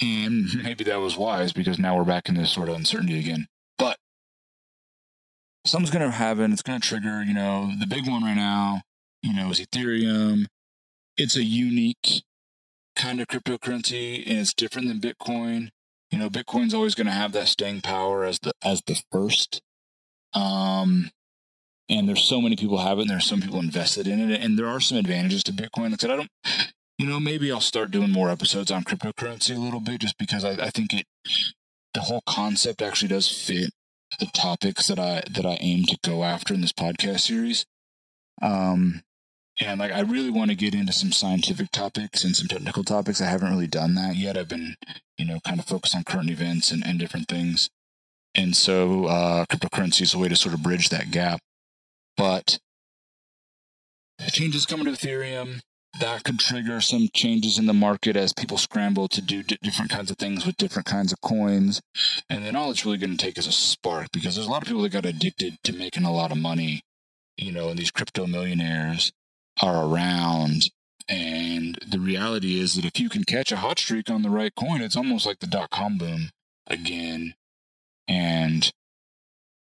And 0.00 0.46
maybe 0.62 0.84
that 0.84 1.00
was 1.00 1.16
wise 1.16 1.52
because 1.52 1.78
now 1.78 1.96
we're 1.96 2.04
back 2.04 2.28
in 2.28 2.34
this 2.34 2.50
sort 2.50 2.68
of 2.68 2.76
uncertainty 2.76 3.18
again. 3.18 3.46
But 3.78 3.98
something's 5.64 5.90
going 5.90 6.08
to 6.08 6.16
happen. 6.16 6.52
It's 6.52 6.62
going 6.62 6.80
to 6.80 6.86
trigger, 6.86 7.22
you 7.22 7.34
know, 7.34 7.70
the 7.78 7.86
big 7.86 8.08
one 8.08 8.22
right 8.22 8.34
now, 8.34 8.82
you 9.22 9.34
know, 9.34 9.50
is 9.50 9.60
Ethereum. 9.60 10.46
It's 11.16 11.36
a 11.36 11.44
unique 11.44 12.22
kind 12.96 13.20
of 13.20 13.28
cryptocurrency 13.28 14.26
and 14.26 14.38
it's 14.38 14.54
different 14.54 14.88
than 14.88 15.00
Bitcoin. 15.00 15.68
You 16.10 16.18
know, 16.18 16.28
Bitcoin's 16.28 16.74
always 16.74 16.94
going 16.94 17.06
to 17.06 17.12
have 17.12 17.32
that 17.32 17.48
staying 17.48 17.82
power 17.82 18.24
as 18.24 18.38
the, 18.40 18.52
as 18.62 18.82
the 18.86 19.00
first. 19.12 19.60
Um, 20.34 21.10
and 21.90 22.08
there's 22.08 22.22
so 22.22 22.40
many 22.40 22.56
people 22.56 22.78
have 22.78 22.98
it 22.98 23.02
and 23.02 23.10
there's 23.10 23.26
some 23.26 23.42
people 23.42 23.58
invested 23.58 24.06
in 24.06 24.30
it 24.30 24.40
and 24.40 24.58
there 24.58 24.68
are 24.68 24.80
some 24.80 24.96
advantages 24.96 25.42
to 25.42 25.52
bitcoin. 25.52 25.90
Like 25.90 25.94
i 25.94 25.96
said 25.96 26.10
i 26.10 26.16
don't 26.16 26.30
you 26.98 27.06
know 27.06 27.20
maybe 27.20 27.52
i'll 27.52 27.60
start 27.60 27.90
doing 27.90 28.10
more 28.10 28.30
episodes 28.30 28.70
on 28.70 28.84
cryptocurrency 28.84 29.54
a 29.56 29.60
little 29.60 29.80
bit 29.80 30.00
just 30.00 30.16
because 30.16 30.44
i, 30.44 30.52
I 30.52 30.70
think 30.70 30.94
it 30.94 31.06
the 31.94 32.00
whole 32.00 32.22
concept 32.26 32.82
actually 32.82 33.08
does 33.08 33.28
fit 33.28 33.70
the 34.18 34.26
topics 34.26 34.86
that 34.88 34.98
i 34.98 35.22
that 35.30 35.46
i 35.46 35.56
aim 35.60 35.84
to 35.84 35.98
go 36.04 36.24
after 36.24 36.54
in 36.54 36.60
this 36.60 36.72
podcast 36.72 37.20
series. 37.20 37.64
Um 38.42 39.02
and 39.60 39.78
like 39.78 39.92
i 39.92 40.00
really 40.00 40.30
want 40.30 40.50
to 40.50 40.56
get 40.56 40.74
into 40.74 40.92
some 40.92 41.12
scientific 41.12 41.70
topics 41.70 42.24
and 42.24 42.34
some 42.34 42.48
technical 42.48 42.84
topics. 42.84 43.20
I 43.20 43.26
haven't 43.26 43.50
really 43.50 43.66
done 43.66 43.94
that 43.94 44.16
yet. 44.16 44.36
I've 44.36 44.48
been 44.48 44.76
you 45.18 45.26
know 45.26 45.38
kind 45.46 45.60
of 45.60 45.66
focused 45.66 45.94
on 45.94 46.04
current 46.04 46.30
events 46.30 46.70
and, 46.70 46.84
and 46.84 46.98
different 46.98 47.28
things. 47.28 47.68
And 48.34 48.54
so 48.54 49.06
uh, 49.06 49.44
cryptocurrency 49.46 50.02
is 50.02 50.14
a 50.14 50.18
way 50.18 50.28
to 50.28 50.36
sort 50.36 50.54
of 50.54 50.62
bridge 50.62 50.88
that 50.90 51.10
gap 51.10 51.40
but 52.20 52.58
changes 54.30 54.66
coming 54.66 54.84
to 54.84 54.92
Ethereum 54.92 55.60
that 56.00 56.22
could 56.22 56.38
trigger 56.38 56.82
some 56.82 57.08
changes 57.14 57.58
in 57.58 57.64
the 57.64 57.72
market 57.72 58.14
as 58.14 58.34
people 58.34 58.58
scramble 58.58 59.08
to 59.08 59.22
do 59.22 59.42
d- 59.42 59.56
different 59.62 59.90
kinds 59.90 60.10
of 60.10 60.18
things 60.18 60.44
with 60.44 60.58
different 60.58 60.84
kinds 60.84 61.12
of 61.14 61.20
coins. 61.22 61.80
And 62.28 62.44
then 62.44 62.56
all 62.56 62.70
it's 62.70 62.84
really 62.84 62.98
going 62.98 63.16
to 63.16 63.24
take 63.24 63.38
is 63.38 63.46
a 63.46 63.52
spark 63.52 64.08
because 64.12 64.34
there's 64.34 64.46
a 64.46 64.50
lot 64.50 64.60
of 64.60 64.68
people 64.68 64.82
that 64.82 64.92
got 64.92 65.06
addicted 65.06 65.56
to 65.64 65.72
making 65.72 66.04
a 66.04 66.12
lot 66.12 66.30
of 66.30 66.36
money, 66.36 66.82
you 67.38 67.52
know, 67.52 67.70
and 67.70 67.78
these 67.78 67.90
crypto 67.90 68.26
millionaires 68.26 69.12
are 69.62 69.86
around. 69.86 70.70
And 71.08 71.78
the 71.88 72.00
reality 72.00 72.60
is 72.60 72.74
that 72.74 72.84
if 72.84 73.00
you 73.00 73.08
can 73.08 73.24
catch 73.24 73.50
a 73.50 73.56
hot 73.56 73.78
streak 73.78 74.10
on 74.10 74.20
the 74.20 74.28
right 74.28 74.52
coin, 74.54 74.82
it's 74.82 74.96
almost 74.96 75.24
like 75.24 75.38
the 75.38 75.46
dot 75.46 75.70
com 75.70 75.96
boom 75.96 76.28
again. 76.66 77.32
And 78.06 78.70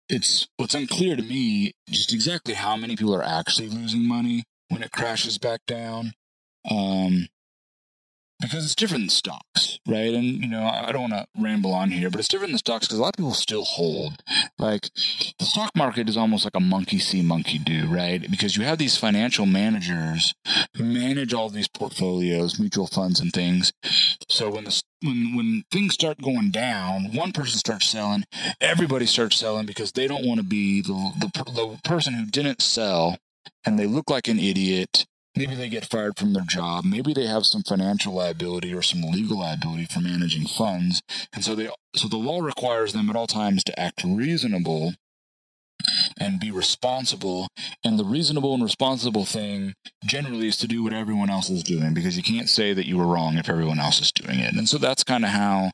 it's 0.09 0.47
what's 0.57 0.75
unclear 0.75 1.17
to 1.17 1.23
me 1.23 1.73
just 1.89 2.13
exactly 2.13 2.55
how 2.55 2.77
many 2.77 2.97
people 2.97 3.15
are 3.15 3.23
actually 3.23 3.69
losing 3.69 4.07
money 4.07 4.45
when 4.69 4.83
it 4.83 4.93
crashes 4.93 5.39
back 5.39 5.61
down. 5.67 6.13
Um, 6.71 7.29
because 8.43 8.65
it's 8.65 8.75
different 8.75 9.05
than 9.05 9.09
stocks, 9.09 9.79
right? 9.87 10.13
And, 10.13 10.25
you 10.25 10.49
know, 10.49 10.65
I 10.65 10.93
don't 10.93 11.11
want 11.11 11.13
to 11.15 11.27
ramble 11.41 11.73
on 11.73 11.91
here, 11.91 12.11
but 12.11 12.19
it's 12.19 12.29
different 12.29 12.53
than 12.53 12.59
stocks 12.59 12.87
because 12.87 12.99
a 12.99 13.03
lot 13.03 13.15
of 13.15 13.17
people 13.17 13.35
still 13.35 13.65
hold. 13.65 14.23
Like, 14.59 14.91
the 15.39 15.45
stock 15.45 15.71
market 15.77 16.09
is 16.09 16.17
almost 16.17 16.45
like 16.45 16.57
a 16.57 16.61
monkey 16.61 16.99
see, 16.99 17.23
monkey 17.23 17.59
do, 17.59 17.87
right? 17.87 18.21
Because 18.31 18.57
you 18.57 18.65
have 18.65 18.79
these 18.79 18.97
financial 18.97 19.47
managers 19.47 20.35
who 20.77 20.85
manage 20.85 21.33
all 21.33 21.49
these 21.49 21.69
portfolios, 21.69 22.59
mutual 22.59 22.89
funds, 22.89 23.21
and 23.21 23.33
things. 23.33 23.73
So 24.29 24.51
when 24.51 24.65
the 24.65 24.83
when 25.03 25.37
when 25.37 25.65
things 25.71 25.95
start 25.95 26.21
going 26.21 26.51
down, 26.51 27.15
one 27.15 27.33
person 27.33 27.59
starts 27.59 27.89
selling, 27.89 28.25
everybody 28.61 29.07
starts 29.07 29.37
selling 29.37 29.67
because 29.67 29.93
they 29.93 30.07
don't 30.07 30.27
want 30.27 30.41
to 30.41 30.47
be 30.47 30.83
the, 30.83 31.13
the 31.19 31.45
the 31.45 31.81
person 31.85 32.15
who 32.15 32.27
didn't 32.27 32.63
sell 32.63 33.19
and 33.65 33.79
they 33.79 33.87
look 33.87 34.11
like 34.11 34.29
an 34.29 34.39
idiot 34.39 35.07
Maybe 35.35 35.55
they 35.55 35.69
get 35.69 35.87
fired 35.87 36.19
from 36.19 36.35
their 36.35 36.45
job. 36.47 36.85
Maybe 36.85 37.15
they 37.15 37.27
have 37.27 37.47
some 37.47 37.63
financial 37.63 38.13
liability 38.13 38.75
or 38.75 38.83
some 38.83 39.03
legal 39.03 39.39
liability 39.39 39.87
for 39.87 40.01
managing 40.01 40.47
funds. 40.47 41.03
And 41.33 41.43
so 41.43 41.55
they, 41.55 41.71
so 41.97 42.09
the 42.09 42.19
law 42.19 42.41
requires 42.41 42.93
them 42.93 43.09
at 43.09 43.17
all 43.17 43.27
times 43.27 43.65
to 43.65 43.81
act 43.81 44.03
reasonable 44.05 44.95
and 46.19 46.39
be 46.39 46.51
responsible. 46.51 47.49
And 47.83 47.99
the 47.99 48.05
reasonable 48.05 48.53
and 48.53 48.63
responsible 48.63 49.25
thing 49.25 49.75
generally 50.05 50.49
is 50.49 50.59
to 50.59 50.69
do 50.69 50.83
what 50.83 50.93
everyone 50.93 51.31
else 51.31 51.49
is 51.49 51.63
doing 51.63 51.95
because 51.95 52.17
you 52.17 52.23
can't 52.23 52.49
say 52.49 52.75
that 52.75 52.87
you 52.87 52.99
were 52.99 53.07
wrong 53.07 53.39
if 53.39 53.49
everyone 53.49 53.81
else 53.81 54.01
is 54.01 54.13
doing 54.13 54.39
it. 54.39 54.55
And 54.55 54.69
so 54.69 54.77
that's 54.77 55.03
kind 55.03 55.25
of 55.25 55.31
how 55.31 55.71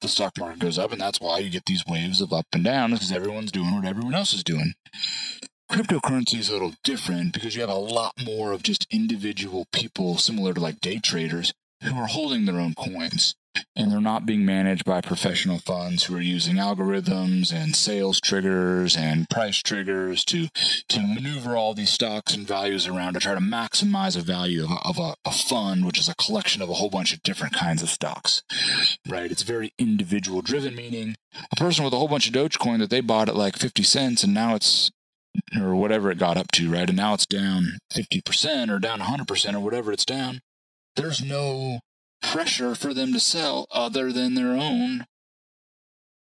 the 0.00 0.08
stock 0.08 0.38
market 0.38 0.60
goes 0.60 0.78
up. 0.78 0.92
And 0.92 1.00
that's 1.00 1.20
why 1.20 1.38
you 1.38 1.50
get 1.50 1.66
these 1.66 1.84
waves 1.86 2.20
of 2.20 2.32
up 2.32 2.46
and 2.52 2.62
down 2.62 2.92
because 2.92 3.10
everyone's 3.10 3.52
doing 3.52 3.74
what 3.74 3.84
everyone 3.84 4.14
else 4.14 4.32
is 4.32 4.44
doing 4.44 4.74
cryptocurrency 5.74 6.38
is 6.38 6.50
a 6.50 6.52
little 6.52 6.74
different 6.84 7.32
because 7.32 7.56
you 7.56 7.60
have 7.60 7.68
a 7.68 7.74
lot 7.74 8.12
more 8.24 8.52
of 8.52 8.62
just 8.62 8.86
individual 8.92 9.66
people, 9.72 10.16
similar 10.16 10.54
to 10.54 10.60
like 10.60 10.80
day 10.80 11.00
traders, 11.00 11.52
who 11.82 11.96
are 11.96 12.06
holding 12.06 12.44
their 12.44 12.60
own 12.60 12.74
coins. 12.74 13.34
And 13.74 13.90
they're 13.90 14.00
not 14.00 14.24
being 14.24 14.44
managed 14.44 14.84
by 14.84 15.00
professional 15.00 15.58
funds 15.58 16.04
who 16.04 16.16
are 16.16 16.20
using 16.20 16.56
algorithms 16.56 17.52
and 17.52 17.74
sales 17.74 18.20
triggers 18.20 18.96
and 18.96 19.28
price 19.28 19.58
triggers 19.58 20.24
to 20.26 20.48
to 20.88 21.00
maneuver 21.00 21.56
all 21.56 21.74
these 21.74 21.90
stocks 21.90 22.34
and 22.34 22.46
values 22.46 22.86
around 22.86 23.14
to 23.14 23.20
try 23.20 23.34
to 23.34 23.40
maximize 23.40 24.14
the 24.14 24.22
value 24.22 24.64
of, 24.64 24.70
of 24.84 24.98
a, 24.98 25.14
a 25.24 25.32
fund, 25.32 25.84
which 25.84 25.98
is 25.98 26.08
a 26.08 26.14
collection 26.14 26.62
of 26.62 26.70
a 26.70 26.74
whole 26.74 26.90
bunch 26.90 27.12
of 27.12 27.22
different 27.22 27.54
kinds 27.54 27.82
of 27.82 27.90
stocks. 27.90 28.42
Right? 29.08 29.30
It's 29.30 29.42
very 29.42 29.72
individual 29.76 30.40
driven, 30.40 30.76
meaning 30.76 31.16
a 31.50 31.56
person 31.56 31.84
with 31.84 31.94
a 31.94 31.98
whole 31.98 32.08
bunch 32.08 32.28
of 32.28 32.32
Dogecoin 32.32 32.78
that 32.78 32.90
they 32.90 33.00
bought 33.00 33.28
at 33.28 33.36
like 33.36 33.56
50 33.56 33.82
cents 33.82 34.22
and 34.22 34.32
now 34.32 34.54
it's 34.54 34.92
or 35.60 35.74
whatever 35.74 36.10
it 36.10 36.18
got 36.18 36.36
up 36.36 36.50
to, 36.52 36.70
right? 36.70 36.88
And 36.88 36.96
now 36.96 37.14
it's 37.14 37.26
down 37.26 37.78
50% 37.92 38.70
or 38.70 38.78
down 38.78 39.00
100% 39.00 39.54
or 39.54 39.60
whatever 39.60 39.92
it's 39.92 40.04
down. 40.04 40.40
There's 40.96 41.22
no 41.22 41.80
pressure 42.22 42.74
for 42.74 42.94
them 42.94 43.12
to 43.12 43.20
sell 43.20 43.66
other 43.70 44.12
than 44.12 44.34
their 44.34 44.52
own 44.52 45.06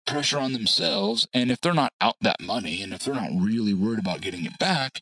pressure 0.07 0.39
on 0.39 0.53
themselves. 0.53 1.27
And 1.33 1.51
if 1.51 1.61
they're 1.61 1.73
not 1.73 1.93
out 2.01 2.15
that 2.21 2.41
money 2.41 2.81
and 2.81 2.93
if 2.93 3.03
they're 3.03 3.13
not 3.13 3.31
really 3.35 3.73
worried 3.73 3.99
about 3.99 4.21
getting 4.21 4.45
it 4.45 4.57
back, 4.57 5.01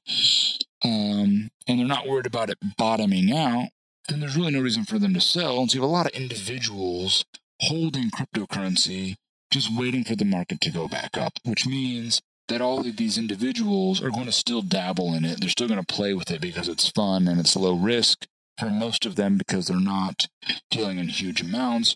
um, 0.84 1.50
and 1.68 1.80
they're 1.80 1.88
not 1.88 2.08
worried 2.08 2.26
about 2.26 2.50
it 2.50 2.58
bottoming 2.78 3.32
out, 3.32 3.70
then 4.08 4.20
there's 4.20 4.36
really 4.36 4.52
no 4.52 4.62
reason 4.62 4.86
for 4.86 5.00
them 5.00 5.14
to 5.14 5.22
sell. 5.22 5.60
And 5.60 5.70
so 5.70 5.76
you 5.76 5.82
have 5.82 5.90
a 5.90 5.94
lot 5.94 6.08
of 6.08 6.14
individuals 6.14 7.26
holding 7.62 8.10
cryptocurrency 8.10 9.16
just 9.52 9.76
waiting 9.76 10.04
for 10.04 10.16
the 10.16 10.26
market 10.26 10.62
to 10.62 10.72
go 10.72 10.88
back 10.88 11.18
up, 11.18 11.34
which 11.44 11.66
means 11.66 12.22
that 12.50 12.62
all 12.62 12.80
of 12.80 12.98
these 12.98 13.18
individuals 13.18 14.04
are 14.04 14.10
going 14.10 14.26
to 14.26 14.32
still 14.32 14.62
dabble 14.62 15.14
in 15.14 15.24
it. 15.24 15.40
They're 15.40 15.50
still 15.50 15.68
going 15.68 15.84
to 15.84 15.94
play 15.94 16.14
with 16.14 16.30
it 16.30 16.42
because 16.42 16.68
it's 16.68 16.90
fun 16.90 17.28
and 17.28 17.40
it's 17.40 17.56
low 17.56 17.74
risk 17.74 18.28
for 18.60 18.70
most 18.70 19.06
of 19.06 19.16
them 19.16 19.38
because 19.38 19.68
they're 19.68 19.80
not 19.80 20.28
dealing 20.70 21.00
in 21.00 21.08
huge 21.08 21.42
amounts. 21.42 21.96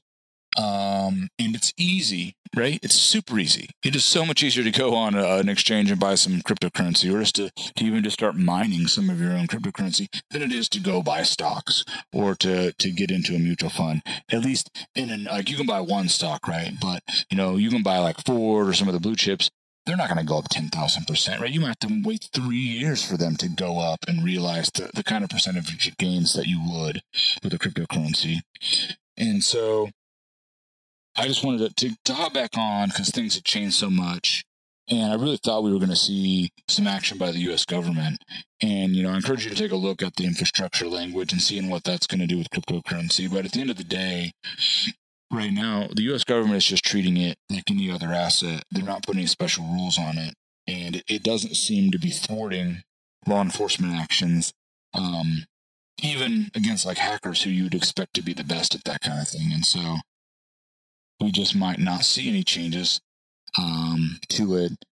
Um, 0.55 1.29
and 1.39 1.55
it's 1.55 1.73
easy, 1.77 2.35
right? 2.55 2.79
It's 2.83 2.93
super 2.93 3.39
easy. 3.39 3.71
It 3.83 3.95
is 3.95 4.05
so 4.05 4.23
much 4.23 4.43
easier 4.43 4.63
to 4.63 4.69
go 4.69 4.93
on 4.93 5.15
a, 5.15 5.37
an 5.37 5.49
exchange 5.49 5.89
and 5.89 5.99
buy 5.99 6.13
some 6.13 6.41
cryptocurrency 6.41 7.11
or 7.11 7.21
just 7.21 7.35
to, 7.37 7.49
to 7.49 7.83
even 7.83 8.03
just 8.03 8.13
start 8.13 8.35
mining 8.35 8.85
some 8.85 9.09
of 9.09 9.19
your 9.19 9.31
own 9.31 9.47
cryptocurrency 9.47 10.07
than 10.29 10.43
it 10.43 10.51
is 10.51 10.69
to 10.69 10.79
go 10.79 11.01
buy 11.01 11.23
stocks 11.23 11.83
or 12.13 12.35
to, 12.35 12.71
to 12.73 12.91
get 12.91 13.09
into 13.09 13.35
a 13.35 13.39
mutual 13.39 13.71
fund. 13.71 14.03
At 14.31 14.41
least 14.45 14.69
in 14.93 15.09
an, 15.09 15.23
like 15.23 15.49
you 15.49 15.57
can 15.57 15.65
buy 15.65 15.81
one 15.81 16.07
stock, 16.07 16.47
right? 16.47 16.73
But 16.79 17.01
you 17.31 17.37
know, 17.37 17.55
you 17.55 17.71
can 17.71 17.81
buy 17.81 17.97
like 17.97 18.23
Ford 18.23 18.69
or 18.69 18.73
some 18.73 18.87
of 18.87 18.93
the 18.93 18.99
blue 18.99 19.15
chips 19.15 19.49
they're 19.85 19.97
not 19.97 20.07
going 20.07 20.19
to 20.19 20.25
go 20.25 20.37
up 20.37 20.49
10,000%, 20.49 21.39
right? 21.39 21.51
You 21.51 21.59
might 21.59 21.67
have 21.67 21.79
to 21.79 22.01
wait 22.03 22.29
three 22.33 22.55
years 22.55 23.03
for 23.03 23.17
them 23.17 23.35
to 23.37 23.49
go 23.49 23.79
up 23.79 23.99
and 24.07 24.23
realize 24.23 24.69
the, 24.73 24.89
the 24.93 25.03
kind 25.03 25.23
of 25.23 25.29
percentage 25.29 25.97
gains 25.97 26.33
that 26.33 26.47
you 26.47 26.61
would 26.65 27.01
with 27.43 27.53
a 27.53 27.59
cryptocurrency. 27.59 28.41
And 29.17 29.43
so 29.43 29.89
I 31.15 31.27
just 31.27 31.43
wanted 31.43 31.75
to, 31.75 31.89
to, 31.89 31.95
to 32.05 32.13
hop 32.13 32.33
back 32.33 32.57
on 32.57 32.89
because 32.89 33.09
things 33.09 33.35
had 33.35 33.43
changed 33.43 33.75
so 33.75 33.89
much. 33.89 34.45
And 34.89 35.11
I 35.11 35.15
really 35.15 35.37
thought 35.37 35.63
we 35.63 35.71
were 35.71 35.79
going 35.79 35.89
to 35.89 35.95
see 35.95 36.49
some 36.67 36.87
action 36.87 37.17
by 37.17 37.31
the 37.31 37.39
U.S. 37.39 37.65
government. 37.65 38.21
And, 38.61 38.95
you 38.95 39.03
know, 39.03 39.11
I 39.11 39.15
encourage 39.15 39.45
you 39.45 39.51
to 39.51 39.55
take 39.55 39.71
a 39.71 39.77
look 39.77 40.01
at 40.01 40.15
the 40.15 40.25
infrastructure 40.25 40.87
language 40.87 41.31
and 41.31 41.41
seeing 41.41 41.69
what 41.69 41.83
that's 41.83 42.07
going 42.07 42.19
to 42.19 42.27
do 42.27 42.37
with 42.37 42.49
cryptocurrency. 42.49 43.31
But 43.31 43.45
at 43.45 43.53
the 43.53 43.61
end 43.61 43.69
of 43.69 43.77
the 43.77 43.83
day, 43.85 44.33
right 45.33 45.51
now, 45.51 45.87
the 45.93 46.03
U.S. 46.03 46.23
government 46.23 46.57
is 46.57 46.65
just 46.65 46.85
treating 46.85 47.17
it 47.17 47.37
like 47.49 47.69
any 47.69 47.89
other 47.89 48.07
asset. 48.07 48.63
They're 48.71 48.83
not 48.83 49.03
putting 49.03 49.27
special 49.27 49.65
rules 49.65 49.97
on 49.97 50.17
it, 50.17 50.35
and 50.67 50.97
it, 50.97 51.03
it 51.07 51.23
doesn't 51.23 51.55
seem 51.55 51.91
to 51.91 51.99
be 51.99 52.11
thwarting 52.11 52.83
law 53.27 53.41
enforcement 53.41 53.93
actions, 53.93 54.53
um, 54.93 55.45
even 56.01 56.51
against 56.55 56.85
like 56.85 56.97
hackers 56.97 57.43
who 57.43 57.49
you'd 57.49 57.75
expect 57.75 58.13
to 58.13 58.21
be 58.21 58.33
the 58.33 58.43
best 58.43 58.75
at 58.75 58.83
that 58.85 59.01
kind 59.01 59.19
of 59.19 59.27
thing. 59.27 59.51
And 59.51 59.65
so, 59.65 59.97
we 61.19 61.31
just 61.31 61.55
might 61.55 61.79
not 61.79 62.05
see 62.05 62.29
any 62.29 62.43
changes 62.43 63.01
um, 63.57 64.19
to 64.29 64.55
it, 64.55 64.85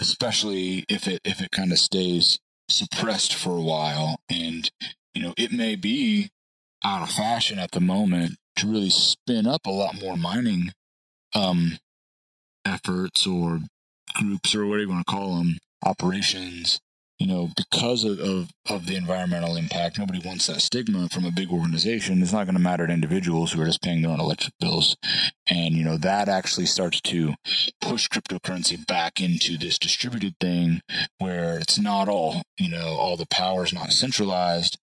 especially 0.00 0.84
if 0.88 1.06
it 1.06 1.20
if 1.24 1.40
it 1.40 1.50
kind 1.50 1.72
of 1.72 1.78
stays 1.78 2.38
suppressed 2.68 3.34
for 3.34 3.56
a 3.56 3.62
while. 3.62 4.20
And 4.30 4.70
you 5.14 5.22
know, 5.22 5.34
it 5.36 5.52
may 5.52 5.76
be 5.76 6.30
out 6.84 7.02
of 7.02 7.10
fashion 7.10 7.58
at 7.58 7.72
the 7.72 7.80
moment 7.80 8.36
to 8.56 8.66
really 8.66 8.90
spin 8.90 9.46
up 9.46 9.66
a 9.66 9.70
lot 9.70 10.00
more 10.00 10.16
mining 10.16 10.72
um, 11.34 11.78
efforts 12.64 13.26
or 13.26 13.60
groups 14.14 14.54
or 14.54 14.66
whatever 14.66 14.82
you 14.82 14.88
want 14.88 15.06
to 15.06 15.12
call 15.12 15.38
them, 15.38 15.58
operations. 15.84 16.80
You 17.18 17.26
know, 17.26 17.48
because 17.56 18.04
of, 18.04 18.20
of, 18.20 18.50
of 18.68 18.84
the 18.84 18.94
environmental 18.94 19.56
impact, 19.56 19.98
nobody 19.98 20.20
wants 20.22 20.48
that 20.48 20.60
stigma 20.60 21.08
from 21.08 21.24
a 21.24 21.30
big 21.30 21.50
organization. 21.50 22.20
It's 22.20 22.32
not 22.32 22.44
going 22.44 22.56
to 22.56 22.60
matter 22.60 22.86
to 22.86 22.92
individuals 22.92 23.52
who 23.52 23.62
are 23.62 23.66
just 23.66 23.80
paying 23.80 24.02
their 24.02 24.10
own 24.10 24.20
electric 24.20 24.52
bills. 24.60 24.98
And, 25.46 25.74
you 25.74 25.82
know, 25.82 25.96
that 25.96 26.28
actually 26.28 26.66
starts 26.66 27.00
to 27.02 27.32
push 27.80 28.06
cryptocurrency 28.08 28.86
back 28.86 29.18
into 29.18 29.56
this 29.56 29.78
distributed 29.78 30.34
thing 30.42 30.82
where 31.16 31.58
it's 31.58 31.78
not 31.78 32.06
all, 32.06 32.42
you 32.58 32.68
know, 32.68 32.88
all 32.98 33.16
the 33.16 33.26
power 33.30 33.64
is 33.64 33.72
not 33.72 33.92
centralized 33.92 34.76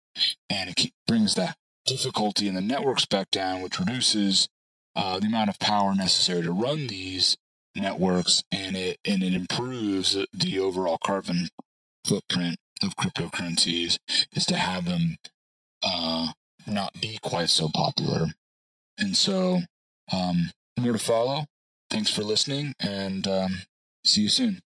and 0.50 0.72
it 0.72 0.92
brings 1.06 1.36
that 1.36 1.56
difficulty 1.86 2.48
in 2.48 2.56
the 2.56 2.62
networks 2.62 3.06
back 3.06 3.32
down, 3.32 3.62
which 3.62 3.80
reduces 3.80 4.48
uh, 4.96 5.20
the 5.20 5.28
amount 5.28 5.50
of 5.50 5.60
power 5.60 5.94
necessary 5.96 6.42
to 6.44 6.52
run 6.52 6.88
these 6.88 7.38
networks, 7.76 8.44
and 8.52 8.76
it 8.76 9.00
and 9.06 9.24
it 9.24 9.34
improves 9.34 10.18
the 10.34 10.60
overall 10.60 10.98
carbon 11.04 11.50
footprint 12.06 12.58
of 12.82 12.96
cryptocurrencies. 12.96 13.98
Is 14.34 14.46
to 14.48 14.56
have 14.56 14.86
them 14.86 15.18
uh, 15.84 16.34
not 16.68 17.00
be 17.02 17.18
quite 17.22 17.50
so 17.50 17.70
popular, 17.74 18.28
and 18.98 19.18
so 19.18 19.62
um, 20.12 20.52
more 20.80 20.94
to 20.94 21.00
follow. 21.00 21.46
Thanks 21.90 22.10
for 22.10 22.24
listening, 22.24 22.74
and 22.80 23.28
um, 23.28 23.62
see 24.06 24.22
you 24.22 24.30
soon. 24.30 24.62